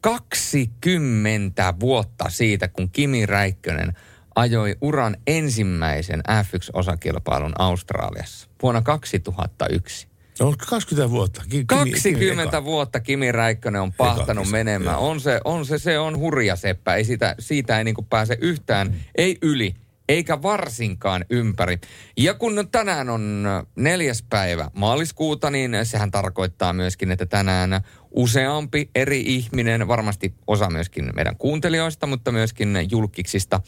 20 0.00 1.74
vuotta 1.80 2.24
siitä, 2.28 2.68
kun 2.68 2.90
Kimi 2.90 3.26
Räikkönen 3.26 3.92
ajoi 4.34 4.76
uran 4.80 5.16
ensimmäisen 5.26 6.22
F1-osakilpailun 6.28 7.52
Australiassa 7.58 8.48
vuonna 8.62 8.82
2001. 8.82 10.08
On 10.40 10.54
20 10.56 11.10
vuotta. 11.10 11.42
Ki- 11.42 11.48
Kimi- 11.48 11.66
20 11.66 12.56
Kimi 12.56 12.64
vuotta 12.64 13.00
Kimi 13.00 13.32
Räikkönen 13.32 13.82
on 13.82 13.92
pahtanut 13.92 14.50
menemään. 14.50 14.94
joo. 14.94 15.10
On 15.10 15.20
se, 15.20 15.40
on 15.44 15.66
se, 15.66 15.78
se 15.78 15.98
on 15.98 16.18
hurja 16.18 16.56
seppä. 16.56 16.94
Ei 16.94 17.04
siitä, 17.04 17.34
siitä 17.38 17.78
ei 17.78 17.84
niinku 17.84 18.02
pääse 18.02 18.38
yhtään, 18.40 18.94
ei 19.14 19.38
yli, 19.42 19.74
eikä 20.08 20.42
varsinkaan 20.42 21.24
ympäri. 21.30 21.78
Ja 22.16 22.34
kun 22.34 22.68
tänään 22.72 23.10
on 23.10 23.44
neljäs 23.76 24.24
päivä 24.30 24.70
maaliskuuta, 24.74 25.50
niin 25.50 25.76
sehän 25.82 26.10
tarkoittaa 26.10 26.72
myöskin, 26.72 27.10
että 27.10 27.26
tänään 27.26 27.80
useampi 28.10 28.90
eri 28.94 29.20
ihminen, 29.20 29.88
varmasti 29.88 30.34
osa 30.46 30.70
myöskin 30.70 31.10
meidän 31.14 31.36
kuuntelijoista, 31.36 32.06
mutta 32.06 32.32
myöskin 32.32 32.78
julkiksista, 32.90 33.60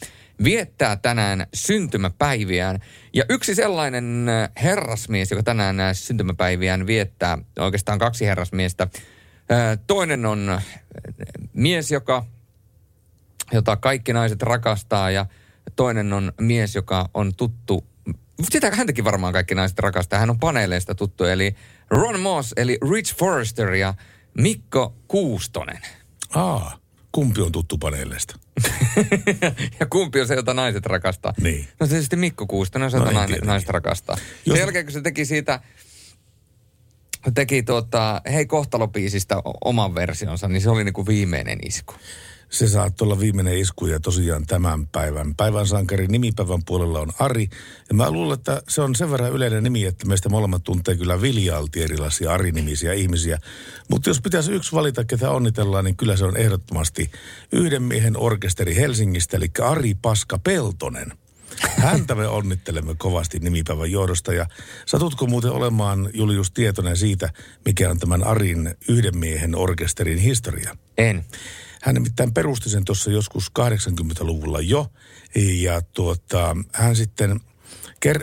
viettää 0.43 0.95
tänään 0.95 1.47
syntymäpäiviään. 1.53 2.79
Ja 3.13 3.23
yksi 3.29 3.55
sellainen 3.55 4.27
herrasmies, 4.63 5.31
joka 5.31 5.43
tänään 5.43 5.95
syntymäpäiviään 5.95 6.87
viettää, 6.87 7.37
oikeastaan 7.59 7.99
kaksi 7.99 8.25
herrasmiestä. 8.25 8.87
Toinen 9.87 10.25
on 10.25 10.61
mies, 11.53 11.91
joka, 11.91 12.25
jota 13.51 13.75
kaikki 13.75 14.13
naiset 14.13 14.43
rakastaa 14.43 15.11
ja 15.11 15.25
toinen 15.79 16.13
on 16.13 16.33
mies, 16.41 16.75
joka 16.75 17.09
on 17.13 17.35
tuttu 17.35 17.85
sitä 18.51 18.71
häntäkin 18.75 19.03
varmaan 19.03 19.33
kaikki 19.33 19.55
naiset 19.55 19.79
rakastaa. 19.79 20.19
Hän 20.19 20.29
on 20.29 20.39
paneeleista 20.39 20.95
tuttu, 20.95 21.23
eli 21.23 21.55
Ron 21.89 22.19
Moss, 22.19 22.53
eli 22.57 22.77
Rich 22.91 23.15
Forrester 23.15 23.73
ja 23.73 23.93
Mikko 24.37 24.95
Kuustonen. 25.07 25.79
Aa, 26.35 26.77
kumpi 27.11 27.41
on 27.41 27.51
tuttu 27.51 27.77
paneeleista? 27.77 28.39
ja 29.79 29.85
kumpi 29.85 30.21
on 30.21 30.27
se, 30.27 30.33
jota 30.35 30.53
naiset 30.53 30.85
rakastaa? 30.85 31.33
Niin. 31.41 31.67
No 31.79 31.87
tietysti 31.87 32.15
Mikko 32.15 32.47
Kuustonen 32.47 32.85
on 32.85 32.91
se, 32.91 32.97
No 32.97 33.03
jota 33.05 33.13
niin, 33.19 33.27
tietenkin. 33.27 33.47
naiset 33.47 33.69
rakastaa. 33.69 34.17
Jos- 34.45 34.55
Sen 34.55 34.63
jälkeen, 34.63 34.85
kun 34.85 34.93
se 34.93 35.01
teki 35.01 35.25
siitä, 35.25 35.59
teki 37.33 37.63
tuota, 37.63 38.21
Hei 38.31 38.45
kohtalopiisistä 38.45 39.35
oman 39.65 39.95
versionsa, 39.95 40.47
niin 40.47 40.61
se 40.61 40.69
oli 40.69 40.83
niinku 40.83 41.07
viimeinen 41.07 41.59
isku. 41.67 41.93
Se 42.49 42.67
saattoi 42.67 43.05
olla 43.05 43.19
viimeinen 43.19 43.57
isku 43.57 43.85
ja 43.85 43.99
tosiaan 43.99 44.45
tämän 44.45 44.87
päivän. 44.87 45.35
Päivän 45.35 45.67
sankari 45.67 46.07
nimipäivän 46.07 46.63
puolella 46.65 46.99
on 46.99 47.11
Ari. 47.19 47.49
Ja 47.89 47.95
mä 47.95 48.11
luulen, 48.11 48.37
että 48.37 48.61
se 48.67 48.81
on 48.81 48.95
sen 48.95 49.11
verran 49.11 49.33
yleinen 49.33 49.63
nimi, 49.63 49.85
että 49.85 50.07
meistä 50.07 50.29
molemmat 50.29 50.63
tuntee 50.63 50.95
kyllä 50.95 51.21
viljaalti 51.21 51.83
erilaisia 51.83 52.33
Ari-nimisiä 52.33 52.93
ihmisiä. 52.93 53.39
Mutta 53.89 54.09
jos 54.09 54.21
pitäisi 54.21 54.51
yksi 54.51 54.71
valita, 54.71 55.05
ketä 55.05 55.31
onnitellaan, 55.31 55.85
niin 55.85 55.95
kyllä 55.95 56.15
se 56.15 56.25
on 56.25 56.37
ehdottomasti 56.37 57.11
yhden 57.51 57.83
miehen 57.83 58.17
orkesteri 58.17 58.75
Helsingistä, 58.75 59.37
eli 59.37 59.47
Ari 59.61 59.93
Paska 60.01 60.39
Peltonen. 60.39 61.13
Häntä 61.77 62.15
me 62.15 62.27
onnittelemme 62.27 62.95
kovasti 62.97 63.39
nimipäivän 63.39 63.91
johdosta 63.91 64.33
ja 64.33 64.45
satutko 64.85 65.27
muuten 65.27 65.51
olemaan 65.51 66.09
Julius 66.13 66.51
tietoinen 66.51 66.97
siitä, 66.97 67.29
mikä 67.65 67.89
on 67.89 67.99
tämän 67.99 68.23
Arin 68.23 68.75
yhden 68.87 69.17
miehen 69.17 69.55
orkesterin 69.55 70.17
historia? 70.17 70.77
En. 70.97 71.25
Hän 71.81 71.95
nimittäin 71.95 72.33
perusti 72.33 72.69
sen 72.69 72.85
tuossa 72.85 73.11
joskus 73.11 73.51
80-luvulla 73.59 74.61
jo. 74.61 74.91
Ja 75.35 75.81
tuota, 75.81 76.57
hän 76.73 76.95
sitten 76.95 77.39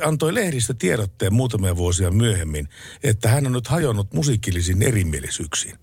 antoi 0.04 0.34
lehdistä 0.34 0.74
tiedotteen 0.74 1.34
muutamia 1.34 1.76
vuosia 1.76 2.10
myöhemmin, 2.10 2.68
että 3.02 3.28
hän 3.28 3.46
on 3.46 3.52
nyt 3.52 3.66
hajonnut 3.66 4.12
musiikillisiin 4.14 4.82
erimielisyyksiin. 4.82 5.78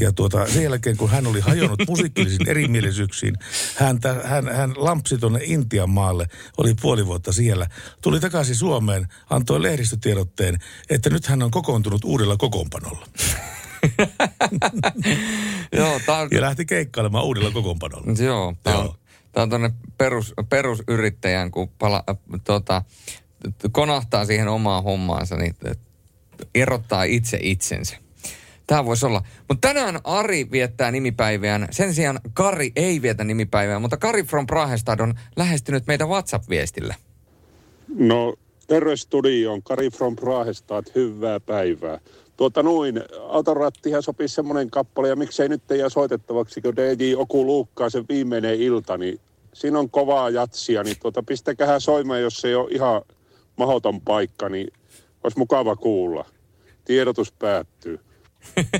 Ja 0.00 0.12
tuota, 0.12 0.46
sen 0.46 0.62
jälkeen, 0.62 0.96
kun 0.96 1.10
hän 1.10 1.26
oli 1.26 1.40
hajonnut 1.40 1.80
musiikillisiin 1.88 2.48
erimielisyyksiin, 2.54 3.34
hän, 3.76 3.98
hän, 4.24 4.48
hän 4.48 4.72
lampsi 4.76 5.18
tuonne 5.18 5.40
Intian 5.42 5.90
maalle, 5.90 6.26
oli 6.58 6.74
puoli 6.74 7.06
vuotta 7.06 7.32
siellä, 7.32 7.66
tuli 8.02 8.20
takaisin 8.20 8.54
Suomeen, 8.54 9.08
antoi 9.30 9.62
lehdistötiedotteen, 9.62 10.58
että 10.90 11.10
nyt 11.10 11.26
hän 11.26 11.42
on 11.42 11.50
kokoontunut 11.50 12.04
uudella 12.04 12.36
kokoonpanolla. 12.36 13.06
Joo, 15.76 16.00
tää 16.06 16.18
on, 16.18 16.28
Ja 16.30 16.40
lähti 16.40 16.64
keikkailemaan 16.66 17.24
uudella 17.24 17.50
kokoonpanolla. 17.50 18.24
joo, 18.24 18.54
tää 18.62 18.78
on, 18.78 18.84
Joo. 18.84 18.96
tää 19.32 19.42
on 19.42 19.48
tuonne 19.48 19.70
perus, 19.98 20.34
perusyrittäjän, 20.48 21.50
kun 21.50 21.68
pala, 21.68 22.04
äh, 22.10 22.16
tota, 22.44 22.82
konahtaa 23.72 24.24
siihen 24.24 24.48
omaan 24.48 24.82
hommaansa, 24.82 25.36
niin 25.36 25.54
erottaa 26.54 27.02
itse 27.04 27.38
itsensä. 27.42 27.96
Tämä 28.66 28.84
voisi 28.84 29.06
olla. 29.06 29.22
Mutta 29.48 29.68
tänään 29.68 30.00
Ari 30.04 30.50
viettää 30.50 30.90
nimipäiviään. 30.90 31.68
Sen 31.70 31.94
sijaan 31.94 32.20
Kari 32.34 32.72
ei 32.76 33.02
vietä 33.02 33.24
nimipäivää, 33.24 33.78
mutta 33.78 33.96
Kari 33.96 34.22
from 34.22 34.46
Prahestad 34.46 35.00
on 35.00 35.14
lähestynyt 35.36 35.86
meitä 35.86 36.04
WhatsApp-viestillä. 36.04 36.94
No, 37.98 38.34
terve 38.66 38.96
studioon. 38.96 39.62
Kari 39.62 39.90
from 39.90 40.16
Prahestad, 40.16 40.84
hyvää 40.94 41.40
päivää. 41.40 41.98
Tuota 42.40 42.62
noin, 42.62 43.02
autorattihan 43.28 44.02
sopisi 44.02 44.34
semmoinen 44.34 44.70
kappale, 44.70 45.08
ja 45.08 45.16
miksei 45.16 45.48
nyt 45.48 45.66
teidän 45.66 45.90
soitettavaksi, 45.90 46.60
kun 46.60 46.76
DJ 46.76 47.14
Oku 47.16 47.46
Luukkaa 47.46 47.90
sen 47.90 48.04
viimeinen 48.08 48.60
ilta, 48.60 48.96
niin 48.96 49.20
siinä 49.52 49.78
on 49.78 49.90
kovaa 49.90 50.30
jatsia, 50.30 50.82
niin 50.82 50.96
tuota, 51.02 51.22
pistäkähän 51.22 51.80
soimaan, 51.80 52.20
jos 52.20 52.40
se 52.40 52.48
ei 52.48 52.54
ole 52.54 52.70
ihan 52.70 53.02
mahoton 53.56 54.00
paikka, 54.00 54.48
niin 54.48 54.72
olisi 55.24 55.38
mukava 55.38 55.76
kuulla. 55.76 56.24
Tiedotus 56.84 57.32
päättyy. 57.32 58.00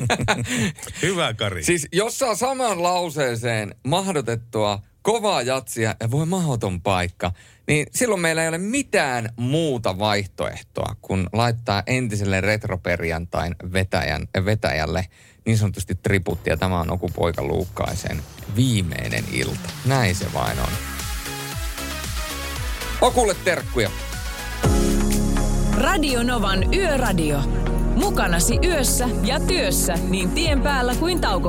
Hyvä, 1.02 1.34
Kari. 1.34 1.62
Siis 1.62 1.88
jos 1.92 2.18
saa 2.18 2.34
saman 2.34 2.82
lauseeseen 2.82 3.74
mahdotettua 3.84 4.78
kovaa 5.02 5.42
jatsia 5.42 5.94
ja 6.00 6.10
voi 6.10 6.26
mahoton 6.26 6.80
paikka, 6.80 7.32
niin 7.66 7.86
silloin 7.92 8.20
meillä 8.20 8.42
ei 8.42 8.48
ole 8.48 8.58
mitään 8.58 9.28
muuta 9.36 9.98
vaihtoehtoa 9.98 10.96
kuin 11.00 11.26
laittaa 11.32 11.82
entiselle 11.86 12.40
retroperjantain 12.40 13.54
vetäjän, 13.72 14.28
vetäjälle 14.44 15.06
niin 15.46 15.58
sanotusti. 15.58 15.98
Ja 16.46 16.56
tämä 16.56 16.80
on 16.80 16.90
Oku 16.90 17.10
Poika 17.14 17.42
Luukkaisen 17.42 18.22
viimeinen 18.56 19.24
ilta. 19.32 19.70
Näin 19.86 20.14
se 20.14 20.26
vain 20.34 20.58
on. 20.58 20.72
Okulle 23.00 23.36
terkkuja. 23.44 23.90
Radio 25.74 26.22
Novan 26.22 26.74
Yöradio. 26.74 27.40
Mukanasi 27.96 28.58
yössä 28.64 29.08
ja 29.22 29.40
työssä 29.40 29.94
niin 30.08 30.30
tien 30.30 30.62
päällä 30.62 30.94
kuin 30.94 31.20
tauko. 31.20 31.48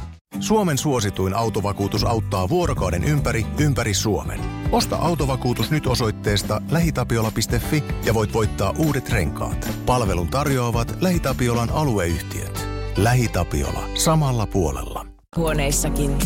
Suomen 0.39 0.77
suosituin 0.77 1.33
autovakuutus 1.33 2.03
auttaa 2.03 2.49
vuorokauden 2.49 3.03
ympäri, 3.03 3.45
ympäri 3.59 3.93
Suomen. 3.93 4.39
Osta 4.71 4.95
autovakuutus 4.95 5.71
nyt 5.71 5.87
osoitteesta 5.87 6.61
lähitapiola.fi 6.71 7.83
ja 8.05 8.13
voit 8.13 8.33
voittaa 8.33 8.73
uudet 8.77 9.09
renkaat. 9.09 9.69
Palvelun 9.85 10.27
tarjoavat 10.27 10.97
LähiTapiolan 11.01 11.69
alueyhtiöt. 11.69 12.67
LähiTapiola. 12.97 13.89
Samalla 13.93 14.47
puolella. 14.47 15.05
Huoneissakin. 15.35 16.17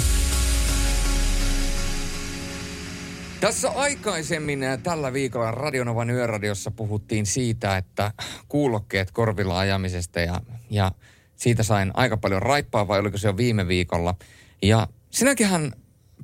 Tässä 3.40 3.70
aikaisemmin 3.70 4.64
äh, 4.64 4.80
tällä 4.84 5.14
viikolla 5.14 5.52
Radionovan 5.52 6.10
yöradiossa 6.10 6.72
puhuttiin 6.72 7.26
siitä, 7.26 7.78
että 7.78 8.12
kuulokkeet 8.48 9.12
korvilla 9.12 9.60
ajamisesta 9.60 10.20
ja, 10.20 10.42
ja 10.70 10.92
siitä 11.36 11.64
sain 11.64 11.92
aika 11.94 12.18
paljon 12.18 12.42
raippaa, 12.42 12.88
vai 12.88 13.00
oliko 13.00 13.18
se 13.18 13.28
jo 13.28 13.38
viime 13.38 13.68
viikolla. 13.68 14.16
Ja 14.62 14.88
sinäkinhän, 15.12 15.74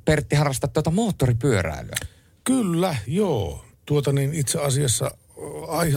Pertti, 0.04 0.36
harrastat 0.36 0.72
tuota 0.72 0.90
moottoripyöräilyä. 0.90 1.96
Kyllä, 2.44 2.96
joo. 3.06 3.64
Tuota 3.86 4.12
niin 4.12 4.34
itse 4.34 4.58
asiassa 4.60 5.10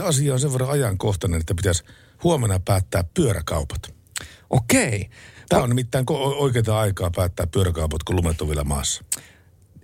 asia 0.02 0.32
on 0.32 0.40
sen 0.40 0.52
verran 0.52 0.70
ajankohtainen, 0.70 1.40
että 1.40 1.54
pitäisi 1.54 1.84
huomenna 2.24 2.60
päättää 2.64 3.04
pyöräkaupat. 3.14 3.94
Okei. 4.50 5.10
Tämä 5.48 5.62
on 5.62 5.68
nimittäin 5.68 6.04
oikeaa 6.36 6.80
aikaa 6.80 7.10
päättää 7.16 7.46
pyöräkaupat, 7.46 8.02
kun 8.02 8.16
lumet 8.16 8.40
on 8.40 8.48
vielä 8.48 8.64
maassa. 8.64 9.04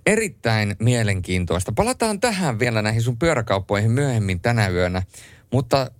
Erittäin 0.05 0.75
mielenkiintoista. 0.79 1.71
Palataan 1.71 2.19
tähän 2.19 2.59
vielä 2.59 2.81
näihin 2.81 3.01
sun 3.01 3.17
pyöräkauppoihin 3.17 3.91
myöhemmin 3.91 4.39
tänä 4.39 4.69
yönä. 4.69 5.03
Mutta 5.51 5.91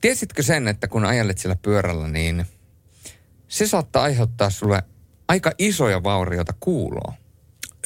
tiesitkö 0.00 0.42
sen, 0.42 0.68
että 0.68 0.88
kun 0.88 1.04
ajelet 1.04 1.38
sillä 1.38 1.56
pyörällä, 1.62 2.08
niin 2.08 2.46
se 3.48 3.66
saattaa 3.66 4.02
aiheuttaa 4.02 4.50
sulle 4.50 4.82
aika 5.28 5.52
isoja 5.58 6.02
vaurioita 6.02 6.54
kuuloon. 6.60 7.14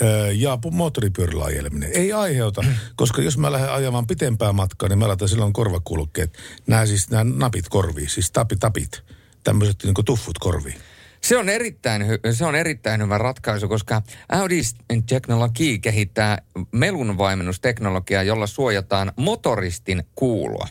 Öö, 0.00 0.32
ja 0.32 0.58
moottoripyörällä 0.70 1.44
ajeleminen 1.44 1.90
ei 1.94 2.12
aiheuta, 2.12 2.64
koska 2.96 3.22
jos 3.22 3.38
mä 3.38 3.52
lähden 3.52 3.72
ajamaan 3.72 4.06
pitempää 4.06 4.52
matkaa, 4.52 4.88
niin 4.88 4.98
mä 4.98 5.08
laitan 5.08 5.28
silloin 5.28 5.52
korvakulkeet. 5.52 6.38
Nämä 6.66 6.86
siis 6.86 7.10
nämä 7.10 7.24
napit 7.24 7.68
korviin, 7.68 8.10
siis 8.10 8.30
tapi, 8.30 8.56
tapit, 8.56 9.02
tämmöiset 9.44 9.76
niin 9.84 9.94
tuffut 10.04 10.38
korviin. 10.38 10.76
Se 11.20 11.36
on, 11.36 11.48
erittäin 11.48 12.02
hy- 12.02 12.34
se 12.34 12.44
on 12.44 12.54
erittäin 12.54 13.02
hyvä 13.02 13.18
ratkaisu, 13.18 13.68
koska 13.68 14.02
Audi 14.28 14.60
Technology 15.08 15.78
kehittää 15.78 16.38
melunvaimennusteknologiaa, 16.72 18.22
jolla 18.22 18.46
suojataan 18.46 19.12
motoristin 19.16 20.02
kuuloa. 20.14 20.68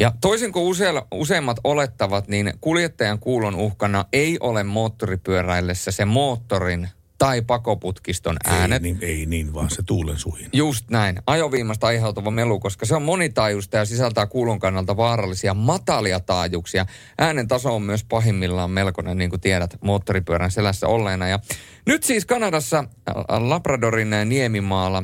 Ja 0.00 0.12
toisin 0.20 0.52
kuin 0.52 0.64
useilla, 0.64 1.06
useimmat 1.14 1.56
olettavat, 1.64 2.28
niin 2.28 2.52
kuljettajan 2.60 3.18
kuulon 3.18 3.54
uhkana 3.54 4.04
ei 4.12 4.36
ole 4.40 4.64
moottoripyöräillessä 4.64 5.90
se 5.90 6.04
moottorin 6.04 6.88
tai 7.18 7.42
pakoputkiston 7.42 8.36
äänet. 8.44 8.84
Ei 8.84 8.92
niin, 8.92 8.98
ei 9.02 9.26
niin, 9.26 9.54
vaan 9.54 9.70
se 9.70 9.82
tuulen 9.82 10.18
suhin. 10.18 10.48
Just 10.52 10.90
näin. 10.90 11.18
Ajoviimasta 11.26 11.86
aiheutuva 11.86 12.30
melu, 12.30 12.60
koska 12.60 12.86
se 12.86 12.94
on 12.94 13.02
monitaajuista 13.02 13.76
ja 13.76 13.84
sisältää 13.84 14.26
kuulon 14.26 14.58
kannalta 14.58 14.96
vaarallisia 14.96 15.54
matalia 15.54 16.20
taajuuksia. 16.20 16.86
Äänen 17.18 17.48
taso 17.48 17.74
on 17.74 17.82
myös 17.82 18.04
pahimmillaan 18.04 18.70
melkoinen, 18.70 19.18
niin 19.18 19.30
kuin 19.30 19.40
tiedät, 19.40 19.76
moottoripyörän 19.80 20.50
selässä 20.50 20.86
olleena. 20.86 21.28
Ja 21.28 21.38
nyt 21.86 22.02
siis 22.02 22.26
Kanadassa 22.26 22.84
Labradorin 23.28 24.10
niemimaalla 24.24 25.02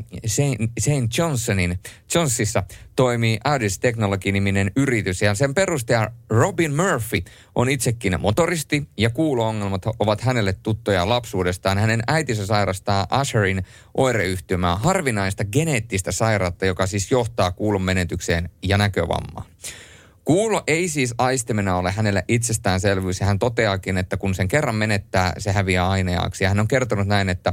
St. 0.78 1.18
Johnsonin 1.18 1.78
Johnsissa 2.14 2.62
toimii 2.96 3.38
Audis 3.44 3.78
Technology-niminen 3.78 4.70
yritys 4.76 5.22
ja 5.22 5.34
sen 5.34 5.54
perustaja 5.54 6.10
Robin 6.30 6.74
Murphy 6.74 7.22
on 7.54 7.68
itsekin 7.68 8.20
motoristi 8.20 8.88
ja 8.96 9.10
kuulo-ongelmat 9.10 9.82
ovat 9.98 10.20
hänelle 10.20 10.52
tuttuja 10.62 11.08
lapsuudestaan. 11.08 11.78
Hänen 11.78 12.02
äitinsä 12.06 12.46
sairastaa 12.46 13.06
Asherin 13.10 13.64
oireyhtymää, 13.94 14.76
harvinaista 14.76 15.44
geneettistä 15.44 16.12
sairautta, 16.12 16.66
joka 16.66 16.86
siis 16.86 17.10
johtaa 17.10 17.52
kuulon 17.52 17.82
menetykseen 17.82 18.50
ja 18.62 18.78
näkövammaan. 18.78 19.46
Kuulo 20.26 20.62
ei 20.66 20.88
siis 20.88 21.14
aistimena 21.18 21.76
ole 21.76 21.92
hänelle 21.92 22.24
itsestäänselvyys 22.28 23.20
ja 23.20 23.26
hän 23.26 23.38
toteakin, 23.38 23.96
että 23.98 24.16
kun 24.16 24.34
sen 24.34 24.48
kerran 24.48 24.74
menettää, 24.74 25.32
se 25.38 25.52
häviää 25.52 25.88
aineaksi. 25.88 26.44
Ja 26.44 26.48
hän 26.48 26.60
on 26.60 26.68
kertonut 26.68 27.06
näin, 27.06 27.28
että 27.28 27.52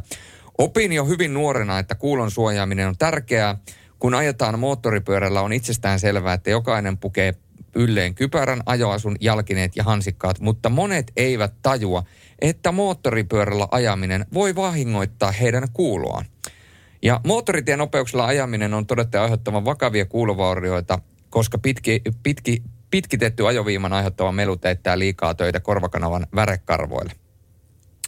opin 0.57 0.93
jo 0.93 1.05
hyvin 1.05 1.33
nuorena, 1.33 1.79
että 1.79 1.95
kuulon 1.95 2.31
suojaaminen 2.31 2.87
on 2.87 2.97
tärkeää. 2.97 3.57
Kun 3.99 4.13
ajetaan 4.13 4.59
moottoripyörällä 4.59 5.41
on 5.41 5.53
itsestään 5.53 5.99
selvää, 5.99 6.33
että 6.33 6.49
jokainen 6.49 6.97
pukee 6.97 7.33
ylleen 7.75 8.15
kypärän, 8.15 8.61
ajoasun, 8.65 9.15
jalkineet 9.21 9.75
ja 9.75 9.83
hansikkaat, 9.83 10.39
mutta 10.39 10.69
monet 10.69 11.11
eivät 11.17 11.53
tajua, 11.61 12.03
että 12.41 12.71
moottoripyörällä 12.71 13.67
ajaminen 13.71 14.25
voi 14.33 14.55
vahingoittaa 14.55 15.31
heidän 15.31 15.67
kuuloaan. 15.73 16.25
Ja 17.01 17.21
moottoritien 17.25 17.79
nopeuksilla 17.79 18.25
ajaminen 18.25 18.73
on 18.73 18.87
todettu 18.87 19.17
aiheuttavan 19.17 19.65
vakavia 19.65 20.05
kuulovaurioita, 20.05 20.99
koska 21.33 21.57
pitki, 21.57 22.01
pitki, 22.23 22.63
pitkitetty 22.91 23.47
ajoviiman 23.47 23.93
aiheuttava 23.93 24.31
melu 24.31 24.57
teettää 24.57 24.99
liikaa 24.99 25.33
töitä 25.33 25.59
korvakanavan 25.59 26.27
värekarvoille. 26.35 27.11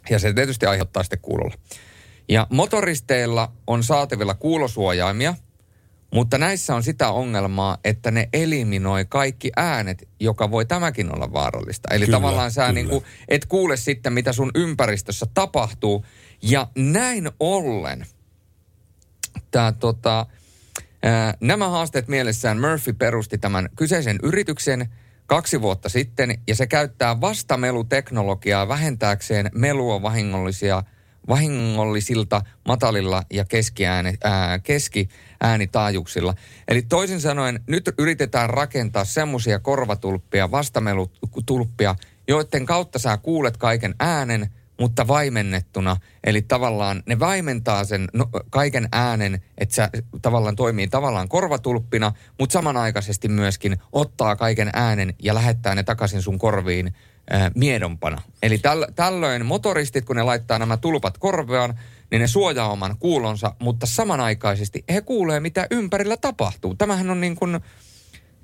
Ja 0.09 0.19
se 0.19 0.34
tietysti 0.34 0.65
aiheuttaa 0.65 1.03
sitten 1.03 1.19
kuulolla. 1.21 1.55
Ja 2.30 2.47
motoristeilla 2.49 3.51
on 3.67 3.84
saatavilla 3.84 4.34
kuulosuojaimia, 4.34 5.36
Mutta 6.13 6.38
näissä 6.38 6.76
on 6.76 6.84
sitä 6.84 7.09
ongelmaa, 7.09 7.78
että 7.84 8.11
ne 8.11 8.30
eliminoi 8.34 9.05
kaikki 9.05 9.51
äänet, 9.55 10.07
joka 10.19 10.51
voi 10.51 10.65
tämäkin 10.65 11.15
olla 11.15 11.34
vaarallista. 11.34 11.93
Eli 11.93 12.05
Kyllä, 12.05 12.17
tavallaan 12.17 12.51
sä 12.51 12.61
kyllä. 12.61 12.73
niin 12.73 12.89
kuin 12.89 13.03
et 13.28 13.45
kuule 13.45 13.78
sitten, 13.78 14.13
mitä 14.13 14.34
sun 14.34 14.51
ympäristössä 14.55 15.26
tapahtuu. 15.34 16.05
Ja 16.41 16.67
näin 16.76 17.32
ollen 17.39 18.05
tää, 19.51 19.71
tota, 19.71 20.26
nämä 21.41 21.69
haasteet 21.69 22.07
mielessään 22.07 22.61
Murphy 22.61 22.93
perusti 22.93 23.37
tämän 23.37 23.69
kyseisen 23.75 24.19
yrityksen 24.23 24.89
kaksi 25.27 25.61
vuotta 25.61 25.89
sitten, 25.89 26.39
ja 26.47 26.55
se 26.55 26.67
käyttää 26.67 27.21
vastameluteknologiaa 27.21 28.67
vähentääkseen 28.67 29.49
melua 29.55 30.01
vahingollisia, 30.01 30.83
vahingollisilta 31.27 32.41
matalilla 32.67 33.23
ja 33.33 33.45
keskiääni, 33.45 34.17
ää, 34.23 34.59
keskiäänitaajuuksilla. 34.59 36.33
Eli 36.67 36.81
toisin 36.81 37.21
sanoen, 37.21 37.59
nyt 37.67 37.89
yritetään 37.97 38.49
rakentaa 38.49 39.05
semmoisia 39.05 39.59
korvatulppia, 39.59 40.51
vastamelutulppia, 40.51 41.95
joiden 42.27 42.65
kautta 42.65 42.99
sä 42.99 43.17
kuulet 43.17 43.57
kaiken 43.57 43.95
äänen, 43.99 44.49
mutta 44.80 45.07
vaimennettuna. 45.07 45.97
Eli 46.23 46.41
tavallaan 46.41 47.03
ne 47.05 47.19
vaimentaa 47.19 47.84
sen 47.84 48.07
no, 48.13 48.30
kaiken 48.49 48.89
äänen, 48.91 49.41
että 49.57 49.76
se 49.76 49.89
tavallaan 50.21 50.55
toimii 50.55 50.88
tavallaan 50.88 51.30
korvatulppina, 51.30 52.11
mutta 52.39 52.53
samanaikaisesti 52.53 53.28
myöskin 53.28 53.78
ottaa 53.91 54.36
kaiken 54.36 54.69
äänen 54.73 55.13
ja 55.21 55.36
lähettää 55.36 55.76
ne 55.76 55.84
takaisin 55.84 56.21
sun 56.21 56.39
korviin 56.39 56.93
ää, 57.30 57.51
miedompana. 57.55 58.21
Eli 58.43 58.57
täl, 58.57 58.86
tällöin 58.95 59.45
motoristit, 59.45 60.05
kun 60.05 60.15
ne 60.15 60.23
laittaa 60.23 60.59
nämä 60.59 60.78
tulpat 60.78 61.17
korveaan, 61.17 61.80
niin 62.11 62.21
ne 62.21 62.28
suojaa 62.28 62.71
oman 62.71 62.97
kuulonsa, 62.99 63.55
mutta 63.59 63.86
samanaikaisesti 63.86 64.84
he 64.89 65.01
kuulee, 65.01 65.39
mitä 65.39 65.67
ympärillä 65.71 66.17
tapahtuu. 66.17 66.76
Tämähän 66.76 67.09
on 67.09 67.21
niin 67.21 67.36
kuin 67.36 67.59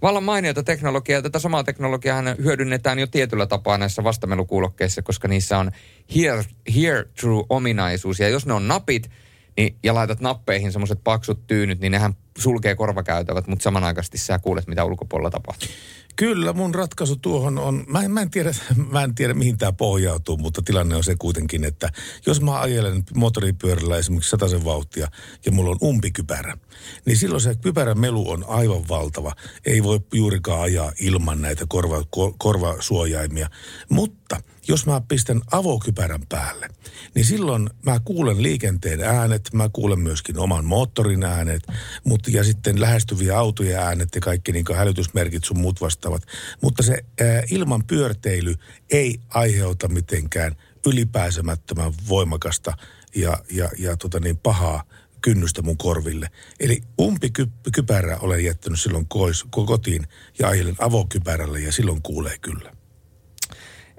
vallan 0.02 0.24
mainiota 0.24 0.64
teknologiaa. 0.64 1.22
Tätä 1.22 1.39
samaa 1.39 1.64
teknologiaa 1.64 2.24
hyödynnetään 2.43 2.99
jo 2.99 3.08
tietyllä 3.08 3.45
tapaa 3.45 3.78
näissä 3.78 4.04
vastamelukuulokkeissa, 4.04 5.02
koska 5.02 5.28
niissä 5.28 5.58
on 5.58 5.72
hear, 6.16 6.43
hear 6.76 7.06
true 7.22 7.43
ominaisuus. 7.49 8.20
Ja 8.20 8.30
jos 8.30 8.45
ne 8.45 8.54
on 8.54 8.68
napit 8.68 9.10
niin, 9.58 9.76
ja 9.84 9.93
laitat 9.93 10.20
nappeihin 10.20 10.72
semmoiset 10.72 10.99
paksut 11.04 11.47
tyynyt, 11.47 11.80
niin 11.80 11.91
nehän 11.91 12.14
sulkee 12.38 12.76
korvakäytävät, 12.76 13.47
mutta 13.47 13.64
samanaikaisesti 13.64 14.18
sä 14.18 14.39
kuulet, 14.39 14.68
mitä 14.68 14.84
ulkopuolella 14.84 15.30
tapahtuu. 15.30 15.70
Kyllä, 16.16 16.53
mun 16.53 16.76
ratkaisu 16.76 17.16
tuohon 17.16 17.59
on, 17.59 17.84
mä 17.88 18.01
en, 18.01 18.12
mä 18.12 18.22
en, 18.22 18.30
tiedä, 18.30 18.51
mä 18.91 19.03
en 19.03 19.16
tiedä 19.16 19.34
mihin 19.34 19.57
tämä 19.57 19.72
pohjautuu, 19.72 20.38
mutta 20.38 20.62
tilanne 20.62 20.95
on 20.95 21.03
se 21.03 21.16
kuitenkin, 21.16 21.64
että 21.64 21.89
jos 22.26 22.41
mä 22.41 22.59
ajelen 22.59 23.03
moottoripyörällä 23.16 23.97
esimerkiksi 23.97 24.30
sataisen 24.30 24.66
vauhtia 24.66 25.07
ja 25.45 25.51
mulla 25.51 25.72
on 25.72 25.78
umpikypärä, 25.84 26.57
niin 27.05 27.18
silloin 27.18 27.41
se 27.41 27.55
kypärän 27.55 27.99
melu 27.99 28.30
on 28.30 28.45
aivan 28.47 28.88
valtava. 28.89 29.36
Ei 29.66 29.84
voi 29.84 29.99
juurikaan 30.14 30.62
ajaa 30.62 30.91
ilman 30.99 31.41
näitä 31.41 31.66
korva, 31.70 32.03
kor, 32.09 32.34
korvasuojaimia. 32.38 33.49
Mutta 33.89 34.41
jos 34.68 34.86
mä 34.86 35.01
pistän 35.07 35.41
avokypärän 35.51 36.26
päälle, 36.30 36.68
niin 37.16 37.26
silloin 37.26 37.70
mä 37.86 37.99
kuulen 38.05 38.43
liikenteen 38.43 39.01
äänet, 39.01 39.49
mä 39.53 39.70
kuulen 39.74 39.99
myöskin 39.99 40.39
oman 40.39 40.66
moottorin 40.66 41.24
äänet, 41.24 41.64
mutta 42.03 42.32
ja 42.32 42.43
sitten 42.43 42.82
lähestyviä 42.82 43.38
autojen 43.38 43.80
äänet 43.80 44.09
ja 44.16 44.22
kaikki 44.22 44.51
niin 44.51 44.66
hälytysmerkit 44.76 45.43
sun 45.43 45.59
muut 45.59 45.82
vastaavat. 45.82 46.24
Mutta 46.62 46.84
se 46.84 46.93
ää, 47.22 47.43
ilman 47.51 47.84
pyörteily 47.84 48.55
ei 48.91 49.20
aiheuta 49.30 49.88
mitenkään 49.88 50.55
ylipääsemättömän 50.86 51.93
voimakasta 52.09 52.74
ja, 53.16 53.38
ja, 53.51 53.70
ja 53.78 53.97
tota 53.97 54.20
niin, 54.20 54.38
pahaa 54.38 54.84
kynnystä 55.22 55.62
mun 55.62 55.78
korville. 55.78 56.30
Eli 56.59 56.82
umpikypärä 57.01 58.18
olen 58.18 58.45
jättänyt 58.45 58.82
silloin 58.82 59.07
kois, 59.07 59.45
kotiin 59.49 60.07
ja 60.39 60.47
ajelen 60.47 60.76
avokypärällä 60.80 61.59
ja 61.59 61.72
silloin 61.72 62.01
kuulee 62.01 62.38
kyllä. 62.38 62.81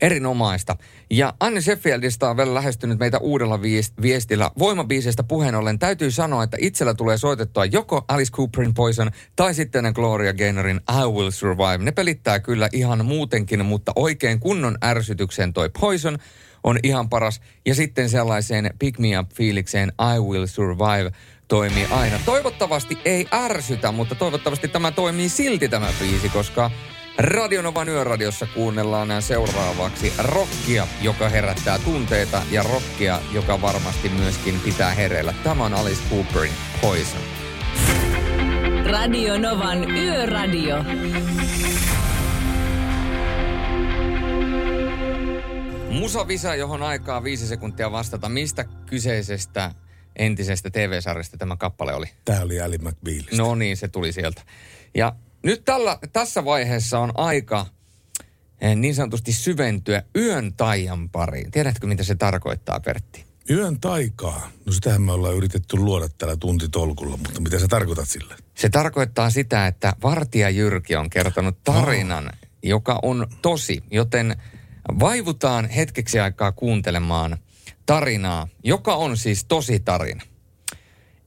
Erinomaista. 0.02 0.76
Ja 1.10 1.34
Anne 1.40 1.60
Sheffieldista 1.60 2.30
on 2.30 2.36
vielä 2.36 2.54
lähestynyt 2.54 2.98
meitä 2.98 3.18
uudella 3.18 3.56
viest- 3.56 4.02
viestillä. 4.02 4.50
Voimabiiseistä 4.58 5.22
puheen 5.22 5.54
ollen 5.54 5.78
täytyy 5.78 6.10
sanoa, 6.10 6.42
että 6.42 6.56
itsellä 6.60 6.94
tulee 6.94 7.18
soitettua 7.18 7.64
joko 7.64 8.04
Alice 8.08 8.32
Cooperin 8.32 8.74
Poison 8.74 9.10
tai 9.36 9.54
sitten 9.54 9.92
Gloria 9.94 10.34
Gaynorin 10.34 10.80
I 10.90 11.06
Will 11.06 11.30
Survive. 11.30 11.78
Ne 11.78 11.92
pelittää 11.92 12.40
kyllä 12.40 12.68
ihan 12.72 13.04
muutenkin, 13.04 13.64
mutta 13.64 13.92
oikein 13.96 14.40
kunnon 14.40 14.78
ärsytykseen 14.84 15.52
toi 15.52 15.70
Poison 15.80 16.18
on 16.64 16.78
ihan 16.82 17.08
paras. 17.08 17.40
Ja 17.66 17.74
sitten 17.74 18.10
sellaiseen 18.10 18.70
Pick 18.78 18.98
Me 18.98 19.18
Up-fiilikseen 19.18 19.92
I 20.16 20.20
Will 20.20 20.46
Survive 20.46 21.12
toimii 21.48 21.86
aina. 21.90 22.18
Toivottavasti 22.24 22.98
ei 23.04 23.26
ärsytä, 23.32 23.92
mutta 23.92 24.14
toivottavasti 24.14 24.68
tämä 24.68 24.92
toimii 24.92 25.28
silti 25.28 25.68
tämä 25.68 25.88
biisi, 26.00 26.28
koska 26.28 26.70
Radionovan 27.18 27.88
yöradiossa 27.88 28.46
kuunnellaan 28.54 29.22
seuraavaksi 29.22 30.12
rockia, 30.18 30.86
joka 31.02 31.28
herättää 31.28 31.78
tunteita 31.78 32.42
ja 32.50 32.62
rockia, 32.62 33.20
joka 33.32 33.60
varmasti 33.62 34.08
myöskin 34.08 34.60
pitää 34.60 34.94
hereillä. 34.94 35.34
Tämä 35.44 35.64
on 35.64 35.74
Alice 35.74 36.02
Cooperin 36.10 36.52
Poison. 36.80 37.20
Radio 38.90 39.38
Novan 39.38 39.90
Yöradio. 39.90 40.84
Musavisa, 45.90 46.54
johon 46.54 46.82
aikaa 46.82 47.24
viisi 47.24 47.46
sekuntia 47.46 47.92
vastata. 47.92 48.28
Mistä 48.28 48.64
kyseisestä 48.86 49.74
entisestä 50.16 50.70
TV-sarjasta 50.70 51.36
tämä 51.36 51.56
kappale 51.56 51.94
oli? 51.94 52.06
Tämä 52.24 52.40
oli 52.40 52.60
Ali 52.60 52.78
McBealista. 52.78 53.36
No 53.36 53.54
niin, 53.54 53.76
se 53.76 53.88
tuli 53.88 54.12
sieltä. 54.12 54.42
Ja 54.94 55.12
nyt 55.42 55.64
tällä, 55.64 55.98
tässä 56.12 56.44
vaiheessa 56.44 56.98
on 56.98 57.12
aika 57.14 57.66
eh, 58.60 58.76
niin 58.76 58.94
sanotusti 58.94 59.32
syventyä 59.32 60.02
yön 60.16 60.52
taian 60.56 61.10
pariin. 61.10 61.50
Tiedätkö, 61.50 61.86
mitä 61.86 62.04
se 62.04 62.14
tarkoittaa, 62.14 62.80
Pertti? 62.80 63.24
Yön 63.50 63.80
taikaa. 63.80 64.50
No 64.66 64.72
sitähän 64.72 65.02
me 65.02 65.12
ollaan 65.12 65.34
yritetty 65.34 65.76
luoda 65.76 66.08
tällä 66.18 66.36
tuntitolkulla, 66.36 67.16
mutta 67.16 67.40
mitä 67.40 67.58
sä 67.58 67.68
tarkoitat 67.68 68.08
sillä? 68.08 68.36
Se 68.54 68.68
tarkoittaa 68.68 69.30
sitä, 69.30 69.66
että 69.66 69.92
Vartija 70.02 70.50
Jyrki 70.50 70.96
on 70.96 71.10
kertonut 71.10 71.64
tarinan, 71.64 72.26
oh. 72.26 72.48
joka 72.62 72.98
on 73.02 73.26
tosi, 73.42 73.82
joten 73.90 74.36
vaivutaan 75.00 75.68
hetkeksi 75.68 76.20
aikaa 76.20 76.52
kuuntelemaan 76.52 77.38
tarinaa, 77.86 78.48
joka 78.64 78.94
on 78.94 79.16
siis 79.16 79.44
tosi 79.44 79.80
tarina. 79.80 80.22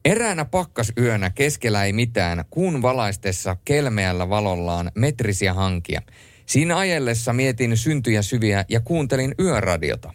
Eräänä 0.05 0.45
pakkasyönä 0.45 1.29
keskellä 1.29 1.85
ei 1.85 1.93
mitään, 1.93 2.45
kuun 2.49 2.81
valaistessa 2.81 3.57
kelmeällä 3.65 4.29
valollaan 4.29 4.91
metrisiä 4.95 5.53
hankia. 5.53 6.01
Siinä 6.45 6.77
ajellessa 6.77 7.33
mietin 7.33 7.77
syntyjä 7.77 8.21
syviä 8.21 8.65
ja 8.69 8.79
kuuntelin 8.79 9.35
yöradiota. 9.39 10.13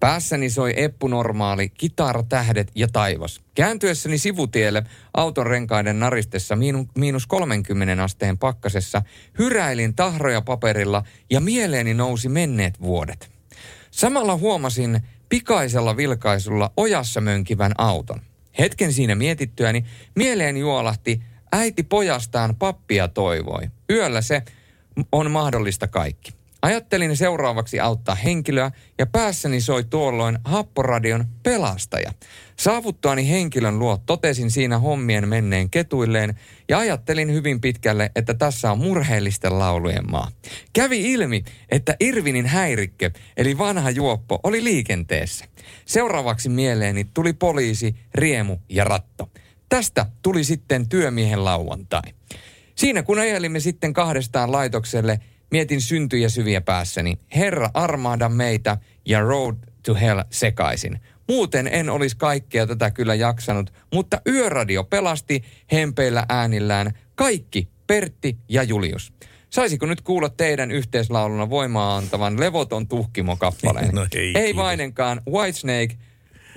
Päässäni 0.00 0.50
soi 0.50 0.74
eppunormaali, 0.76 1.68
kitaratähdet 1.68 2.70
ja 2.74 2.88
taivas. 2.92 3.40
Kääntyessäni 3.54 4.18
sivutielle 4.18 4.82
auton 5.14 5.46
renkaiden 5.46 6.00
naristessa 6.00 6.56
miinu, 6.56 6.86
miinus 6.98 7.26
30 7.26 8.04
asteen 8.04 8.38
pakkasessa 8.38 9.02
hyräilin 9.38 9.94
tahroja 9.94 10.40
paperilla 10.40 11.02
ja 11.30 11.40
mieleeni 11.40 11.94
nousi 11.94 12.28
menneet 12.28 12.80
vuodet. 12.80 13.30
Samalla 13.90 14.36
huomasin 14.36 15.00
pikaisella 15.28 15.96
vilkaisulla 15.96 16.72
ojassa 16.76 17.20
mönkivän 17.20 17.72
auton. 17.78 18.20
Hetken 18.58 18.92
siinä 18.92 19.14
mietittyäni 19.14 19.84
mieleen 20.14 20.56
juolahti 20.56 21.22
äiti 21.52 21.82
pojastaan 21.82 22.56
pappia 22.56 23.08
toivoi. 23.08 23.68
Yöllä 23.90 24.20
se 24.20 24.42
on 25.12 25.30
mahdollista 25.30 25.86
kaikki. 25.86 26.32
Ajattelin 26.62 27.16
seuraavaksi 27.16 27.80
auttaa 27.80 28.14
henkilöä 28.14 28.70
ja 28.98 29.06
päässäni 29.06 29.60
soi 29.60 29.84
tuolloin 29.84 30.38
happoradion 30.44 31.24
pelastaja. 31.42 32.12
Saavuttuani 32.62 33.28
henkilön 33.28 33.78
luo 33.78 33.98
totesin 34.06 34.50
siinä 34.50 34.78
hommien 34.78 35.28
menneen 35.28 35.70
ketuilleen 35.70 36.34
ja 36.68 36.78
ajattelin 36.78 37.32
hyvin 37.32 37.60
pitkälle, 37.60 38.10
että 38.16 38.34
tässä 38.34 38.72
on 38.72 38.78
murheellisten 38.78 39.58
laulujen 39.58 40.10
maa. 40.10 40.30
Kävi 40.72 41.12
ilmi, 41.12 41.44
että 41.68 41.96
Irvinin 42.00 42.46
häirikkö, 42.46 43.10
eli 43.36 43.58
vanha 43.58 43.90
juoppo, 43.90 44.40
oli 44.42 44.64
liikenteessä. 44.64 45.44
Seuraavaksi 45.86 46.48
mieleeni 46.48 47.04
tuli 47.14 47.32
poliisi, 47.32 47.96
riemu 48.14 48.58
ja 48.68 48.84
ratto. 48.84 49.30
Tästä 49.68 50.06
tuli 50.22 50.44
sitten 50.44 50.88
työmiehen 50.88 51.44
lauantai. 51.44 52.14
Siinä 52.74 53.02
kun 53.02 53.18
ajelimme 53.18 53.60
sitten 53.60 53.92
kahdestaan 53.92 54.52
laitokselle, 54.52 55.20
mietin 55.50 55.80
syntyjä 55.80 56.28
syviä 56.28 56.60
päässäni. 56.60 57.18
Herra 57.36 57.70
armaada 57.74 58.28
meitä 58.28 58.76
ja 59.06 59.20
Road 59.20 59.56
to 59.86 59.94
Hell 59.94 60.22
sekaisin. 60.30 61.00
Muuten 61.32 61.66
en 61.68 61.90
olisi 61.90 62.16
kaikkea 62.16 62.66
tätä 62.66 62.90
kyllä 62.90 63.14
jaksanut, 63.14 63.72
mutta 63.92 64.20
yöradio 64.28 64.84
pelasti 64.84 65.42
hempeillä 65.72 66.26
äänillään 66.28 66.92
kaikki, 67.14 67.68
Pertti 67.86 68.38
ja 68.48 68.62
Julius. 68.62 69.12
Saisiko 69.50 69.86
nyt 69.86 70.00
kuulla 70.00 70.28
teidän 70.28 70.70
yhteislauluna 70.70 71.50
voimaa 71.50 71.96
antavan 71.96 72.40
levoton 72.40 72.88
tuhkimo-kappaleen? 72.88 73.94
No 73.94 74.06
ei, 74.16 74.32
ei 74.38 74.56
vainenkaan 74.56 75.20
Whitesnake, 75.30 75.96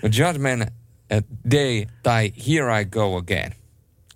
Judgment 0.03 0.69
Day 1.51 1.85
tai 2.03 2.33
Here 2.47 2.81
I 2.81 2.85
Go 2.85 3.15
Again. 3.17 3.51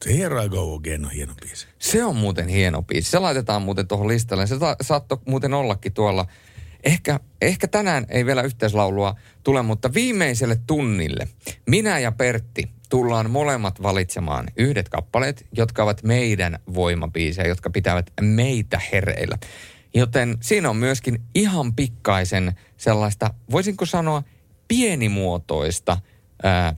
Se 0.05 0.17
Here 0.17 0.45
I 0.45 0.49
Go 0.49 0.75
Again 0.75 1.05
on 1.05 1.11
hieno 1.11 1.33
biisi. 1.41 1.67
Se 1.79 2.05
on 2.05 2.15
muuten 2.15 2.47
hieno 2.47 2.81
biisi. 2.81 3.11
Se 3.11 3.19
laitetaan 3.19 3.61
muuten 3.61 3.87
tuohon 3.87 4.07
listalle. 4.07 4.47
Se 4.47 4.59
sa- 4.59 4.75
saattoi 4.81 5.17
muuten 5.25 5.53
ollakin 5.53 5.93
tuolla. 5.93 6.25
Ehkä, 6.83 7.19
ehkä 7.41 7.67
tänään 7.67 8.05
ei 8.09 8.25
vielä 8.25 8.41
yhteislaulua 8.41 9.15
tule, 9.43 9.61
mutta 9.61 9.93
viimeiselle 9.93 10.59
tunnille 10.67 11.27
minä 11.65 11.99
ja 11.99 12.11
Pertti 12.11 12.69
tullaan 12.89 13.31
molemmat 13.31 13.81
valitsemaan 13.81 14.47
yhdet 14.57 14.89
kappaleet, 14.89 15.45
jotka 15.51 15.83
ovat 15.83 16.03
meidän 16.03 16.59
voimabiisejä, 16.73 17.47
jotka 17.47 17.69
pitävät 17.69 18.11
meitä 18.21 18.81
hereillä. 18.91 19.37
Joten 19.93 20.37
siinä 20.41 20.69
on 20.69 20.77
myöskin 20.77 21.21
ihan 21.35 21.75
pikkaisen 21.75 22.55
sellaista, 22.77 23.33
voisinko 23.51 23.85
sanoa, 23.85 24.23
pienimuotoista 24.67 25.97
ää, 26.43 26.75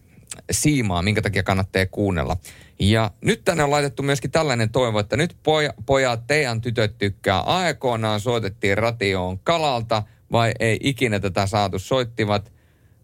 siimaa, 0.51 1.01
minkä 1.01 1.21
takia 1.21 1.43
kannattaa 1.43 1.85
kuunnella. 1.85 2.37
Ja 2.81 3.11
nyt 3.21 3.43
tänne 3.43 3.63
on 3.63 3.71
laitettu 3.71 4.03
myöskin 4.03 4.31
tällainen 4.31 4.69
toivo, 4.69 4.99
että 4.99 5.17
nyt 5.17 5.37
poja, 5.43 5.73
pojat, 5.85 6.27
teidän 6.27 6.61
tytöt 6.61 6.97
tykkää. 6.97 7.39
Aikoinaan 7.39 8.19
soitettiin 8.19 8.77
ratioon 8.77 9.39
kalalta, 9.39 10.03
vai 10.31 10.51
ei 10.59 10.79
ikinä 10.83 11.19
tätä 11.19 11.45
saatu. 11.45 11.79
Soittivat 11.79 12.51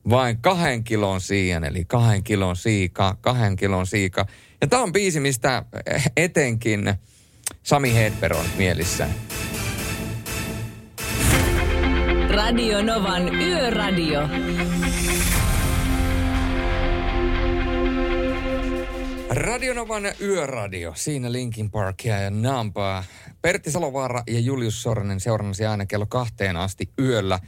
vain 0.09 0.37
kahden 0.41 0.83
kilon 0.83 1.21
siian, 1.21 1.63
eli 1.63 1.85
kahden 1.85 2.23
kilon 2.23 2.55
siika, 2.55 3.17
kahden 3.21 3.55
kilon 3.55 3.87
siika. 3.87 4.25
Ja 4.61 4.67
tämä 4.67 4.83
on 4.83 4.91
biisi, 4.91 5.19
mistä 5.19 5.65
etenkin 6.17 6.93
Sami 7.63 7.93
Hedberg 7.93 8.37
on 8.37 8.45
mielissään. 8.57 9.13
Radio 12.29 12.81
Novan 12.81 13.35
Yöradio. 13.35 14.29
Radionovan 19.37 20.03
yöradio, 20.21 20.93
siinä 20.95 21.31
Linkin 21.31 21.71
Parkia 21.71 22.17
ja 22.21 22.29
Nampaa. 22.29 23.03
Pertti 23.41 23.71
Salovaara 23.71 24.23
ja 24.27 24.39
Julius 24.39 24.83
Sornen 24.83 25.19
seurannasi 25.19 25.65
aina 25.65 25.85
kello 25.85 26.05
kahteen 26.05 26.57
asti 26.57 26.89
yöllä. 26.99 27.39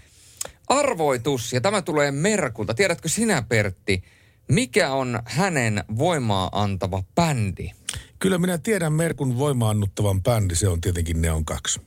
Arvoitus, 0.68 1.54
ja 1.54 1.62
tämä 1.62 1.82
tulee 1.82 2.12
Merkulta. 2.12 2.74
Tiedätkö 2.74 3.10
sinä, 3.10 3.42
Pertti, 3.42 4.04
mikä 4.52 4.92
on 4.92 5.20
hänen 5.26 5.84
voimaa 5.98 6.50
antava 6.52 7.04
bändi? 7.16 7.72
Kyllä 8.20 8.38
minä 8.38 8.58
tiedän 8.58 8.94
Merkun 8.94 9.38
voimaannuttavan 9.38 10.24
bändi, 10.24 10.56
se 10.56 10.68
on 10.68 10.82
tietenkin 10.82 11.22
Neon 11.22 11.46
2. 11.46 11.82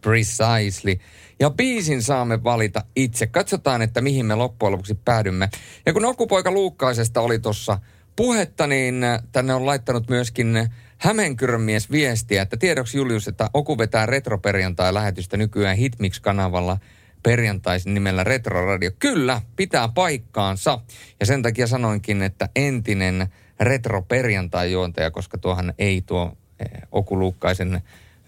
Precisely. 0.00 0.98
Ja 1.40 1.50
biisin 1.50 2.02
saamme 2.02 2.44
valita 2.44 2.84
itse. 2.96 3.26
Katsotaan, 3.26 3.82
että 3.82 4.00
mihin 4.00 4.26
me 4.26 4.34
loppujen 4.34 4.72
lopuksi 4.72 4.94
päädymme. 4.94 5.48
Ja 5.86 5.92
kun 5.92 6.04
Okupoika 6.04 6.50
Luukkaisesta 6.50 7.20
oli 7.20 7.38
tuossa 7.38 7.78
puhetta, 8.16 8.66
niin 8.66 9.04
tänne 9.32 9.54
on 9.54 9.66
laittanut 9.66 10.08
myöskin 10.08 10.68
Hämeenkyrönmies 10.98 11.90
viestiä, 11.90 12.42
että 12.42 12.56
tiedoksi 12.56 12.98
Julius, 12.98 13.28
että 13.28 13.50
Oku 13.54 13.78
vetää 13.78 14.06
retroperjantai-lähetystä 14.06 15.36
nykyään 15.36 15.76
Hitmix-kanavalla 15.76 16.78
perjantaisin 17.22 17.94
nimellä 17.94 18.24
Retroradio. 18.24 18.90
Kyllä, 18.98 19.40
pitää 19.56 19.88
paikkaansa. 19.88 20.80
Ja 21.20 21.26
sen 21.26 21.42
takia 21.42 21.66
sanoinkin, 21.66 22.22
että 22.22 22.48
entinen 22.56 23.26
retroperjantai-juontaja, 23.60 25.10
koska 25.10 25.38
tuohan 25.38 25.74
ei 25.78 26.02
tuo 26.02 26.36
eh, 26.60 26.82
Oku 26.92 27.18
Luukkaisen 27.18 27.80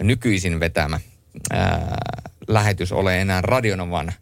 nykyisin 0.03 0.61
vetämä 0.61 1.01
ää, 1.51 1.97
lähetys 2.49 2.93
ole 2.93 3.21
enää 3.21 3.43
Radionovan 3.43 4.13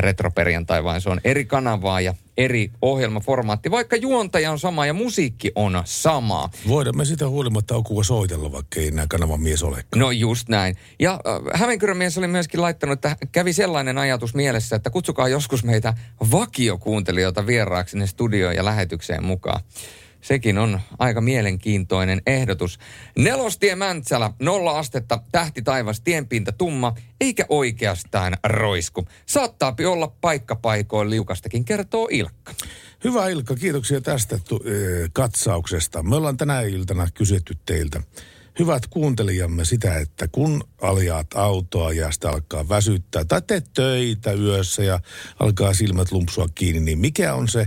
retroperjantai, 0.00 0.84
vaan 0.84 1.00
se 1.00 1.10
on 1.10 1.20
eri 1.24 1.44
kanavaa 1.44 2.00
ja 2.00 2.14
eri 2.36 2.70
ohjelmaformaatti, 2.82 3.70
vaikka 3.70 3.96
juontaja 3.96 4.50
on 4.50 4.58
sama 4.58 4.86
ja 4.86 4.94
musiikki 4.94 5.52
on 5.54 5.82
sama. 5.84 6.50
Voidaan 6.68 6.96
me 6.96 7.04
sitä 7.04 7.28
huolimatta 7.28 7.76
Okua 7.76 8.04
soitella, 8.04 8.52
vaikka 8.52 8.80
ei 8.80 8.88
enää 8.88 9.06
kanavan 9.08 9.40
mies 9.40 9.62
ole. 9.62 9.84
No 9.96 10.10
just 10.10 10.48
näin. 10.48 10.76
Ja 10.98 11.12
äh, 11.12 11.60
Hämeenkyrön 11.60 11.96
mies 11.96 12.18
oli 12.18 12.26
myöskin 12.26 12.60
laittanut, 12.60 12.92
että 12.92 13.16
kävi 13.32 13.52
sellainen 13.52 13.98
ajatus 13.98 14.34
mielessä, 14.34 14.76
että 14.76 14.90
kutsukaa 14.90 15.28
joskus 15.28 15.64
meitä 15.64 15.94
vakiokuuntelijoita 16.30 17.46
vieraaksi 17.46 17.90
sinne 17.90 18.06
studioon 18.06 18.56
ja 18.56 18.64
lähetykseen 18.64 19.24
mukaan. 19.24 19.60
Sekin 20.28 20.58
on 20.58 20.80
aika 20.98 21.20
mielenkiintoinen 21.20 22.22
ehdotus. 22.26 22.78
Nelostie 23.18 23.76
Mäntsälä, 23.76 24.30
nolla 24.40 24.78
astetta, 24.78 25.22
tähti 25.32 25.62
taivas, 25.62 26.00
tienpinta 26.00 26.52
tumma, 26.52 26.94
eikä 27.20 27.46
oikeastaan 27.48 28.36
roisku. 28.44 29.08
Saattaapi 29.26 29.86
olla 29.86 30.12
paikkapaikoin 30.20 31.10
liukastakin, 31.10 31.64
kertoo 31.64 32.08
Ilkka. 32.10 32.54
Hyvä 33.04 33.28
Ilkka, 33.28 33.54
kiitoksia 33.54 34.00
tästä 34.00 34.38
tu- 34.48 34.64
eh, 34.64 35.10
katsauksesta. 35.12 36.02
Me 36.02 36.16
ollaan 36.16 36.36
tänä 36.36 36.60
iltana 36.60 37.08
kysytty 37.14 37.56
teiltä, 37.66 38.02
hyvät 38.58 38.86
kuuntelijamme, 38.86 39.64
sitä, 39.64 39.98
että 39.98 40.28
kun 40.32 40.64
aljaat 40.82 41.34
autoa 41.34 41.92
ja 41.92 42.10
sitä 42.10 42.30
alkaa 42.30 42.68
väsyttää, 42.68 43.24
tai 43.24 43.42
teet 43.46 43.66
töitä 43.74 44.32
yössä 44.32 44.82
ja 44.82 45.00
alkaa 45.38 45.74
silmät 45.74 46.12
lumpsua 46.12 46.46
kiinni, 46.54 46.80
niin 46.80 46.98
mikä 46.98 47.34
on 47.34 47.48
se 47.48 47.66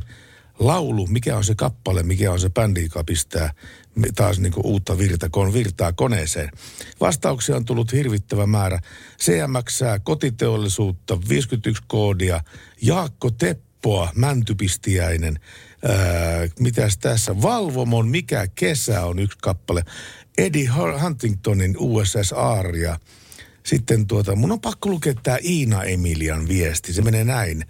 laulu, 0.62 1.08
mikä 1.08 1.38
on 1.38 1.44
se 1.44 1.56
kappale, 1.56 2.04
mikä 2.04 2.32
on 2.32 2.40
se 2.40 2.50
bändi, 2.50 2.84
joka 2.84 3.04
pistää 3.04 3.54
taas 4.16 4.40
niin 4.40 4.54
kuin 4.54 4.66
uutta 4.66 4.98
virta, 4.98 5.30
kon 5.30 5.54
virtaa 5.54 5.94
koneeseen. 5.94 6.50
Vastauksia 7.00 7.56
on 7.56 7.66
tullut 7.66 7.94
hirvittävä 7.94 8.48
määrä. 8.48 8.80
CMX, 9.20 9.80
kotiteollisuutta, 10.04 11.20
51 11.30 11.84
koodia, 11.88 12.44
Jaakko 12.82 13.32
Teppoa, 13.32 14.12
Mäntypistiäinen, 14.16 15.40
ää, 15.84 15.96
mitäs 16.60 16.98
tässä, 16.98 17.42
Valvomon 17.42 18.08
Mikä 18.08 18.48
kesä 18.56 19.06
on 19.06 19.20
yksi 19.20 19.38
kappale, 19.42 19.84
Eddie 20.38 20.70
Huntingtonin 21.04 21.76
USSR 21.78 22.76
ja 22.76 23.00
sitten 23.64 24.08
tuota, 24.08 24.36
mun 24.36 24.52
on 24.52 24.62
pakko 24.62 24.90
lukea 24.90 25.14
tämä 25.24 25.38
Iina 25.44 25.84
Emilian 25.84 26.48
viesti. 26.48 26.94
Se 26.94 27.02
menee 27.02 27.24
näin. 27.24 27.66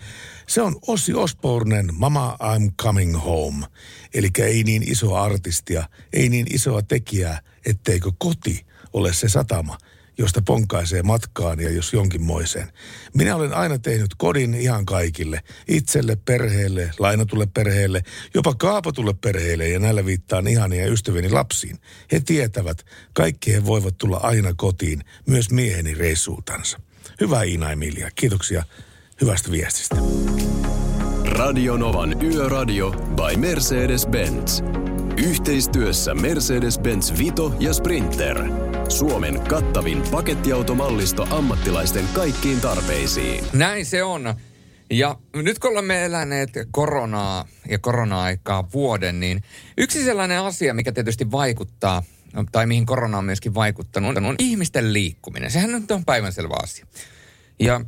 Se 0.51 0.61
on 0.61 0.75
Ossi 0.87 1.13
Osbornen 1.13 1.89
Mama 1.93 2.37
I'm 2.41 2.71
Coming 2.81 3.23
Home. 3.25 3.65
Eli 4.13 4.29
ei 4.39 4.63
niin 4.63 4.91
isoa 4.91 5.23
artistia, 5.23 5.89
ei 6.13 6.29
niin 6.29 6.55
isoa 6.55 6.81
tekijää, 6.81 7.41
etteikö 7.65 8.11
koti 8.17 8.65
ole 8.93 9.13
se 9.13 9.29
satama, 9.29 9.77
josta 10.17 10.41
ponkaisee 10.41 11.03
matkaan 11.03 11.59
ja 11.59 11.69
jos 11.69 11.93
jonkinmoiseen. 11.93 12.71
Minä 13.13 13.35
olen 13.35 13.53
aina 13.53 13.79
tehnyt 13.79 14.15
kodin 14.17 14.53
ihan 14.53 14.85
kaikille. 14.85 15.41
Itselle, 15.67 16.15
perheelle, 16.15 16.91
lainatulle 16.99 17.47
perheelle, 17.53 18.03
jopa 18.33 18.55
kaapatulle 18.55 19.13
perheelle 19.13 19.69
ja 19.69 19.79
näillä 19.79 20.05
viittaan 20.05 20.47
ihania 20.47 20.87
ystävieni 20.87 21.29
lapsiin. 21.29 21.77
He 22.11 22.19
tietävät, 22.19 22.85
kaikki 23.13 23.53
he 23.53 23.65
voivat 23.65 23.97
tulla 23.97 24.17
aina 24.17 24.53
kotiin, 24.53 25.03
myös 25.27 25.51
mieheni 25.51 25.93
reissultansa. 25.93 26.79
Hyvä 27.21 27.43
Iina 27.43 27.71
Emilia, 27.71 28.09
kiitoksia 28.15 28.63
hyvästä 29.21 29.51
viestistä. 29.51 29.95
Radio 31.25 31.77
Novan 31.77 32.23
Yöradio 32.23 32.91
by 32.91 33.37
Mercedes-Benz. 33.37 34.63
Yhteistyössä 35.17 36.13
Mercedes-Benz 36.13 37.17
Vito 37.17 37.55
ja 37.59 37.73
Sprinter. 37.73 38.43
Suomen 38.89 39.41
kattavin 39.41 40.03
pakettiautomallisto 40.11 41.27
ammattilaisten 41.29 42.05
kaikkiin 42.13 42.61
tarpeisiin. 42.61 43.43
Näin 43.53 43.85
se 43.85 44.03
on. 44.03 44.33
Ja 44.89 45.15
nyt 45.35 45.59
kun 45.59 45.71
olemme 45.71 46.05
eläneet 46.05 46.49
koronaa 46.71 47.47
ja 47.69 47.79
korona-aikaa 47.79 48.69
vuoden, 48.73 49.19
niin 49.19 49.43
yksi 49.77 50.03
sellainen 50.03 50.39
asia, 50.39 50.73
mikä 50.73 50.91
tietysti 50.91 51.31
vaikuttaa, 51.31 52.03
tai 52.51 52.65
mihin 52.65 52.85
korona 52.85 53.17
on 53.17 53.25
myöskin 53.25 53.53
vaikuttanut, 53.53 54.17
on 54.17 54.35
ihmisten 54.39 54.93
liikkuminen. 54.93 55.51
Sehän 55.51 55.71
nyt 55.71 55.91
on 55.91 56.05
päivänselvä 56.05 56.55
asia. 56.63 56.85
Ja 57.59 57.81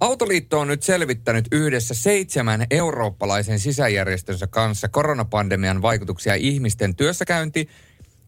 Autoliitto 0.00 0.60
on 0.60 0.68
nyt 0.68 0.82
selvittänyt 0.82 1.48
yhdessä 1.52 1.94
seitsemän 1.94 2.66
eurooppalaisen 2.70 3.58
sisäjärjestönsä 3.58 4.46
kanssa 4.46 4.88
koronapandemian 4.88 5.82
vaikutuksia 5.82 6.34
ihmisten 6.34 6.96
työssäkäynti- 6.96 7.68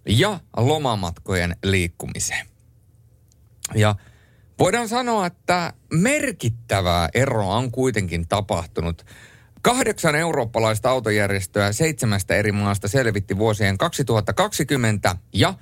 ja 0.08 0.40
lomamatkojen 0.56 1.56
liikkumiseen. 1.64 2.46
Ja 3.74 3.94
voidaan 4.58 4.88
sanoa, 4.88 5.26
että 5.26 5.72
merkittävää 5.92 7.08
eroa 7.14 7.56
on 7.56 7.70
kuitenkin 7.70 8.28
tapahtunut. 8.28 9.06
Kahdeksan 9.62 10.14
eurooppalaista 10.14 10.90
autojärjestöä 10.90 11.72
seitsemästä 11.72 12.34
eri 12.34 12.52
maasta 12.52 12.88
selvitti 12.88 13.38
vuosien 13.38 13.78
2020 13.78 15.16
ja 15.32 15.54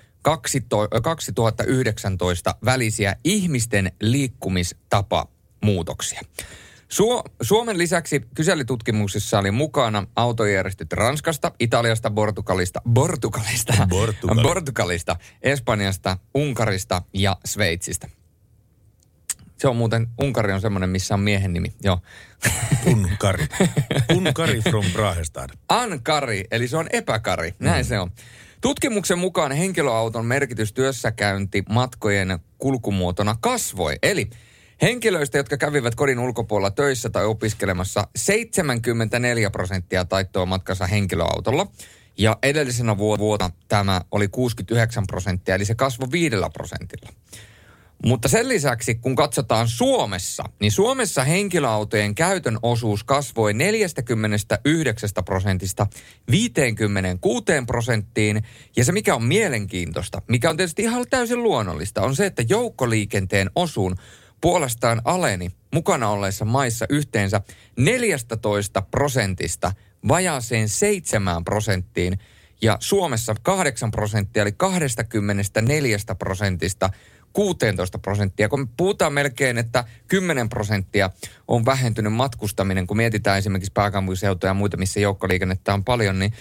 2019 1.03 2.55
välisiä 2.65 3.17
ihmisten 3.25 3.93
liikkumistapa 4.01 5.27
muutoksia. 5.61 6.21
Su- 6.91 7.23
Suomen 7.43 7.79
lisäksi 7.79 8.23
kyselytutkimuksissa 8.35 9.39
oli 9.39 9.51
mukana 9.51 10.07
autojärjestöt 10.17 10.93
Ranskasta, 10.93 11.53
Italiasta, 11.61 12.11
Portugalista, 12.11 12.83
Portugalista, 12.95 13.87
Portugali. 13.91 14.43
Portugalista, 14.43 15.17
Espanjasta, 15.43 16.19
Unkarista 16.35 17.03
ja 17.15 17.37
Sveitsistä. 17.45 18.09
Se 19.59 19.69
on 19.69 19.77
muuten, 19.77 20.09
Unkari 20.23 20.53
on 20.53 20.61
semmoinen, 20.61 20.91
missä 20.91 21.15
on 21.15 21.21
miehen 21.21 21.53
nimi, 21.53 21.73
joo. 21.83 21.99
Unkari. 22.87 23.47
Unkari 24.17 24.61
from 24.71 24.85
Brahestad. 24.93 25.51
Ankari, 25.69 26.45
eli 26.51 26.69
se 26.69 26.77
on 26.77 26.89
epäkari, 26.93 27.55
näin 27.59 27.85
mm. 27.85 27.89
se 27.89 27.99
on. 27.99 28.11
Tutkimuksen 28.61 29.19
mukaan 29.19 29.53
henkilöauton 29.53 30.27
merkitys 30.27 30.73
työssäkäyntimatkojen 30.73 32.39
kulkumuotona 32.59 33.37
kasvoi. 33.41 33.97
Eli 34.03 34.31
henkilöistä, 34.83 35.39
jotka 35.39 35.57
kävivät 35.57 35.95
kodin 35.95 36.19
ulkopuolella 36.19 36.71
töissä 36.71 37.11
tai 37.11 37.25
opiskelemassa, 37.25 38.09
74 38.17 39.51
prosenttia 39.51 40.05
taittoi 40.05 40.47
matkansa 40.47 40.87
henkilöautolla. 40.87 41.67
Ja 42.19 42.39
edellisenä 42.43 42.99
vuonna 42.99 43.51
tämä 43.69 44.01
oli 44.11 44.29
69 44.29 45.07
prosenttia, 45.07 45.55
eli 45.55 45.65
se 45.65 45.75
kasvoi 45.75 46.09
viidellä 46.13 46.51
prosentilla. 46.51 47.13
Mutta 48.05 48.29
sen 48.29 48.49
lisäksi, 48.49 48.95
kun 48.95 49.15
katsotaan 49.15 49.69
Suomessa, 49.69 50.45
niin 50.61 50.73
Suomessa 50.73 51.25
henkilöautojen 51.25 52.15
käytön 52.15 52.59
osuus 52.63 53.05
kasvoi 53.05 53.55
49 53.55 55.11
prosentista 55.25 55.87
56 56.31 57.45
prosenttiin. 57.67 58.43
Ja 58.77 58.85
se, 58.85 58.93
mikä 58.93 59.15
on 59.15 59.25
mielenkiintoista, 59.25 60.23
mikä 60.29 60.51
on 60.51 60.57
tietysti 60.57 60.83
ihan 60.83 61.07
täysin 61.11 61.43
luonnollista, 61.43 62.03
on 62.03 62.17
se, 62.17 62.27
että 62.27 62.45
joukkoliikenteen 62.49 63.51
osuun 63.55 63.97
puolestaan 64.41 65.03
aleni 65.05 65.51
mukana 65.75 66.11
olleissa 66.11 66.45
maissa 66.45 66.87
yhteensä 66.89 67.41
14 67.77 68.83
prosentista 68.83 69.73
vajaaseen 70.09 70.69
7 70.69 71.45
prosenttiin 71.45 72.19
ja 72.63 72.77
Suomessa 72.81 73.35
8 73.43 73.91
prosenttia, 73.91 74.43
eli 74.43 74.53
24 74.53 75.97
prosentista 76.19 76.91
16 77.33 77.99
prosenttia. 77.99 78.49
Kun 78.49 78.69
puhutaan 78.69 79.13
melkein, 79.13 79.59
että 79.59 79.85
10 80.09 80.49
prosenttia 80.49 81.11
on 81.49 81.65
vähentynyt 81.65 82.13
matkustaminen, 82.13 82.87
kun 82.87 82.97
mietitään 82.97 83.39
esimerkiksi 83.39 83.73
pääkaupunkiseutuja 83.75 84.51
ja 84.51 84.55
muita, 84.55 84.77
missä 84.77 85.01
joukkoliikennettä 85.01 85.75
on 85.75 85.85
paljon, 85.85 86.19
niin 86.19 86.33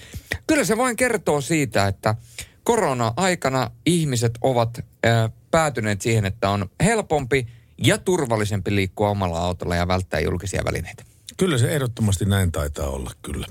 kyllä 0.47 0.63
se 0.63 0.77
vain 0.77 0.95
kertoo 0.95 1.41
siitä, 1.41 1.87
että 1.87 2.15
korona-aikana 2.63 3.71
ihmiset 3.85 4.37
ovat 4.41 4.79
äh, 4.79 5.31
päätyneet 5.51 6.01
siihen, 6.01 6.25
että 6.25 6.49
on 6.49 6.69
helpompi 6.83 7.47
ja 7.83 7.97
turvallisempi 7.97 8.75
liikkua 8.75 9.09
omalla 9.09 9.39
autolla 9.39 9.75
ja 9.75 9.87
välttää 9.87 10.19
julkisia 10.19 10.61
välineitä. 10.65 11.03
Kyllä 11.37 11.57
se 11.57 11.71
ehdottomasti 11.75 12.25
näin 12.25 12.51
taitaa 12.51 12.89
olla, 12.89 13.11
kyllä. 13.21 13.47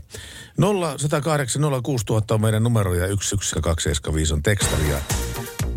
0 0.58 0.98
108 0.98 1.62
06000 1.82 2.34
on 2.34 2.40
meidän 2.40 2.62
numero 2.62 2.94
ja 2.94 3.06
11275 3.06 4.34
on 4.34 4.42
tekstaria. 4.42 4.98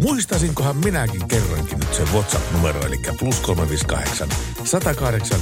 Muistaisinkohan 0.02 0.78
minäkin 0.78 1.28
kerrankin 1.28 1.80
nyt 1.80 1.94
sen 1.94 2.14
WhatsApp-numero, 2.14 2.86
eli 2.86 2.98
plus 3.20 3.40
358 3.40 4.30
108 4.64 5.40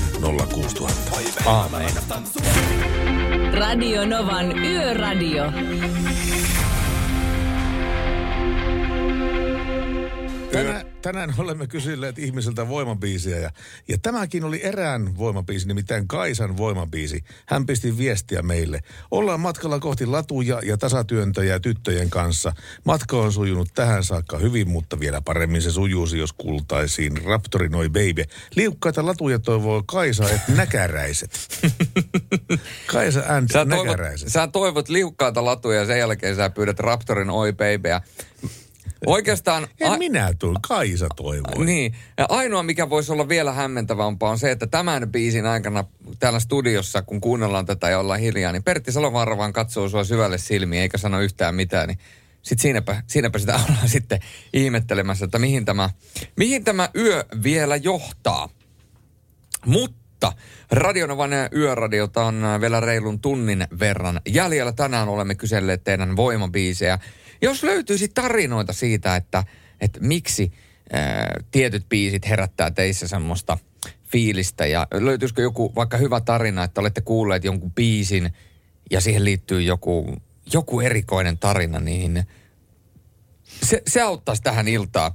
06000. 0.53 1.11
Aamen. 1.45 1.91
Radio 3.53 4.05
Novan 4.05 4.57
Yöradio. 4.57 5.43
Tänään, 10.51 10.85
tänään 11.01 11.33
olemme 11.37 11.67
kysyneet 11.67 12.19
ihmisiltä 12.19 12.67
voimabiisiä 12.67 13.37
ja, 13.39 13.51
ja 13.87 13.97
tämäkin 14.01 14.43
oli 14.43 14.59
erään 14.63 15.17
voimabiisi, 15.17 15.67
nimittäin 15.67 16.07
Kaisan 16.07 16.57
voimabiisi. 16.57 17.23
Hän 17.45 17.65
pisti 17.65 17.97
viestiä 17.97 18.41
meille. 18.41 18.79
Ollaan 19.11 19.39
matkalla 19.39 19.79
kohti 19.79 20.05
latuja 20.05 20.61
ja 20.63 20.77
tasatyöntöjä 20.77 21.59
tyttöjen 21.59 22.09
kanssa. 22.09 22.53
Matka 22.83 23.17
on 23.17 23.33
sujunut 23.33 23.67
tähän 23.75 24.03
saakka 24.03 24.37
hyvin, 24.37 24.69
mutta 24.69 24.99
vielä 24.99 25.21
paremmin 25.21 25.61
se 25.61 25.71
sujuisi, 25.71 26.17
jos 26.17 26.33
kuultaisiin 26.33 27.25
Raptori 27.25 27.69
Noi 27.69 27.89
Baby. 27.89 28.23
Liukkaita 28.55 29.05
latuja 29.05 29.39
toivoo 29.39 29.83
Kaisa, 29.85 30.29
et 30.29 30.41
näkäräiset. 30.57 31.31
Kaisa 32.87 33.23
and 33.27 33.49
Sä 33.53 33.65
toivot, 33.65 33.85
näkäräiset. 33.87 34.29
sä 34.29 34.47
toivot 34.47 34.89
liukkaita 34.89 35.45
latuja 35.45 35.79
ja 35.79 35.85
sen 35.85 35.99
jälkeen 35.99 36.35
sä 36.35 36.49
pyydät 36.49 36.79
Raptorin 36.79 37.29
oi 37.29 37.53
babyä. 37.53 38.01
Oikeastaan... 39.05 39.67
En 39.79 39.99
minä 39.99 40.33
tuon, 40.39 40.55
Kaisa 40.67 41.07
toivoi. 41.15 41.65
Niin. 41.65 41.95
Ja 42.17 42.25
ainoa, 42.29 42.63
mikä 42.63 42.89
voisi 42.89 43.11
olla 43.11 43.29
vielä 43.29 43.53
hämmentävämpää, 43.53 44.29
on 44.29 44.39
se, 44.39 44.51
että 44.51 44.67
tämän 44.67 45.11
biisin 45.11 45.45
aikana 45.45 45.83
täällä 46.19 46.39
studiossa, 46.39 47.01
kun 47.01 47.21
kuunnellaan 47.21 47.65
tätä 47.65 47.89
ja 47.89 47.99
ollaan 47.99 48.19
hiljaa, 48.19 48.51
niin 48.51 48.63
Pertti 48.63 48.91
Salovaara 48.91 49.37
vaan 49.37 49.53
katsoo 49.53 49.89
sua 49.89 50.03
syvälle 50.03 50.37
silmiin 50.37 50.81
eikä 50.81 50.97
sano 50.97 51.21
yhtään 51.21 51.55
mitään, 51.55 51.87
niin 51.87 51.99
sitten 52.41 52.61
siinäpä, 52.61 53.03
siinäpä 53.07 53.39
sitä 53.39 53.59
ollaan 53.69 53.89
sitten 53.89 54.19
ihmettelemässä, 54.53 55.25
että 55.25 55.39
mihin 55.39 55.65
tämä, 55.65 55.89
mihin 56.35 56.63
tämä 56.63 56.89
yö 56.95 57.25
vielä 57.43 57.75
johtaa. 57.75 58.49
Mutta 59.65 60.33
Radionovan 60.71 61.31
yöradiota 61.55 62.23
on 62.23 62.43
vielä 62.61 62.79
reilun 62.79 63.19
tunnin 63.19 63.67
verran 63.79 64.21
jäljellä. 64.27 64.71
Tänään 64.71 65.09
olemme 65.09 65.35
kyselleet 65.35 65.83
teidän 65.83 66.15
voimabiisejä. 66.15 66.99
Jos 67.41 67.63
löytyisi 67.63 68.07
tarinoita 68.07 68.73
siitä, 68.73 69.15
että, 69.15 69.43
että 69.81 69.99
miksi 69.99 70.51
ää, 70.93 71.39
tietyt 71.51 71.89
biisit 71.89 72.29
herättää 72.29 72.71
teissä 72.71 73.07
semmoista 73.07 73.57
fiilistä 74.11 74.65
ja 74.65 74.87
löytyisikö 74.91 75.41
joku 75.41 75.75
vaikka 75.75 75.97
hyvä 75.97 76.21
tarina, 76.21 76.63
että 76.63 76.81
olette 76.81 77.01
kuulleet 77.01 77.43
jonkun 77.43 77.71
biisin 77.71 78.33
ja 78.91 79.01
siihen 79.01 79.25
liittyy 79.25 79.61
joku, 79.61 80.15
joku 80.53 80.79
erikoinen 80.81 81.37
tarina, 81.37 81.79
niin 81.79 82.23
se, 83.43 83.81
se 83.87 84.01
auttaisi 84.01 84.41
tähän 84.41 84.67
iltaan. 84.67 85.11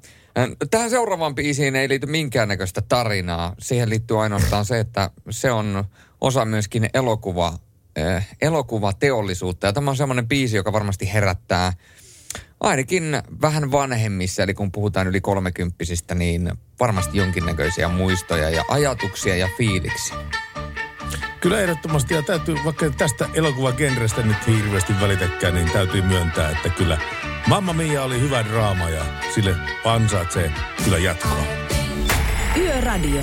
Tähän 0.71 0.91
seuraavaan 0.91 1.35
biisiin 1.35 1.77
ei 1.77 1.89
liity 1.89 2.07
minkäännäköistä 2.07 2.83
tarinaa. 2.83 3.55
Siihen 3.59 3.91
liittyy 3.91 4.23
ainoastaan 4.23 4.65
se, 4.65 4.81
että 4.81 5.11
se 5.31 5.51
on 5.51 5.85
osa 6.21 6.45
myöskin 6.45 6.89
elokuva, 6.95 7.59
äh, 7.99 8.29
elokuvateollisuutta. 8.43 9.67
Ja 9.67 9.73
tämä 9.73 9.91
on 9.91 9.97
semmoinen 9.97 10.29
biisi, 10.29 10.57
joka 10.57 10.73
varmasti 10.73 11.13
herättää 11.13 11.73
ainakin 12.65 13.23
vähän 13.43 13.73
vanhemmissa, 13.73 14.43
eli 14.43 14.55
kun 14.55 14.73
puhutaan 14.73 15.07
yli 15.07 15.21
kolmekymppisistä, 15.21 16.15
niin 16.15 16.53
varmasti 16.81 17.19
jonkinnäköisiä 17.19 17.89
muistoja 17.89 18.51
ja 18.51 18.65
ajatuksia 18.69 19.37
ja 19.37 19.49
fiiliksiä. 19.59 20.17
Kyllä 21.41 21.61
ehdottomasti, 21.61 22.15
ja 22.15 22.23
täytyy, 22.23 22.57
vaikka 22.65 22.91
tästä 22.91 23.29
elokuvagenrestä 23.35 24.23
nyt 24.23 24.47
hirveästi 24.47 24.93
välitäkään, 25.01 25.55
niin 25.55 25.71
täytyy 25.71 26.03
myöntää, 26.03 26.51
että 26.51 26.69
kyllä 26.69 26.99
Mamma 27.47 27.73
Mia 27.73 28.03
oli 28.03 28.21
hyvä 28.21 28.45
draama 28.45 28.91
ja 28.91 29.05
sille 29.35 29.57
ansaitsee 29.85 30.53
kyllä 30.85 30.99
jatkoa. 30.99 31.45
Yöradio. 32.57 33.23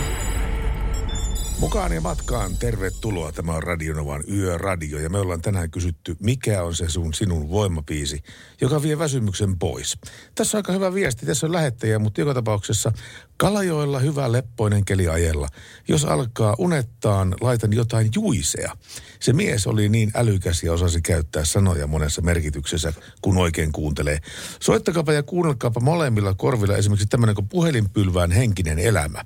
Mukaan 1.62 1.94
ja 1.94 2.02
matkaan 2.02 2.58
tervetuloa. 2.58 3.32
Tämä 3.32 3.54
on 3.54 3.64
Radionovan 3.64 4.24
Yöradio 4.32 5.00
ja 5.00 5.10
me 5.10 5.20
ollaan 5.20 5.42
tänään 5.42 5.72
kysytty, 5.72 6.16
mikä 6.20 6.64
on 6.64 6.76
se 6.76 6.90
sun 6.90 7.14
sinun 7.14 7.50
voimapiisi, 7.50 8.24
joka 8.62 8.82
vie 8.82 9.00
väsymyksen 9.00 9.60
pois. 9.60 9.98
Tässä 10.36 10.58
on 10.58 10.60
aika 10.60 10.74
hyvä 10.74 10.94
viesti, 10.94 11.26
tässä 11.26 11.48
on 11.48 11.54
lähettäjä, 11.54 12.00
mutta 12.00 12.22
joka 12.22 12.34
tapauksessa 12.34 12.92
Kalajoella 13.38 14.00
hyvä 14.00 14.32
leppoinen 14.32 14.86
keli 14.86 15.08
ajella. 15.10 15.48
Jos 15.88 16.06
alkaa 16.06 16.56
unettaan, 16.58 17.36
laitan 17.42 17.74
jotain 17.74 18.10
juisea. 18.16 18.78
Se 19.20 19.34
mies 19.34 19.68
oli 19.68 19.90
niin 19.90 20.12
älykäs 20.16 20.64
ja 20.64 20.74
osasi 20.74 21.02
käyttää 21.02 21.46
sanoja 21.46 21.88
monessa 21.88 22.22
merkityksessä, 22.22 22.94
kun 23.22 23.38
oikein 23.38 23.72
kuuntelee. 23.72 24.20
Soittakaapa 24.60 25.14
ja 25.14 25.24
kuunnelkaapa 25.24 25.80
molemmilla 25.80 26.34
korvilla 26.34 26.78
esimerkiksi 26.78 27.08
tämmöinen 27.08 27.36
kuin 27.36 27.50
puhelinpylvään 27.50 28.32
henkinen 28.32 28.80
elämä. 28.80 29.26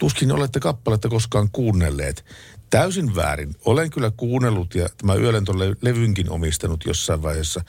Tuskin 0.00 0.32
olette 0.32 0.60
kappaletta 0.60 1.08
koskaan 1.08 1.48
kuunnelleet. 1.52 2.24
Täysin 2.70 3.16
väärin. 3.16 3.54
Olen 3.64 3.90
kyllä 3.90 4.12
kuunnellut 4.16 4.74
ja 4.74 4.88
tämä 4.96 5.14
Yölen 5.14 5.44
le- 5.54 5.76
levynkin 5.80 6.30
omistanut 6.30 6.84
jossain 6.86 7.22
vaiheessa. 7.22 7.64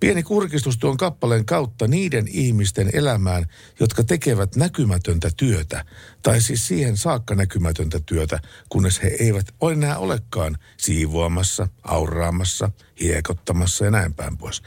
Pieni 0.00 0.22
kurkistus 0.22 0.78
tuon 0.78 0.96
kappaleen 0.96 1.44
kautta 1.44 1.86
niiden 1.86 2.28
ihmisten 2.28 2.90
elämään, 2.92 3.46
jotka 3.80 4.04
tekevät 4.04 4.56
näkymätöntä 4.56 5.30
työtä. 5.36 5.84
Tai 6.22 6.40
siis 6.40 6.66
siihen 6.66 6.96
saakka 6.96 7.34
näkymätöntä 7.34 8.00
työtä, 8.06 8.40
kunnes 8.68 9.02
he 9.02 9.08
eivät 9.20 9.46
enää 9.72 9.98
olekaan 9.98 10.58
siivoamassa, 10.76 11.68
auraamassa, 11.82 12.70
hiekottamassa 13.00 13.84
ja 13.84 13.90
näin 13.90 14.14
päin 14.14 14.36
pois. 14.36 14.62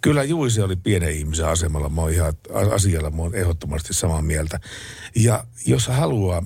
Kyllä 0.00 0.24
Juise 0.24 0.62
oli 0.62 0.76
pienen 0.76 1.10
ihmisen 1.10 1.46
asemalla. 1.46 1.88
Mä 1.88 2.00
oon 2.00 2.12
ihan 2.12 2.34
asialla, 2.74 3.10
mä 3.10 3.22
oon 3.22 3.34
ehdottomasti 3.34 3.94
samaa 3.94 4.22
mieltä. 4.22 4.60
Ja 5.14 5.44
jos 5.66 5.88
haluaa, 5.88 6.42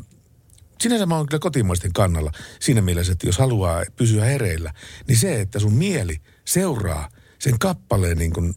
sinänsä 0.81 1.07
mä 1.07 1.17
oon 1.17 1.27
kyllä 1.27 1.41
kotimaisten 1.41 1.93
kannalla 1.93 2.33
siinä 2.61 2.81
mielessä, 2.81 3.13
että 3.13 3.27
jos 3.27 3.39
haluaa 3.39 3.83
pysyä 3.97 4.25
hereillä, 4.25 4.73
niin 5.09 5.19
se, 5.19 5.41
että 5.41 5.59
sun 5.59 5.73
mieli 5.73 6.21
seuraa 6.45 7.09
sen 7.39 7.59
kappaleen 7.59 8.19
niin 8.19 8.33
kuin 8.33 8.55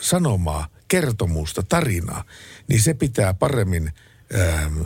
sanomaa, 0.00 0.68
kertomusta, 0.88 1.62
tarinaa, 1.62 2.24
niin 2.68 2.80
se 2.80 2.94
pitää 2.94 3.34
paremmin 3.34 3.92
ähm, 4.34 4.80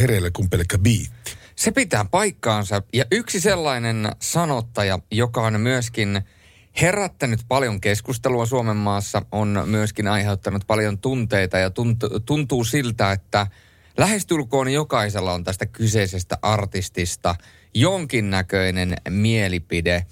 hereillä 0.00 0.30
kuin 0.30 0.50
pelkkä 0.50 0.78
biitti. 0.78 1.36
Se 1.56 1.70
pitää 1.70 2.04
paikkaansa. 2.04 2.82
Ja 2.92 3.04
yksi 3.10 3.40
sellainen 3.40 4.12
sanottaja, 4.22 4.98
joka 5.10 5.42
on 5.42 5.60
myöskin 5.60 6.22
herättänyt 6.80 7.40
paljon 7.48 7.80
keskustelua 7.80 8.46
Suomen 8.46 8.76
maassa, 8.76 9.22
on 9.32 9.62
myöskin 9.66 10.08
aiheuttanut 10.08 10.64
paljon 10.66 10.98
tunteita 10.98 11.58
ja 11.58 11.68
tunt- 11.68 12.20
tuntuu 12.26 12.64
siltä, 12.64 13.12
että 13.12 13.46
lähestulkoon 13.96 14.72
jokaisella 14.72 15.32
on 15.32 15.44
tästä 15.44 15.66
kyseisestä 15.66 16.38
artistista 16.42 17.34
jonkinnäköinen 17.74 18.96
mielipide. 19.08 20.06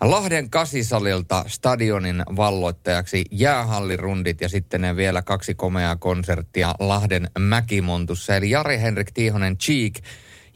Lahden 0.00 0.50
kasisalilta 0.50 1.44
stadionin 1.46 2.22
valloittajaksi 2.36 3.24
jäähallirundit 3.30 4.40
ja 4.40 4.48
sitten 4.48 4.80
ne 4.80 4.96
vielä 4.96 5.22
kaksi 5.22 5.54
komeaa 5.54 5.96
konserttia 5.96 6.74
Lahden 6.78 7.30
Mäkimontussa. 7.38 8.36
Eli 8.36 8.50
Jari 8.50 8.80
Henrik 8.80 9.10
Tiihonen 9.14 9.56
Cheek. 9.56 9.94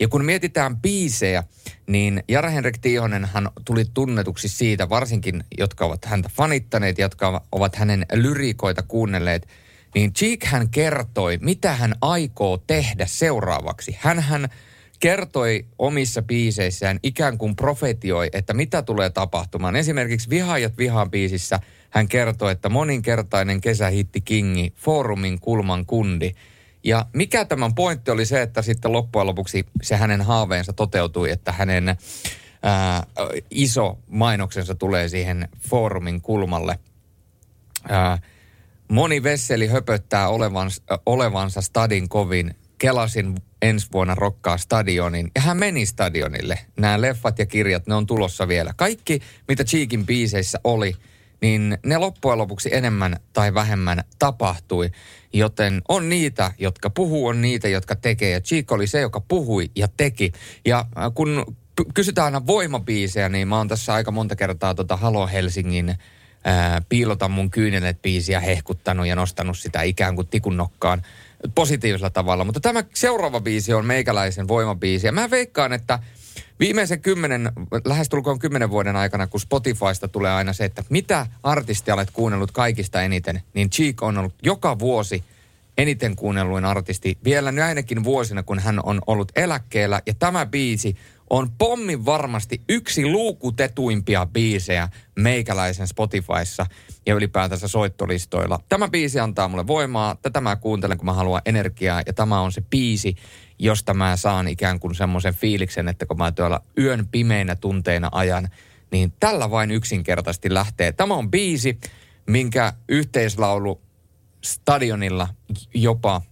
Ja 0.01 0.09
kun 0.09 0.25
mietitään 0.25 0.77
biisejä, 0.77 1.45
niin 1.87 2.23
Jari 2.29 2.53
Henrik 2.53 2.79
Tiihonen 2.79 3.25
hän 3.25 3.49
tuli 3.65 3.85
tunnetuksi 3.95 4.49
siitä, 4.49 4.89
varsinkin 4.89 5.45
jotka 5.59 5.85
ovat 5.85 6.05
häntä 6.05 6.31
fanittaneet, 6.33 6.99
jotka 6.99 7.43
ovat 7.53 7.77
hänen 7.77 8.07
lyrikoita 8.13 8.83
kuunnelleet, 8.83 9.49
niin 9.95 10.13
Cheek 10.13 10.45
hän 10.45 10.69
kertoi, 10.69 11.39
mitä 11.41 11.73
hän 11.73 11.95
aikoo 12.01 12.57
tehdä 12.57 13.07
seuraavaksi. 13.07 13.97
Hän 14.01 14.49
kertoi 15.01 15.67
omissa 15.79 16.23
biiseissään, 16.23 16.99
ikään 17.03 17.39
kuin 17.39 17.57
profetioi, 17.57 18.29
että 18.33 18.55
mitä 18.55 18.83
tulee 18.83 19.11
tapahtumaan. 19.11 19.77
Esimerkiksi 19.77 20.31
Vihaajat 20.31 20.79
vihaan 20.79 21.11
biisissä 21.11 21.61
hän 21.91 22.09
kertoi, 22.09 22.53
että 22.53 22.69
moninkertainen 22.69 23.61
kesähitti 23.61 24.21
Kingi, 24.21 24.73
foorumin 24.77 25.41
kulman 25.41 25.87
kundi. 25.87 26.35
Ja 26.85 27.07
mikä 27.13 27.45
tämän 27.45 27.75
pointti 27.75 28.11
oli 28.11 28.27
se, 28.27 28.43
että 28.43 28.63
sitten 28.63 28.93
loppujen 28.93 29.27
lopuksi 29.27 29.67
se 29.83 29.97
hänen 29.97 30.23
haaveensa 30.23 30.73
toteutui, 30.73 31.31
että 31.31 31.53
hänen 31.53 31.97
ää, 32.63 33.07
iso 33.51 33.99
mainoksensa 34.09 34.75
tulee 34.75 35.09
siihen 35.09 35.49
foorumin 35.69 36.21
kulmalle. 36.21 36.79
Ää, 37.89 38.19
moni 38.89 39.23
vesseli 39.23 39.67
höpöttää 39.67 40.29
olevansa, 40.29 40.83
olevansa 41.07 41.61
stadin 41.61 42.09
kovin. 42.09 42.55
Kelasin 42.79 43.35
ensi 43.63 43.87
vuonna 43.93 44.15
rokkaa 44.15 44.57
stadionin. 44.57 45.31
Ja 45.35 45.41
hän 45.41 45.57
meni 45.57 45.87
stadionille. 45.87 46.59
Nämä 46.79 47.01
leffat 47.01 47.39
ja 47.39 47.47
kirjat, 47.47 47.87
ne 47.87 47.95
on 47.95 48.07
tulossa 48.07 48.49
vielä. 48.49 48.73
Kaikki, 48.77 49.21
mitä 49.49 49.65
Cheekin 49.65 50.07
biiseissä 50.07 50.61
oli, 50.65 50.97
niin 51.45 51.79
ne 51.87 51.99
loppujen 51.99 52.39
lopuksi 52.39 52.75
enemmän 52.75 53.17
tai 53.33 53.55
vähemmän 53.55 54.05
tapahtui. 54.19 54.91
Joten 55.33 55.83
on 55.89 56.09
niitä, 56.09 56.53
jotka 56.59 56.91
puhuu, 56.91 57.27
on 57.27 57.41
niitä, 57.41 57.69
jotka 57.69 57.97
tekee. 57.97 58.31
Ja 58.31 58.41
Cheek 58.41 58.73
oli 58.73 58.87
se, 58.87 59.01
joka 59.01 59.21
puhui 59.21 59.71
ja 59.77 59.89
teki. 59.89 60.33
Ja 60.65 60.79
äh, 60.79 61.13
kun 61.15 61.57
kysytään 61.95 62.25
aina 62.25 62.47
voimabiisejä, 62.47 63.29
niin 63.29 63.49
mä 63.49 63.57
oon 63.57 63.69
tässä 63.69 63.95
aika 63.95 64.11
monta 64.11 64.37
kertaa 64.37 64.75
tota 64.75 64.97
Halo 64.97 65.27
Helsingin 65.27 65.95
ää, 66.45 66.83
Piilota 66.89 67.29
mun 67.29 67.51
kyynelet 67.51 68.03
biisiä 68.03 68.41
hehkuttanut 68.41 69.07
ja 69.07 69.17
nostanut 69.17 69.59
sitä 69.59 69.83
ikään 69.83 70.15
kuin 70.15 70.29
tikun 70.29 70.57
nokkaan 70.57 71.03
positiivisella 71.55 72.11
tavalla. 72.11 72.45
Mutta 72.45 72.61
tämä 72.61 72.85
seuraava 72.95 73.41
biisi 73.41 73.73
on 73.73 73.87
meikäläisen 73.87 74.49
voimabiisi. 74.49 75.07
Ja 75.07 75.13
mä 75.13 75.31
veikkaan, 75.31 75.73
että 75.73 75.99
viimeisen 76.61 77.01
kymmenen, 77.01 77.53
lähestulkoon 77.85 78.39
kymmenen 78.39 78.71
vuoden 78.71 78.97
aikana, 78.97 79.27
kun 79.27 79.41
Spotifysta 79.41 80.09
tulee 80.09 80.33
aina 80.33 80.53
se, 80.53 80.65
että 80.65 80.85
mitä 80.91 81.27
artistia 81.43 81.95
olet 81.95 82.11
kuunnellut 82.11 82.51
kaikista 82.51 83.03
eniten, 83.03 83.43
niin 83.55 83.71
Cheek 83.71 84.03
on 84.03 84.19
ollut 84.19 84.35
joka 84.43 84.79
vuosi 84.79 85.25
eniten 85.79 86.17
kuunnelluin 86.17 86.65
artisti 86.65 87.19
vielä 87.25 87.53
näinäkin 87.53 88.05
vuosina, 88.05 88.43
kun 88.43 88.59
hän 88.59 88.81
on 88.85 89.01
ollut 89.07 89.33
eläkkeellä. 89.37 90.03
Ja 90.07 90.15
tämä 90.19 90.47
biisi 90.47 90.97
on 91.31 91.51
pommin 91.59 92.05
varmasti 92.05 92.61
yksi 92.69 93.07
luukutetuimpia 93.07 94.27
biisejä 94.27 94.89
meikäläisen 95.17 95.87
Spotifyssa 95.87 96.67
ja 97.07 97.15
ylipäätänsä 97.15 97.69
soittolistoilla. 97.69 98.61
Tämä 98.69 98.89
biisi 98.89 99.21
antaa 99.21 99.49
mulle 99.49 99.67
voimaa, 99.67 100.15
tätä 100.15 100.41
mä 100.41 100.57
kuuntelen, 100.57 100.99
kun 100.99 101.07
mä 101.07 101.13
haluan 101.13 101.43
energiaa 101.47 102.03
ja 102.07 102.13
tämä 102.13 102.41
on 102.41 102.53
se 102.53 102.61
biisi, 102.71 103.17
josta 103.59 103.95
mä 103.95 104.17
saan 104.17 104.49
ikään 104.49 104.81
kuin 104.81 104.95
semmoisen 104.95 105.35
fiiliksen, 105.35 105.89
että 105.89 106.07
kun 106.07 106.19
mä 106.19 106.33
tuolla 106.33 106.61
yön 106.79 107.07
pimeinä 107.07 107.57
tunteina 107.57 108.09
ajan, 108.13 108.49
niin 108.91 109.13
tällä 109.21 109.51
vain 109.51 109.71
yksinkertaisesti 109.71 110.55
lähtee. 110.55 110.93
Tämä 110.93 111.15
on 111.15 111.31
biisi, 111.31 111.79
minkä 112.27 112.73
yhteislaulu 112.89 113.81
stadionilla 114.45 115.29
jopa 115.75 116.23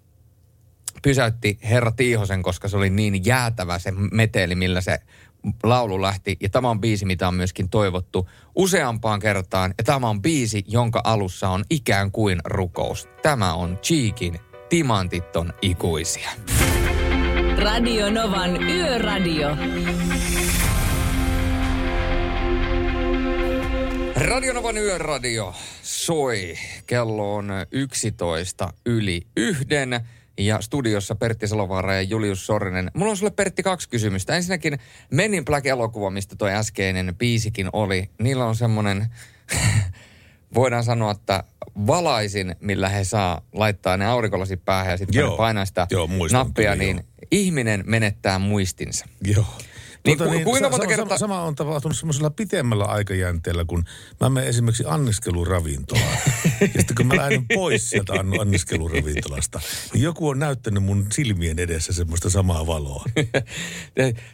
pysäytti 1.02 1.58
herra 1.62 1.92
Tiihosen, 1.92 2.42
koska 2.42 2.68
se 2.68 2.76
oli 2.76 2.90
niin 2.90 3.24
jäätävä 3.24 3.78
se 3.78 3.92
meteli, 4.12 4.54
millä 4.54 4.80
se 4.80 4.98
laulu 5.62 6.02
lähti. 6.02 6.36
Ja 6.40 6.48
tämä 6.48 6.70
on 6.70 6.80
biisi, 6.80 7.04
mitä 7.04 7.28
on 7.28 7.34
myöskin 7.34 7.68
toivottu 7.68 8.28
useampaan 8.54 9.20
kertaan. 9.20 9.74
Ja 9.78 9.84
tämä 9.84 10.08
on 10.08 10.22
biisi, 10.22 10.64
jonka 10.68 11.00
alussa 11.04 11.48
on 11.48 11.64
ikään 11.70 12.12
kuin 12.12 12.40
rukous. 12.44 13.08
Tämä 13.22 13.54
on 13.54 13.78
Cheekin 13.82 14.38
Timantit 14.68 15.36
on 15.36 15.52
ikuisia. 15.62 16.30
Radio 17.58 18.10
Novan 18.10 18.62
Yöradio. 18.62 19.56
Radionovan 24.16 24.78
yöradio 24.78 25.54
soi. 25.82 26.54
Kello 26.86 27.34
on 27.34 27.50
11 27.72 28.72
yli 28.86 29.22
yhden. 29.36 30.00
Ja 30.38 30.60
studiossa 30.60 31.14
Pertti 31.14 31.48
Salovaara 31.48 31.94
ja 31.94 32.02
Julius 32.02 32.46
Sorinen. 32.46 32.90
Mulla 32.94 33.10
on 33.10 33.16
sulle 33.16 33.30
Pertti 33.30 33.62
kaksi 33.62 33.88
kysymystä. 33.88 34.36
Ensinnäkin 34.36 34.78
Men 35.10 35.34
in 35.34 35.44
Black-elokuva, 35.44 36.10
mistä 36.10 36.36
toi 36.36 36.52
äskeinen 36.52 37.14
biisikin 37.18 37.68
oli. 37.72 38.10
Niillä 38.18 38.44
on 38.44 38.56
semmoinen, 38.56 39.06
voidaan 40.54 40.84
sanoa, 40.84 41.10
että 41.10 41.44
valaisin, 41.86 42.56
millä 42.60 42.88
he 42.88 43.04
saa 43.04 43.42
laittaa 43.52 43.96
ne 43.96 44.06
aurinkolasit 44.06 44.64
päähän 44.64 44.90
ja 44.90 44.96
sitten 44.96 45.30
painaa 45.36 45.64
sitä 45.64 45.86
Joo, 45.90 46.06
muistan 46.06 46.46
nappia, 46.46 46.72
kyllä, 46.72 46.84
niin 46.84 46.96
joo. 46.96 47.28
ihminen 47.30 47.84
menettää 47.86 48.38
muistinsa. 48.38 49.06
Joo. 49.24 49.46
Niin 50.06 50.18
Tota 50.18 50.30
ku- 50.30 50.40
kuinka 50.44 50.70
monta 50.70 50.86
kertaa- 50.86 51.18
Sama, 51.18 51.42
on 51.42 51.54
tapahtunut 51.54 51.96
semmoisella 51.98 52.30
pitemmällä 52.30 52.84
aikajänteellä, 52.84 53.64
kun 53.64 53.84
mä 54.20 54.28
menen 54.30 54.48
esimerkiksi 54.48 54.84
anniskeluravintolaan. 54.86 56.16
ja 56.60 56.66
sitten 56.66 56.96
kun 56.96 57.06
mä 57.06 57.16
lähden 57.16 57.46
pois 57.54 57.90
sieltä 57.90 58.12
ann- 58.12 58.40
anniskeluravintolasta, 58.40 59.60
niin 59.94 60.02
joku 60.02 60.28
on 60.28 60.38
näyttänyt 60.38 60.82
mun 60.82 61.06
silmien 61.12 61.58
edessä 61.58 61.92
semmoista 61.92 62.30
samaa 62.30 62.66
valoa. 62.66 63.04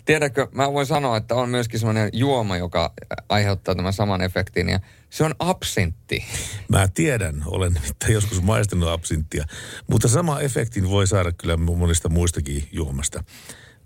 Tiedätkö, 0.05 0.49
mä 0.53 0.73
voin 0.73 0.87
sanoa, 0.87 1.17
että 1.17 1.35
on 1.35 1.49
myöskin 1.49 1.81
semmoinen 1.81 2.11
juoma, 2.13 2.57
joka 2.57 2.93
aiheuttaa 3.29 3.75
tämän 3.75 3.93
saman 3.93 4.23
efektin 4.23 4.69
ja 4.69 4.81
se 5.11 5.25
on 5.25 5.35
absintti. 5.39 6.25
Mä 6.69 6.89
tiedän, 6.95 7.43
olen 7.47 7.73
nimittäin 7.73 8.13
joskus 8.13 8.43
maistanut 8.43 8.89
absinttia, 8.89 9.45
mutta 9.91 10.09
sama 10.09 10.41
efektin 10.41 10.91
voi 10.91 11.07
saada 11.07 11.33
kyllä 11.33 11.57
monista 11.57 12.09
muistakin 12.09 12.69
juomasta. 12.73 13.25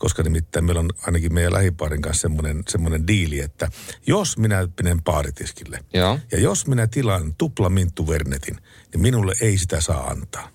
Koska 0.02 0.22
nimittäin 0.22 0.64
meillä 0.64 0.80
on 0.80 0.90
ainakin 1.06 1.34
meidän 1.34 1.52
lähipaarin 1.52 2.02
kanssa 2.02 2.20
semmoinen, 2.20 2.62
semmoinen 2.68 3.06
diili, 3.06 3.40
että 3.40 3.68
jos 4.06 4.38
minä 4.38 4.68
menen 4.82 5.02
baaritiskille 5.02 5.78
Joo. 5.94 6.18
ja 6.32 6.40
jos 6.40 6.66
minä 6.66 6.86
tilaan 6.86 7.34
tupla 7.38 7.70
minttu 7.70 8.08
vernetin, 8.08 8.56
niin 8.92 9.00
minulle 9.00 9.34
ei 9.40 9.58
sitä 9.58 9.80
saa 9.80 10.06
antaa. 10.06 10.48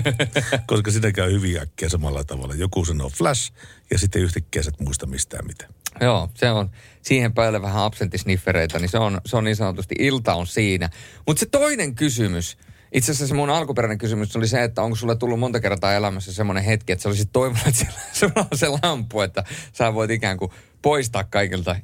Koska 0.66 0.90
sitä 0.90 1.12
käy 1.12 1.32
hyvin 1.32 1.60
äkkiä 1.60 1.88
samalla 1.88 2.24
tavalla. 2.24 2.54
Joku 2.54 2.84
sanoo 2.84 3.08
flash 3.08 3.52
ja 3.90 3.98
sitten 3.98 4.22
yhtäkkiä 4.22 4.62
sä 4.62 4.68
et 4.74 4.80
muista 4.80 5.06
mistään 5.06 5.46
mitään. 5.46 5.70
Joo, 6.00 6.30
se 6.34 6.50
on 6.50 6.70
siihen 7.02 7.34
päälle 7.34 7.62
vähän 7.62 7.82
absentisniffereitä, 7.82 8.78
niin 8.78 8.88
se 8.88 8.98
on, 8.98 9.20
se 9.26 9.36
on 9.36 9.44
niin 9.44 9.56
sanotusti 9.56 9.94
ilta 9.98 10.34
on 10.34 10.46
siinä. 10.46 10.90
Mutta 11.26 11.40
se 11.40 11.46
toinen 11.46 11.94
kysymys, 11.94 12.58
itse 12.94 13.12
asiassa 13.12 13.26
se 13.26 13.34
mun 13.34 13.50
alkuperäinen 13.50 13.98
kysymys 13.98 14.36
oli 14.36 14.48
se, 14.48 14.62
että 14.62 14.82
onko 14.82 14.96
sulle 14.96 15.16
tullut 15.16 15.38
monta 15.38 15.60
kertaa 15.60 15.94
elämässä 15.94 16.32
semmoinen 16.32 16.64
hetki, 16.64 16.92
että 16.92 17.02
sä 17.02 17.08
olisit 17.08 17.28
toivonut, 17.32 17.66
että 17.66 17.80
siellä- 17.80 18.00
sulla 18.20 18.46
on 18.52 18.58
se 18.58 18.68
lampu, 18.68 19.20
että 19.20 19.44
sä 19.72 19.94
voit 19.94 20.10
ikään 20.10 20.36
kuin 20.36 20.50
poistaa 20.82 21.24
kaikilta, 21.24 21.76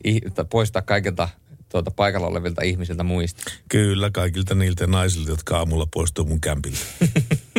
poistaa 0.51 0.83
kaikilta 0.83 1.29
tuota, 1.69 1.91
paikalla 1.91 2.27
olevilta 2.27 2.63
ihmisiltä 2.63 3.03
muista. 3.03 3.43
Kyllä, 3.69 4.11
kaikilta 4.11 4.55
niiltä 4.55 4.87
naisilta, 4.87 5.31
jotka 5.31 5.59
aamulla 5.59 5.87
poistuu 5.95 6.25
mun 6.25 6.41
kämpiltä. 6.41 6.79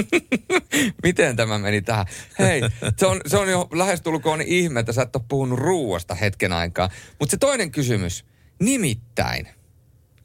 Miten 1.03 1.35
tämä 1.35 1.57
meni 1.57 1.81
tähän? 1.81 2.05
Hei, 2.39 2.61
se 2.97 3.05
on, 3.05 3.21
se 3.27 3.37
on 3.37 3.49
jo 3.49 3.69
lähestulkoon 3.73 4.41
ihme, 4.41 4.79
että 4.79 4.93
sä 4.93 5.01
et 5.01 5.15
ole 5.15 5.23
puhunut 5.27 5.59
ruuasta 5.59 6.15
hetken 6.15 6.53
aikaa. 6.53 6.89
Mutta 7.19 7.31
se 7.31 7.37
toinen 7.37 7.71
kysymys, 7.71 8.25
nimittäin, 8.59 9.47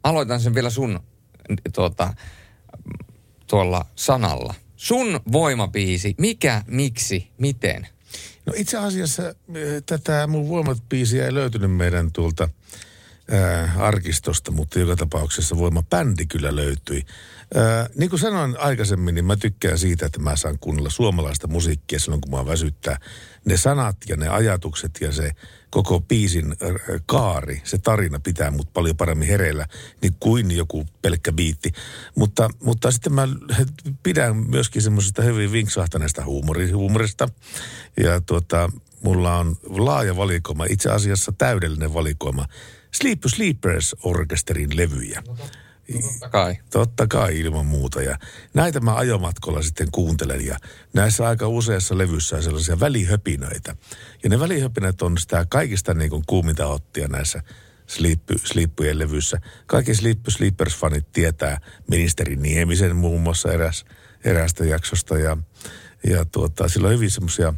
aloitan 0.03 0.39
sen 0.39 0.55
vielä 0.55 0.69
sun 0.69 0.99
tuota, 1.73 2.13
tuolla 3.47 3.85
sanalla. 3.95 4.53
Sun 4.75 5.19
voimabiisi, 5.31 6.15
mikä, 6.17 6.63
miksi, 6.67 7.27
miten? 7.37 7.87
No 8.45 8.53
itse 8.55 8.77
asiassa 8.77 9.23
eh, 9.27 9.83
tätä 9.85 10.27
mun 10.27 10.49
voimat-biisiä 10.49 11.25
ei 11.25 11.33
löytynyt 11.33 11.71
meidän 11.71 12.11
tuolta 12.11 12.49
ää, 13.31 13.73
arkistosta, 13.77 14.51
mutta 14.51 14.79
joka 14.79 14.95
tapauksessa 14.95 15.57
voimabändi 15.57 16.25
kyllä 16.25 16.55
löytyi. 16.55 17.05
Niin 17.95 18.09
kuin 18.09 18.19
sanoin 18.19 18.59
aikaisemmin, 18.59 19.15
niin 19.15 19.25
mä 19.25 19.35
tykkään 19.35 19.77
siitä, 19.77 20.05
että 20.05 20.19
mä 20.19 20.35
saan 20.35 20.59
kuunnella 20.59 20.89
suomalaista 20.89 21.47
musiikkia 21.47 21.99
silloin, 21.99 22.21
kun 22.21 22.31
mä 22.31 22.45
väsyttää. 22.45 22.99
Ne 23.45 23.57
sanat 23.57 23.97
ja 24.09 24.17
ne 24.17 24.27
ajatukset 24.27 24.91
ja 25.01 25.11
se 25.11 25.31
koko 25.69 26.01
biisin 26.01 26.55
kaari, 27.05 27.61
se 27.63 27.77
tarina 27.77 28.19
pitää 28.19 28.51
mut 28.51 28.73
paljon 28.73 28.97
paremmin 28.97 29.27
hereillä 29.27 29.67
niin 30.01 30.15
kuin 30.19 30.57
joku 30.57 30.85
pelkkä 31.01 31.31
biitti. 31.31 31.71
Mutta, 32.15 32.49
mutta 32.63 32.91
sitten 32.91 33.13
mä 33.13 33.27
pidän 34.03 34.35
myöskin 34.35 34.81
semmoisesta 34.81 35.21
hyvin 35.21 35.51
vinksahtaneesta 35.51 36.25
huumori, 36.25 36.71
huumorista. 36.71 37.29
Ja 38.03 38.21
tuota, 38.21 38.69
mulla 39.01 39.37
on 39.37 39.55
laaja 39.63 40.15
valikoima, 40.15 40.65
itse 40.69 40.89
asiassa 40.89 41.31
täydellinen 41.37 41.93
valikoima 41.93 42.45
Sleep 42.93 43.19
Sleepers 43.27 43.95
orkesterin 44.03 44.77
Totta 45.93 46.29
kai. 46.29 46.57
Totta 46.69 47.07
kai 47.07 47.39
ilman 47.39 47.65
muuta. 47.65 48.01
Ja 48.01 48.17
näitä 48.53 48.79
mä 48.79 48.95
ajomatkolla 48.95 49.61
sitten 49.61 49.87
kuuntelen. 49.91 50.45
Ja 50.45 50.57
näissä 50.93 51.27
aika 51.27 51.47
useassa 51.47 51.97
levyssä 51.97 52.35
on 52.35 52.43
sellaisia 52.43 52.79
välihöpinöitä. 52.79 53.75
Ja 54.23 54.29
ne 54.29 54.39
välihöpinät 54.39 55.01
on 55.01 55.17
sitä 55.17 55.45
kaikista 55.49 55.93
niin 55.93 56.09
kuin 56.09 56.23
kuuminta 56.27 56.67
ottia 56.67 57.07
näissä 57.07 57.41
Sleep, 57.87 58.21
Sleeppujen 58.43 58.99
levyssä. 58.99 59.41
Kaikki 59.65 59.95
Sleep 59.95 60.19
Sleepers-fanit 60.29 61.05
tietää 61.13 61.59
ministeri 61.87 62.35
Niemisen 62.35 62.95
muun 62.95 63.21
muassa 63.21 63.53
eräs, 63.53 63.85
erästä 64.23 64.65
jaksosta. 64.65 65.17
Ja, 65.17 65.37
ja 66.07 66.25
tuota, 66.25 66.69
sillä 66.69 66.87
on 66.87 66.93
hyvin 66.93 67.11
semmoisia 67.11 67.53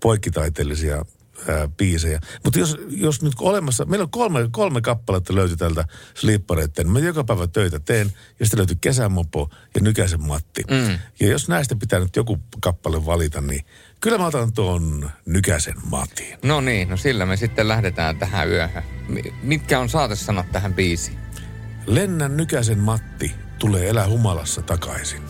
poikkitaiteellisia 0.00 1.04
ää, 1.48 1.68
biisejä. 1.68 2.20
Mutta 2.44 2.58
jos, 2.58 2.76
jos 2.90 3.22
nyt 3.22 3.32
olemassa, 3.40 3.84
meillä 3.84 4.04
on 4.04 4.10
kolme, 4.10 4.48
kolme 4.50 4.80
kappaletta 4.80 5.34
löyty 5.34 5.56
tältä 5.56 5.84
slippareiden, 6.14 6.72
niin 6.76 6.92
mä 6.92 6.98
joka 6.98 7.24
päivä 7.24 7.46
töitä 7.46 7.80
teen, 7.80 8.12
ja 8.40 8.46
sitten 8.46 8.58
löytyy 8.58 8.76
Kesämopo 8.80 9.50
ja 9.74 9.80
Nykäsen 9.80 10.22
Matti. 10.22 10.62
Mm. 10.70 10.98
Ja 11.20 11.28
jos 11.28 11.48
näistä 11.48 11.76
pitää 11.76 11.98
nyt 12.00 12.16
joku 12.16 12.38
kappale 12.60 13.06
valita, 13.06 13.40
niin 13.40 13.64
kyllä 14.00 14.18
mä 14.18 14.26
otan 14.26 14.52
tuon 14.52 15.10
Nykäsen 15.26 15.74
Matin. 15.90 16.38
No 16.42 16.60
niin, 16.60 16.88
no 16.88 16.96
sillä 16.96 17.26
me 17.26 17.36
sitten 17.36 17.68
lähdetään 17.68 18.16
tähän 18.18 18.48
yöhön. 18.48 18.82
Mi- 19.08 19.34
Mitkä 19.42 19.80
on 19.80 19.88
saatesanat 19.88 20.52
tähän 20.52 20.74
biisiin? 20.74 21.18
Lennän 21.86 22.36
Nykäsen 22.36 22.78
Matti 22.78 23.34
tulee 23.58 23.88
elää 23.88 24.08
humalassa 24.08 24.62
takaisin. 24.62 25.22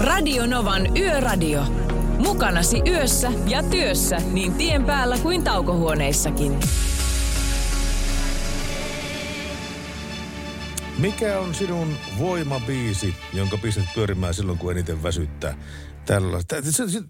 Radio 0.00 0.46
Novan 0.46 0.96
Yöradio. 0.96 1.64
Mukanasi 2.18 2.82
yössä 2.86 3.32
ja 3.46 3.62
työssä 3.62 4.16
niin 4.32 4.52
tien 4.52 4.84
päällä 4.84 5.18
kuin 5.22 5.44
taukohuoneissakin. 5.44 6.58
Mikä 10.98 11.40
on 11.40 11.54
sinun 11.54 11.96
voimabiisi, 12.18 13.14
jonka 13.32 13.56
pistät 13.56 13.84
pyörimään 13.94 14.34
silloin, 14.34 14.58
kun 14.58 14.72
eniten 14.72 15.02
väsyttää? 15.02 15.58
Tällä, 16.06 16.38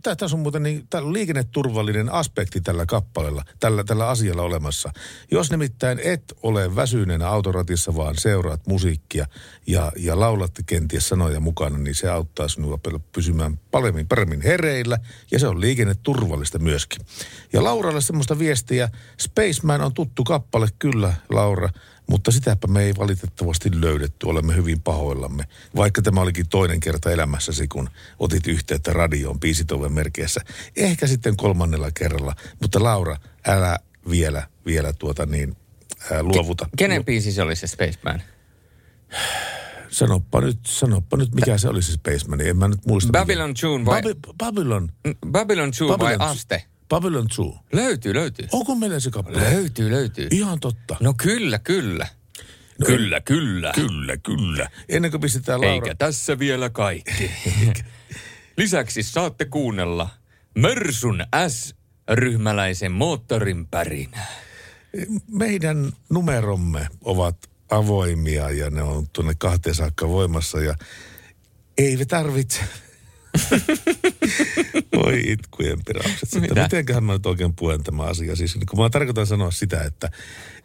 tässä 0.03 0.37
on 0.37 0.39
muuten 0.39 0.63
niin, 0.63 0.87
on 0.95 1.13
liikenneturvallinen 1.13 2.13
aspekti 2.13 2.61
tällä 2.61 2.87
kappaleella, 2.87 3.45
tällä, 3.61 3.85
tällä 3.85 4.09
asialla 4.09 4.43
olemassa. 4.43 4.93
Jos 5.31 5.51
nimittäin 5.51 6.01
et 6.05 6.35
ole 6.43 6.77
väsyneenä 6.77 7.29
autoratissa, 7.29 7.97
vaan 7.97 8.15
seuraat 8.19 8.67
musiikkia 8.67 9.27
ja, 9.67 9.93
ja 9.97 10.21
laulat 10.21 10.53
kenties 10.67 11.09
sanoja 11.09 11.41
mukana, 11.41 11.79
niin 11.79 11.95
se 11.95 12.09
auttaa 12.09 12.49
sinua 12.49 12.79
pysymään 13.13 13.59
paremmin, 13.71 14.09
paremmin 14.09 14.41
hereillä 14.41 14.99
ja 15.31 15.39
se 15.39 15.49
on 15.49 15.61
liikenneturvallista 15.61 16.59
myöskin. 16.59 17.07
Ja 17.53 17.65
Lauralle 17.65 18.01
semmoista 18.01 18.39
viestiä, 18.39 18.89
Spaceman 19.21 19.81
on 19.81 19.95
tuttu 19.95 20.25
kappale, 20.25 20.69
kyllä 20.79 21.15
Laura, 21.31 21.69
mutta 22.07 22.31
sitäpä 22.31 22.67
me 22.67 22.83
ei 22.83 22.95
valitettavasti 22.99 23.81
löydetty, 23.81 24.27
olemme 24.27 24.57
hyvin 24.57 24.81
pahoillamme. 24.81 25.45
Vaikka 25.77 26.03
tämä 26.03 26.21
olikin 26.21 26.49
toinen 26.49 26.81
kerta 26.81 27.11
elämässäsi, 27.11 27.69
kun 27.69 27.91
otit 28.19 28.47
yhteyttä 28.47 28.93
radioon 28.93 29.41
biisitoven 29.41 29.93
merkeissä. 29.93 30.41
Ehkä 30.77 31.07
sitten 31.07 31.37
kolmannella 31.37 31.91
kerralla, 31.91 32.35
mutta 32.61 32.83
Laura, 32.83 33.17
älä 33.47 33.79
vielä, 34.11 34.47
vielä 34.67 34.93
tuota 34.93 35.27
niin, 35.27 35.57
ää, 36.13 36.23
luovuta. 36.23 36.69
Kenen 36.77 37.05
biisi 37.05 37.33
se 37.33 37.43
oli 37.43 37.57
se 37.57 37.67
Spaceman? 37.67 38.23
Sanoppa 39.89 40.41
nyt, 40.41 40.59
sanoppa 40.67 41.17
nyt, 41.17 41.35
mikä 41.35 41.59
se 41.59 41.69
oli 41.69 41.83
se 41.83 41.93
Spaceman, 41.93 42.41
en 42.41 42.57
mä 42.57 42.69
nyt 42.69 42.87
muista. 42.87 43.13
Babylon 43.13 43.55
Tune 43.61 43.85
vai? 43.85 44.03
Baby, 44.03 44.21
Babylon. 44.39 44.89
Babylon 45.31 45.71
Tune 45.79 45.99
vai 45.99 46.17
Babylon- 46.17 46.23
Aste? 46.23 46.65
Babylon 46.89 47.29
2. 47.29 47.43
Löytyy, 47.73 48.15
löytyy. 48.15 48.49
Onko 48.53 48.75
meillä 48.75 49.01
se 49.01 49.11
kappale? 49.11 49.41
Löytyy, 49.41 49.91
löytyy. 49.91 50.29
Ihan 50.31 50.61
totta. 50.61 50.97
No 51.01 51.15
kyllä, 51.17 51.59
kyllä. 51.59 52.07
No, 52.79 52.87
kyllä, 52.87 53.21
kyllä. 53.21 53.73
Kyllä, 53.75 54.17
kyllä. 54.17 54.71
Ennen 54.89 55.11
kuin 55.11 55.21
pistetään 55.21 55.61
Laura... 55.61 55.75
Eikä 55.75 55.95
tässä 55.95 56.39
vielä 56.39 56.71
kaikki. 56.71 57.31
Lisäksi 58.57 59.03
saatte 59.03 59.45
kuunnella 59.45 60.09
Mörsun 60.59 61.25
S-ryhmäläisen 61.49 62.93
moottorin 62.93 63.67
pärinää. 63.67 64.27
meidän 65.29 65.93
numeromme 66.11 66.89
ovat 67.05 67.37
avoimia 67.71 68.51
ja 68.51 68.71
ne 68.71 68.83
on 68.83 69.09
tuonne 69.13 69.35
kahteen 69.39 69.75
saakka 69.75 70.09
voimassa 70.09 70.61
ja 70.61 70.75
ei 71.79 72.07
tarvitse. 72.07 72.61
Voi 74.97 75.23
itkujen 75.27 75.79
piraukset. 75.87 76.29
Sitten 76.29 76.41
Mitä? 76.41 76.63
mitenköhän 76.63 77.05
mä 77.05 77.13
nyt 77.13 77.27
oikein 77.27 77.55
puen 77.55 77.83
tämä 77.83 78.03
asia? 78.03 78.37
Siis 78.37 78.59
kun 78.71 78.79
mä 78.79 78.91
tarkoitan 78.91 79.27
sanoa 79.27 79.51
sitä, 79.51 79.83
että 79.83 80.11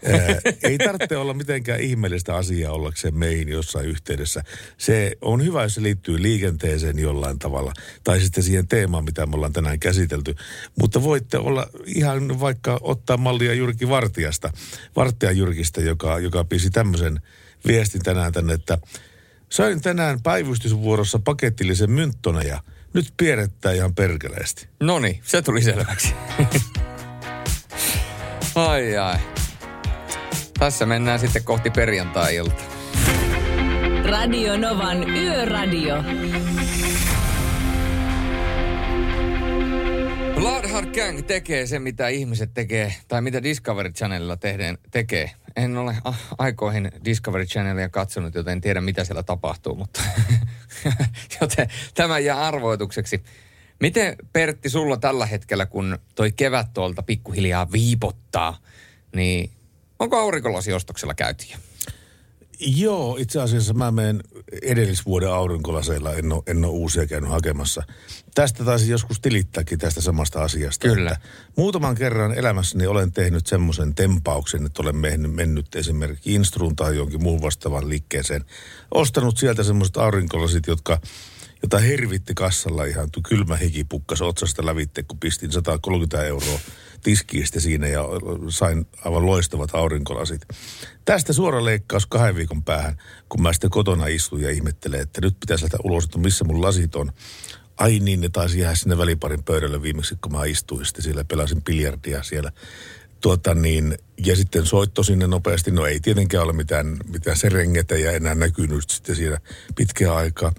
ää, 0.05 0.19
ei 0.63 0.77
tarvitse 0.77 1.17
olla 1.17 1.33
mitenkään 1.33 1.79
ihmeellistä 1.79 2.35
asiaa 2.35 2.73
ollakseen 2.73 3.17
meihin 3.17 3.47
jossain 3.47 3.85
yhteydessä. 3.85 4.43
Se 4.77 5.17
on 5.21 5.43
hyvä, 5.43 5.63
jos 5.63 5.75
se 5.75 5.83
liittyy 5.83 6.21
liikenteeseen 6.21 6.99
jollain 6.99 7.39
tavalla. 7.39 7.73
Tai 8.03 8.19
sitten 8.19 8.43
siihen 8.43 8.67
teemaan, 8.67 9.05
mitä 9.05 9.25
me 9.25 9.35
ollaan 9.35 9.53
tänään 9.53 9.79
käsitelty. 9.79 10.35
Mutta 10.79 11.03
voitte 11.03 11.37
olla 11.37 11.67
ihan 11.85 12.39
vaikka 12.39 12.79
ottaa 12.81 13.17
mallia 13.17 13.53
Jyrki 13.53 13.89
Vartijasta. 13.89 14.53
Vartijan 14.95 15.37
Jyrkistä, 15.37 15.81
joka, 15.81 16.19
joka 16.19 16.43
pisi 16.43 16.69
tämmöisen 16.69 17.21
viestin 17.67 18.03
tänään 18.03 18.33
tänne, 18.33 18.53
että 18.53 18.77
Sain 19.49 19.81
tänään 19.81 20.21
päivystysvuorossa 20.21 21.19
pakettillisen 21.19 21.91
mynttona 21.91 22.41
ja 22.41 22.63
nyt 22.93 23.13
pierrettää 23.17 23.71
ihan 23.71 23.95
perkeleesti. 23.95 24.67
No 24.79 24.99
niin, 24.99 25.19
se 25.23 25.41
tuli 25.41 25.61
selväksi. 25.61 26.13
ai 28.55 28.97
ai. 28.97 29.17
Tässä 30.59 30.85
mennään 30.85 31.19
sitten 31.19 31.43
kohti 31.43 31.69
perjantai-ilta. 31.69 32.63
Radio 34.03 34.57
Novan 34.57 35.09
Yöradio. 35.09 36.03
Blood 40.35 40.67
Hard 40.69 40.89
Gang 40.95 41.25
tekee 41.27 41.67
se, 41.67 41.79
mitä 41.79 42.07
ihmiset 42.07 42.53
tekee, 42.53 42.93
tai 43.07 43.21
mitä 43.21 43.43
Discovery 43.43 43.91
Channelilla 43.91 44.37
tehdään, 44.37 44.77
tekee. 44.91 45.31
En 45.55 45.77
ole 45.77 45.97
aikoihin 46.37 46.91
Discovery 47.05 47.45
Channelia 47.45 47.89
katsonut, 47.89 48.35
joten 48.35 48.51
en 48.51 48.61
tiedä, 48.61 48.81
mitä 48.81 49.03
siellä 49.03 49.23
tapahtuu, 49.23 49.75
mutta 49.75 50.01
joten 51.41 51.67
tämä 51.93 52.19
jää 52.19 52.47
arvoitukseksi. 52.47 53.23
Miten 53.79 54.15
Pertti 54.33 54.69
sulla 54.69 54.97
tällä 54.97 55.25
hetkellä, 55.25 55.65
kun 55.65 55.99
toi 56.15 56.31
kevät 56.31 56.73
tuolta 56.73 57.03
pikkuhiljaa 57.03 57.71
viipottaa, 57.71 58.57
niin 59.15 59.51
onko 59.99 60.17
aurinkolasi-ostoksella 60.17 61.13
käyty 61.13 61.45
jo? 61.51 61.57
Joo, 62.59 63.17
itse 63.17 63.41
asiassa 63.41 63.73
mä 63.73 63.91
menen 63.91 64.23
edellisvuoden 64.61 65.31
aurinkolaseilla, 65.31 66.13
en 66.13 66.31
ole, 66.31 66.43
en 66.47 66.65
ole 66.65 66.73
uusia 66.73 67.07
käynyt 67.07 67.29
hakemassa. 67.29 67.83
Tästä 68.35 68.63
taisin 68.63 68.89
joskus 68.89 69.19
tilittääkin 69.19 69.79
tästä 69.79 70.01
samasta 70.01 70.43
asiasta. 70.43 70.87
Kyllä. 70.87 71.11
Että 71.11 71.27
muutaman 71.55 71.95
kerran 71.95 72.33
elämässäni 72.33 72.87
olen 72.87 73.11
tehnyt 73.11 73.47
semmoisen 73.47 73.95
tempauksen, 73.95 74.65
että 74.65 74.81
olen 74.81 74.95
mennyt, 74.95 75.33
mennyt 75.33 75.75
esimerkiksi 75.75 76.33
Instruun 76.33 76.75
tai 76.75 76.95
jonkin 76.95 77.23
muun 77.23 77.41
vastaavan 77.41 77.89
liikkeeseen. 77.89 78.45
Ostanut 78.91 79.37
sieltä 79.37 79.63
semmoiset 79.63 79.97
aurinkolasit, 79.97 80.67
jotka 80.67 81.01
jota 81.61 81.79
hervitti 81.79 82.33
kassalla 82.33 82.85
ihan 82.85 83.09
kylmä 83.29 83.55
hiki 83.55 83.83
pukkas 83.83 84.21
otsasta 84.21 84.65
lävitte, 84.65 85.03
kun 85.03 85.19
pistin 85.19 85.51
130 85.51 86.27
euroa 86.27 86.59
tiskiistä 87.03 87.59
siinä 87.59 87.87
ja 87.87 88.03
sain 88.49 88.85
aivan 89.05 89.25
loistavat 89.25 89.69
aurinkolasit. 89.75 90.41
Tästä 91.05 91.33
suora 91.33 91.65
leikkaus 91.65 92.05
kahden 92.05 92.35
viikon 92.35 92.63
päähän, 92.63 92.97
kun 93.29 93.41
mä 93.41 93.53
sitten 93.53 93.69
kotona 93.69 94.07
istun 94.07 94.41
ja 94.41 94.49
ihmettelen, 94.49 95.01
että 95.01 95.21
nyt 95.21 95.39
pitäisi 95.39 95.63
lähteä 95.63 95.79
ulos, 95.83 96.03
että 96.03 96.19
missä 96.19 96.45
mun 96.45 96.61
lasit 96.61 96.95
on. 96.95 97.11
Ai 97.77 97.99
niin, 97.99 98.21
ne 98.21 98.29
taisi 98.29 98.59
jäädä 98.59 98.75
sinne 98.75 98.97
väliparin 98.97 99.43
pöydälle 99.43 99.81
viimeksi, 99.81 100.15
kun 100.21 100.31
mä 100.31 100.45
istuin 100.45 100.85
sitten 100.85 101.03
siellä 101.03 101.23
pelasin 101.23 101.63
biljardia 101.63 102.23
siellä. 102.23 102.51
Tuota 103.21 103.53
niin, 103.53 103.97
ja 104.25 104.35
sitten 104.35 104.65
soitto 104.65 105.03
sinne 105.03 105.27
nopeasti. 105.27 105.71
No 105.71 105.85
ei 105.85 105.99
tietenkään 105.99 106.43
ole 106.43 106.53
mitään, 106.53 106.97
mitään 107.07 107.37
serengetejä 107.37 108.11
enää 108.11 108.35
näkynyt 108.35 108.89
sitten 108.89 109.15
siinä 109.15 109.37
pitkää 109.75 110.15
aikaa. 110.15 110.53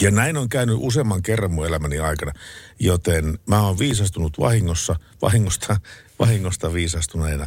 Ja 0.00 0.10
näin 0.10 0.36
on 0.36 0.48
käynyt 0.48 0.76
useamman 0.78 1.22
kerran 1.22 1.52
mun 1.52 1.66
elämäni 1.66 1.98
aikana, 1.98 2.32
joten 2.78 3.38
mä 3.46 3.66
oon 3.66 3.78
viisastunut 3.78 4.38
vahingossa, 4.38 4.96
vahingosta, 5.22 5.80
vahingosta 6.18 6.72
viisastuneena. 6.72 7.46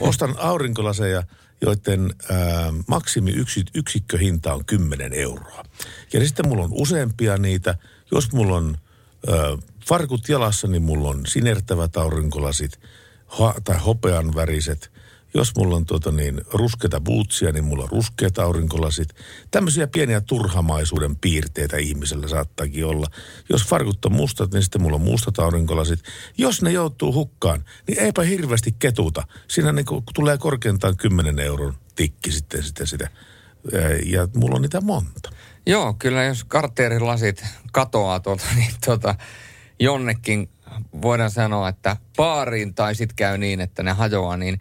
Ostan 0.00 0.34
aurinkolaseja, 0.38 1.22
joiden 1.60 2.14
ää, 2.30 2.72
maksimi 2.86 3.30
yksi, 3.30 3.64
yksikköhinta 3.74 4.54
on 4.54 4.64
10 4.64 5.12
euroa. 5.12 5.64
Ja 6.12 6.20
sitten 6.20 6.48
mulla 6.48 6.64
on 6.64 6.72
useampia 6.72 7.36
niitä. 7.36 7.74
Jos 8.10 8.32
mulla 8.32 8.56
on 8.56 8.78
ää, 9.28 9.36
farkut 9.86 10.28
jalassa, 10.28 10.68
niin 10.68 10.82
mulla 10.82 11.08
on 11.08 11.26
sinertävät 11.26 11.96
aurinkolasit 11.96 12.80
ha, 13.26 13.54
tai 13.64 13.78
hopean 13.78 14.34
väriset. 14.34 14.93
Jos 15.34 15.56
mulla 15.56 15.76
on 15.76 15.86
tuota 15.86 16.12
niin, 16.12 16.40
ruskeita 16.52 17.00
bootsia, 17.00 17.52
niin 17.52 17.64
mulla 17.64 17.82
on 17.84 17.90
ruskeat 17.90 18.38
aurinkolasit. 18.38 19.08
Tämmöisiä 19.50 19.86
pieniä 19.86 20.20
turhamaisuuden 20.20 21.16
piirteitä 21.16 21.76
ihmisellä 21.76 22.28
saattaakin 22.28 22.86
olla. 22.86 23.06
Jos 23.48 23.66
farkut 23.66 24.04
on 24.04 24.12
mustat, 24.12 24.52
niin 24.52 24.62
sitten 24.62 24.82
mulla 24.82 24.96
on 24.96 25.02
mustat 25.02 25.38
aurinkolasit. 25.38 26.00
Jos 26.38 26.62
ne 26.62 26.72
joutuu 26.72 27.12
hukkaan, 27.12 27.64
niin 27.88 28.00
eipä 28.00 28.22
hirveästi 28.22 28.74
ketuta. 28.78 29.26
Siinä 29.48 29.72
niin 29.72 29.86
kuin 29.86 30.04
tulee 30.14 30.38
korkeintaan 30.38 30.96
10 30.96 31.38
euron 31.38 31.74
tikki 31.94 32.32
sitten, 32.32 32.62
sitä. 32.86 33.08
Ää, 33.74 33.88
Ja 34.04 34.28
mulla 34.36 34.56
on 34.56 34.62
niitä 34.62 34.80
monta. 34.80 35.30
Joo, 35.66 35.94
kyllä 35.94 36.24
jos 36.24 36.44
karteerilasit 36.44 37.44
katoaa 37.72 38.20
tuolta, 38.20 38.44
niin 38.56 38.74
tuota, 38.84 39.14
jonnekin 39.80 40.48
voidaan 41.02 41.30
sanoa, 41.30 41.68
että 41.68 41.96
baariin 42.16 42.74
tai 42.74 42.94
sitten 42.94 43.16
käy 43.16 43.38
niin, 43.38 43.60
että 43.60 43.82
ne 43.82 43.92
hajoaa, 43.92 44.36
niin 44.36 44.60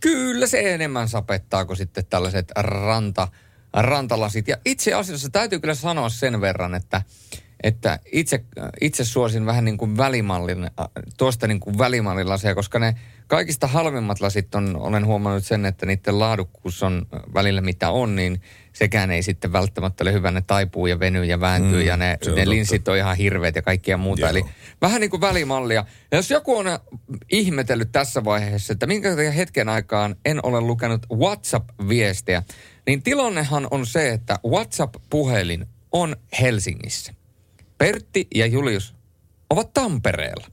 kyllä 0.00 0.46
se 0.46 0.74
enemmän 0.74 1.08
sapettaa 1.08 1.64
kuin 1.64 1.76
sitten 1.76 2.06
tällaiset 2.10 2.52
ranta, 2.56 3.28
rantalasit. 3.72 4.48
Ja 4.48 4.56
itse 4.64 4.94
asiassa 4.94 5.30
täytyy 5.30 5.60
kyllä 5.60 5.74
sanoa 5.74 6.08
sen 6.08 6.40
verran, 6.40 6.74
että, 6.74 7.02
että 7.62 7.98
itse, 8.12 8.44
itse 8.80 9.04
suosin 9.04 9.46
vähän 9.46 9.64
niin 9.64 9.78
kuin 9.78 9.96
välimallin, 9.96 10.64
äh, 10.64 10.70
tuosta 11.16 11.46
niin 11.46 11.60
kuin 11.60 11.78
välimallilasia, 11.78 12.54
koska 12.54 12.78
ne 12.78 12.94
kaikista 13.30 13.66
halvimmat 13.66 14.20
lasit 14.20 14.54
on, 14.54 14.76
olen 14.76 15.06
huomannut 15.06 15.44
sen, 15.44 15.66
että 15.66 15.86
niiden 15.86 16.18
laadukkuus 16.18 16.82
on 16.82 17.06
välillä 17.34 17.60
mitä 17.60 17.90
on, 17.90 18.16
niin 18.16 18.40
sekään 18.72 19.10
ei 19.10 19.22
sitten 19.22 19.52
välttämättä 19.52 20.04
ole 20.04 20.12
hyvä. 20.12 20.30
Ne 20.30 20.42
taipuu 20.46 20.86
ja 20.86 21.00
venyy 21.00 21.24
ja 21.24 21.40
vääntyy 21.40 21.80
Mm, 21.80 21.86
ja 21.86 21.96
ne, 21.96 22.08
ne 22.10 22.16
totta. 22.16 22.50
linssit 22.50 22.88
on 22.88 22.96
ihan 22.96 23.16
hirveät 23.16 23.56
ja 23.56 23.62
kaikkia 23.62 23.96
muuta. 23.96 24.20
Joo. 24.20 24.30
Eli 24.30 24.44
vähän 24.80 25.00
niin 25.00 25.10
kuin 25.10 25.20
välimallia. 25.20 25.84
Ja 26.10 26.18
jos 26.18 26.30
joku 26.30 26.56
on 26.56 26.66
ihmetellyt 27.32 27.92
tässä 27.92 28.24
vaiheessa, 28.24 28.72
että 28.72 28.86
minkä 28.86 29.16
hetken 29.36 29.68
aikaan 29.68 30.16
en 30.24 30.46
ole 30.46 30.60
lukenut 30.60 31.06
WhatsApp-viestejä, 31.12 32.42
niin 32.86 33.02
tilannehan 33.02 33.68
on 33.70 33.86
se, 33.86 34.10
että 34.10 34.38
WhatsApp-puhelin 34.46 35.66
on 35.92 36.16
Helsingissä. 36.40 37.14
Pertti 37.78 38.26
ja 38.34 38.46
Julius 38.46 38.94
ovat 39.50 39.72
Tampereella. 39.72 40.46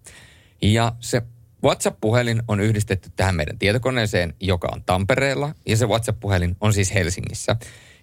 Ja 0.61 0.93
se 0.99 1.21
WhatsApp-puhelin 1.67 2.43
on 2.47 2.59
yhdistetty 2.59 3.09
tähän 3.15 3.35
meidän 3.35 3.59
tietokoneeseen, 3.59 4.33
joka 4.39 4.67
on 4.71 4.83
Tampereella, 4.85 5.53
ja 5.65 5.77
se 5.77 5.85
WhatsApp-puhelin 5.85 6.55
on 6.61 6.73
siis 6.73 6.93
Helsingissä. 6.93 7.55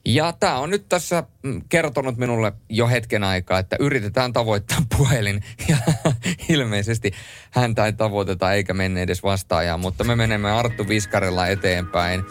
Ja 0.05 0.33
tämä 0.33 0.59
on 0.59 0.71
nyt 0.71 0.89
tässä 0.89 1.25
mm, 1.43 1.63
kertonut 1.69 2.17
minulle 2.17 2.53
jo 2.69 2.89
hetken 2.89 3.25
aikaa, 3.25 3.59
että 3.59 3.77
yritetään 3.81 4.33
tavoittaa 4.33 4.79
puhelin. 4.99 5.43
Ja 5.69 5.77
ilmeisesti 6.49 7.13
häntä 7.51 7.87
ei 7.87 7.93
tavoiteta 7.93 8.53
eikä 8.53 8.75
mene 8.75 9.03
edes 9.03 9.23
vastaajaan, 9.23 9.81
mutta 9.81 10.05
me 10.05 10.17
menemme 10.17 10.51
Arttu 10.51 10.89
Viskarella 10.89 11.47
eteenpäin. 11.47 12.25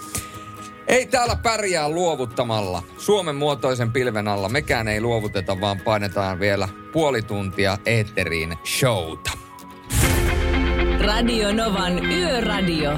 Ei 0.88 1.06
täällä 1.06 1.36
pärjää 1.36 1.90
luovuttamalla. 1.90 2.84
Suomen 2.98 3.36
muotoisen 3.36 3.92
pilven 3.92 4.28
alla 4.28 4.50
mekään 4.50 4.88
ei 4.88 5.02
luovuteta, 5.02 5.62
vaan 5.62 5.80
painetaan 5.80 6.40
vielä 6.40 6.70
puoli 6.92 7.22
tuntia 7.22 7.78
eetteriin 7.86 8.58
showta. 8.66 9.43
Radio 11.04 11.54
Novan 11.54 12.06
Yöradio. 12.06 12.92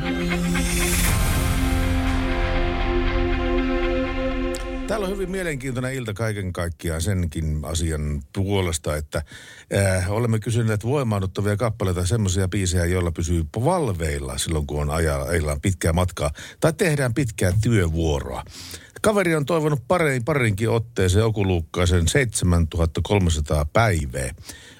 Täällä 4.88 5.06
on 5.06 5.12
hyvin 5.12 5.32
mielenkiintoinen 5.32 5.94
ilta 5.94 6.14
kaiken 6.14 6.54
kaikkiaan 6.54 7.02
senkin 7.02 7.60
asian 7.64 8.22
puolesta, 8.36 8.96
että 8.96 9.22
äh, 9.76 10.12
olemme 10.12 10.40
kysyneet 10.40 10.86
voimaannuttavia 10.86 11.58
kappaleita, 11.58 12.06
semmoisia 12.06 12.48
biisejä, 12.48 12.86
joilla 12.86 13.12
pysyy 13.12 13.46
valveilla 13.64 14.38
silloin, 14.38 14.68
kun 14.68 14.82
on 14.82 14.90
ajalla, 14.90 15.58
pitkää 15.62 15.94
matkaa 15.94 16.32
tai 16.60 16.74
tehdään 16.74 17.14
pitkää 17.14 17.54
työvuoroa. 17.64 18.44
Kaveri 19.02 19.36
on 19.36 19.46
toivonut 19.46 19.84
parin, 19.88 20.26
parinkin 20.26 20.70
otteeseen 20.70 21.26
Okuluukkaisen 21.26 22.08
7300 22.08 23.66
päivää, 23.74 24.30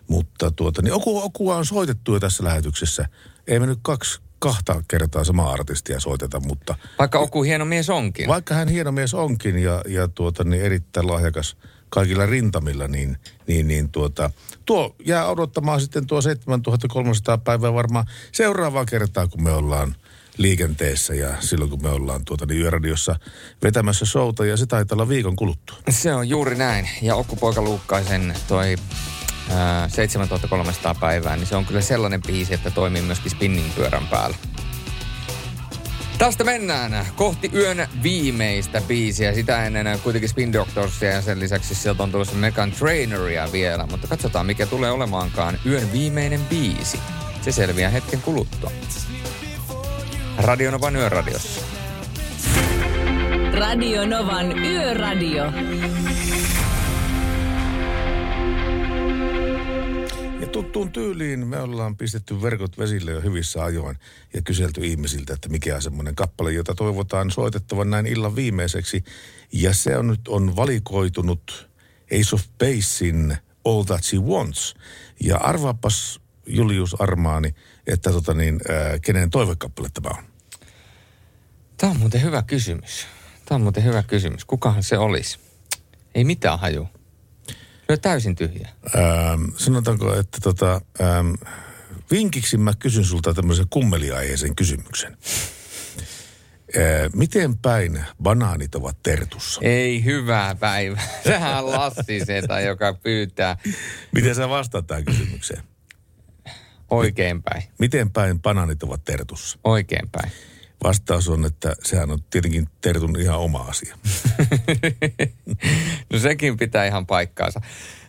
mutta 0.08 0.52
tuota, 0.52 0.82
niin 0.82 0.94
Oku, 0.94 1.18
Okua 1.24 1.56
on 1.56 1.66
soitettu 1.66 2.14
jo 2.14 2.20
tässä 2.20 2.44
lähetyksessä. 2.44 3.08
Ei 3.48 3.60
me 3.60 3.66
nyt 3.66 3.80
kaksi, 3.82 4.20
kahta 4.40 4.84
kertaa 4.88 5.24
samaa 5.24 5.52
artistia 5.52 6.00
soiteta, 6.00 6.40
mutta 6.40 6.76
Vaikka 7.00 7.20
Oku 7.20 7.44
hieno 7.44 7.66
mies 7.66 7.90
onkin. 7.90 8.28
vaikka 8.28 8.54
hän 8.56 8.68
hieno 8.68 8.92
mies 8.92 9.14
onkin 9.14 9.58
ja, 9.60 9.82
ja 9.88 10.08
tuota, 10.08 10.44
niin 10.44 10.62
erittäin 10.64 11.08
lahjakas 11.08 11.58
kaikilla 11.90 12.26
rintamilla, 12.26 12.88
niin, 12.88 13.18
niin, 13.48 13.68
niin 13.68 13.90
tuota, 13.90 14.32
tuo 14.66 14.96
jää 15.06 15.28
odottamaan 15.28 15.82
sitten 15.82 16.08
tuo 16.08 16.22
7300 16.22 17.38
päivää 17.38 17.74
varmaan 17.74 18.06
seuraavaa 18.32 18.86
kertaa, 18.86 19.28
kun 19.28 19.44
me 19.44 19.52
ollaan 19.52 19.96
liikenteessä 20.38 21.14
ja 21.16 21.36
silloin, 21.40 21.70
kun 21.70 21.82
me 21.84 21.90
ollaan 21.90 22.26
tuota, 22.26 22.46
niin 22.46 22.62
yöradiossa 22.62 23.16
vetämässä 23.64 24.06
showta 24.06 24.46
ja 24.46 24.58
se 24.58 24.66
taitaa 24.66 24.96
olla 24.96 25.10
viikon 25.10 25.36
kuluttua. 25.36 25.78
Se 25.90 26.14
on 26.14 26.30
juuri 26.30 26.56
näin. 26.56 26.90
Ja 27.02 27.16
Okkupoika 27.16 27.62
Luukkaisen 27.62 28.34
toi 28.48 28.76
ää, 29.50 29.90
7300 29.90 30.96
päivää, 30.96 31.36
niin 31.36 31.48
se 31.48 31.56
on 31.56 31.66
kyllä 31.66 31.82
sellainen 31.82 32.22
biisi, 32.22 32.54
että 32.54 32.72
toimii 32.72 33.02
myöskin 33.02 33.32
spinning-pyörän 33.32 34.08
päällä. 34.08 34.38
Tästä 36.18 36.44
mennään 36.44 37.06
kohti 37.16 37.52
yön 37.54 37.88
viimeistä 38.04 38.82
biisiä. 38.88 39.34
Sitä 39.34 39.66
ennen 39.66 40.00
kuitenkin 40.00 40.30
Spin 40.30 40.54
Doctorsia 40.54 41.12
ja 41.12 41.22
sen 41.22 41.40
lisäksi 41.40 41.76
sieltä 41.76 42.04
on 42.04 42.12
tulossa 42.12 42.36
Megan 42.36 42.72
Traineria 42.72 43.52
vielä. 43.52 43.88
Mutta 43.92 44.08
katsotaan 44.08 44.46
mikä 44.46 44.66
tulee 44.66 44.92
olemaankaan 44.92 45.60
yön 45.66 45.92
viimeinen 45.92 46.42
biisi. 46.50 47.00
Se 47.42 47.52
selviää 47.52 47.90
hetken 47.90 48.22
kuluttua. 48.22 48.72
Radio 50.38 50.72
Novan 50.72 50.96
yöradiossa. 50.96 51.62
Radio 53.54 54.06
Novan 54.06 54.60
Yöradio. 54.60 55.44
Tuttuun 60.56 60.92
tyyliin 60.92 61.48
me 61.48 61.60
ollaan 61.60 61.98
pistetty 61.98 62.42
verkot 62.42 62.78
vesille 62.78 63.12
jo 63.12 63.22
hyvissä 63.22 63.64
ajoin 63.64 63.98
ja 64.34 64.42
kyselty 64.42 64.86
ihmisiltä, 64.86 65.34
että 65.34 65.50
mikä 65.50 65.76
on 65.76 65.82
semmoinen 65.82 66.16
kappale, 66.16 66.54
jota 66.54 66.76
toivotaan 66.76 67.32
soitettavan 67.32 67.90
näin 67.90 68.06
illan 68.06 68.36
viimeiseksi. 68.36 69.04
Ja 69.52 69.74
se 69.74 69.98
on 69.98 70.08
nyt 70.08 70.28
on 70.28 70.56
valikoitunut 70.56 71.70
Ace 72.06 72.36
of 72.36 72.42
Basein 72.60 73.38
All 73.66 73.84
That 73.84 74.04
She 74.04 74.18
Wants. 74.18 74.76
Ja 75.24 75.38
arvaapas 75.38 76.22
Julius 76.48 77.02
Armaani, 77.02 77.56
että 77.88 78.12
tota 78.12 78.34
niin, 78.34 78.60
ää, 78.70 79.00
kenen 79.00 79.30
toivekappale 79.30 79.90
tämä 79.94 80.18
on. 80.18 80.24
Tämä 81.78 81.92
on 81.92 82.00
muuten 82.00 82.22
hyvä 82.22 82.42
kysymys. 82.42 83.08
Tämä 83.46 83.56
on 83.56 83.62
muuten 83.62 83.84
hyvä 83.84 84.04
kysymys. 84.04 84.46
Kukahan 84.46 84.84
se 84.84 84.98
olisi? 84.98 85.40
Ei 86.16 86.24
mitään 86.24 86.60
haju. 86.60 86.88
Se 87.88 87.94
on 87.94 88.00
täysin 88.00 88.36
tyhjä. 88.36 88.70
Ähm, 88.96 89.44
sanotaanko, 89.58 90.20
että 90.20 90.38
tota, 90.44 90.82
ähm, 91.02 91.34
vinkiksi 92.12 92.58
mä 92.58 92.74
kysyn 92.80 93.06
sulta 93.06 93.34
tämmöisen 93.34 93.66
kummeliaiheisen 93.70 94.56
kysymyksen. 94.56 95.18
Äh, 96.78 97.10
miten 97.14 97.58
päin 97.58 98.04
banaanit 98.24 98.76
ovat 98.76 98.98
tertussa? 99.04 99.62
Ei 99.64 100.04
hyvää 100.04 100.56
päivää. 100.56 101.08
Sehän 101.24 101.64
on 101.64 101.72
Lassi 101.72 102.26
Setä, 102.26 102.60
joka 102.60 102.94
pyytää 102.94 103.58
Miten 104.12 104.36
sä 104.36 104.50
vastaat 104.50 104.88
tähän 104.88 105.06
kysymykseen? 105.06 105.64
oikeinpäin. 106.90 107.64
Miten 107.80 108.12
päin 108.12 108.42
banaanit 108.42 108.84
ovat 108.84 109.04
tertussa? 109.04 109.60
Oikeinpäin. 109.64 110.32
Vastaus 110.84 111.30
on, 111.30 111.46
että 111.46 111.76
sehän 111.84 112.12
on 112.12 112.20
tietenkin 112.30 112.68
tertun 112.82 113.20
ihan 113.20 113.40
oma 113.40 113.60
asia. 113.60 113.98
No 116.14 116.20
sekin 116.20 116.58
pitää 116.58 116.86
ihan 116.86 117.06
paikkaansa. 117.06 117.62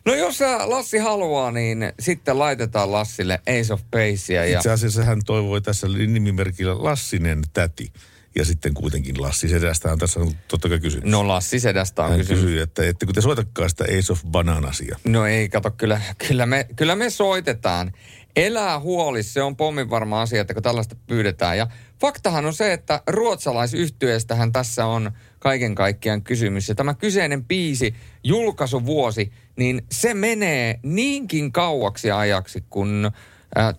No 0.07 0.15
jos 0.15 0.39
Lassi 0.65 0.99
haluaa, 0.99 1.51
niin 1.51 1.93
sitten 2.01 2.39
laitetaan 2.39 2.93
Lassille 2.93 3.41
Ace 3.47 3.73
of 3.73 3.83
Basea. 3.91 4.45
Ja... 4.45 4.59
Itse 4.59 4.71
asiassa 4.71 5.05
hän 5.05 5.21
toivoi 5.27 5.61
tässä 5.61 5.89
nimimerkillä 5.89 6.85
Lassinen 6.85 7.43
täti. 7.53 7.93
Ja 8.37 8.45
sitten 8.45 8.75
kuitenkin 8.75 9.23
Lassi 9.23 9.49
Sedästä 9.49 9.93
on 9.93 9.99
tässä 9.99 10.21
totta 10.49 10.69
kai 10.69 10.81
kysynyt. 10.81 11.11
No 11.11 11.29
Lassi 11.29 11.61
Sedästä 11.61 12.03
on 12.05 12.11
Hän 12.11 12.19
kysymys. 12.19 12.43
kysyy, 12.43 12.61
että 12.61 12.83
ette 12.87 13.07
kun 13.07 13.15
te 13.15 13.21
soitakaan 13.21 13.71
sitä 13.71 13.85
Ace 13.85 14.13
of 14.13 14.23
Bananasia. 14.31 14.99
No 15.05 15.27
ei, 15.27 15.49
kato, 15.49 15.71
kyllä, 15.71 16.01
kyllä, 16.29 16.47
me, 16.47 16.67
kyllä 16.77 16.97
me 16.97 17.11
soitetaan. 17.11 17.93
Elää 18.37 18.81
huoli, 18.81 19.23
se 19.23 19.43
on 19.43 19.57
pommin 19.57 19.91
varma 19.91 20.23
asia, 20.23 20.41
että 20.41 20.55
kun 20.55 20.63
tällaista 20.63 20.97
pyydetään. 21.07 21.59
Ja 21.59 21.67
faktahan 22.01 22.47
on 22.47 22.55
se, 22.55 22.73
että 22.73 23.03
ruotsalaisyhtyeestähän 23.07 24.53
tässä 24.53 24.87
on 24.87 25.11
kaiken 25.39 25.75
kaikkiaan 25.75 26.23
kysymys. 26.23 26.69
Ja 26.69 26.75
tämä 26.75 26.95
kyseinen 26.95 27.45
biisi, 27.45 27.95
julkaisuvuosi, 28.25 29.33
niin 29.57 29.83
se 29.93 30.15
menee 30.15 30.81
niinkin 30.83 31.53
kauaksi 31.53 32.11
ajaksi 32.11 32.65
kuin 32.71 33.05
äh, 33.05 33.13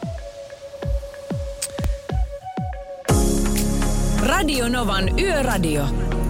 Radio 4.24 4.70
Novan 4.70 5.20
Yöradio. 5.20 5.86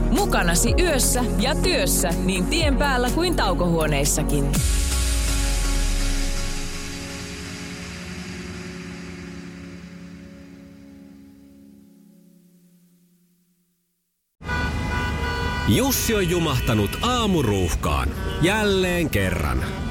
Mukanasi 0.09 0.73
yössä 0.79 1.23
ja 1.39 1.55
työssä 1.55 2.09
niin 2.25 2.45
tien 2.45 2.77
päällä 2.77 3.09
kuin 3.09 3.35
taukohuoneissakin. 3.35 4.51
Jussi 15.67 16.15
on 16.15 16.29
jumahtanut 16.29 16.97
aamuruuhkaan. 17.01 18.09
Jälleen 18.41 19.09
kerran. 19.09 19.63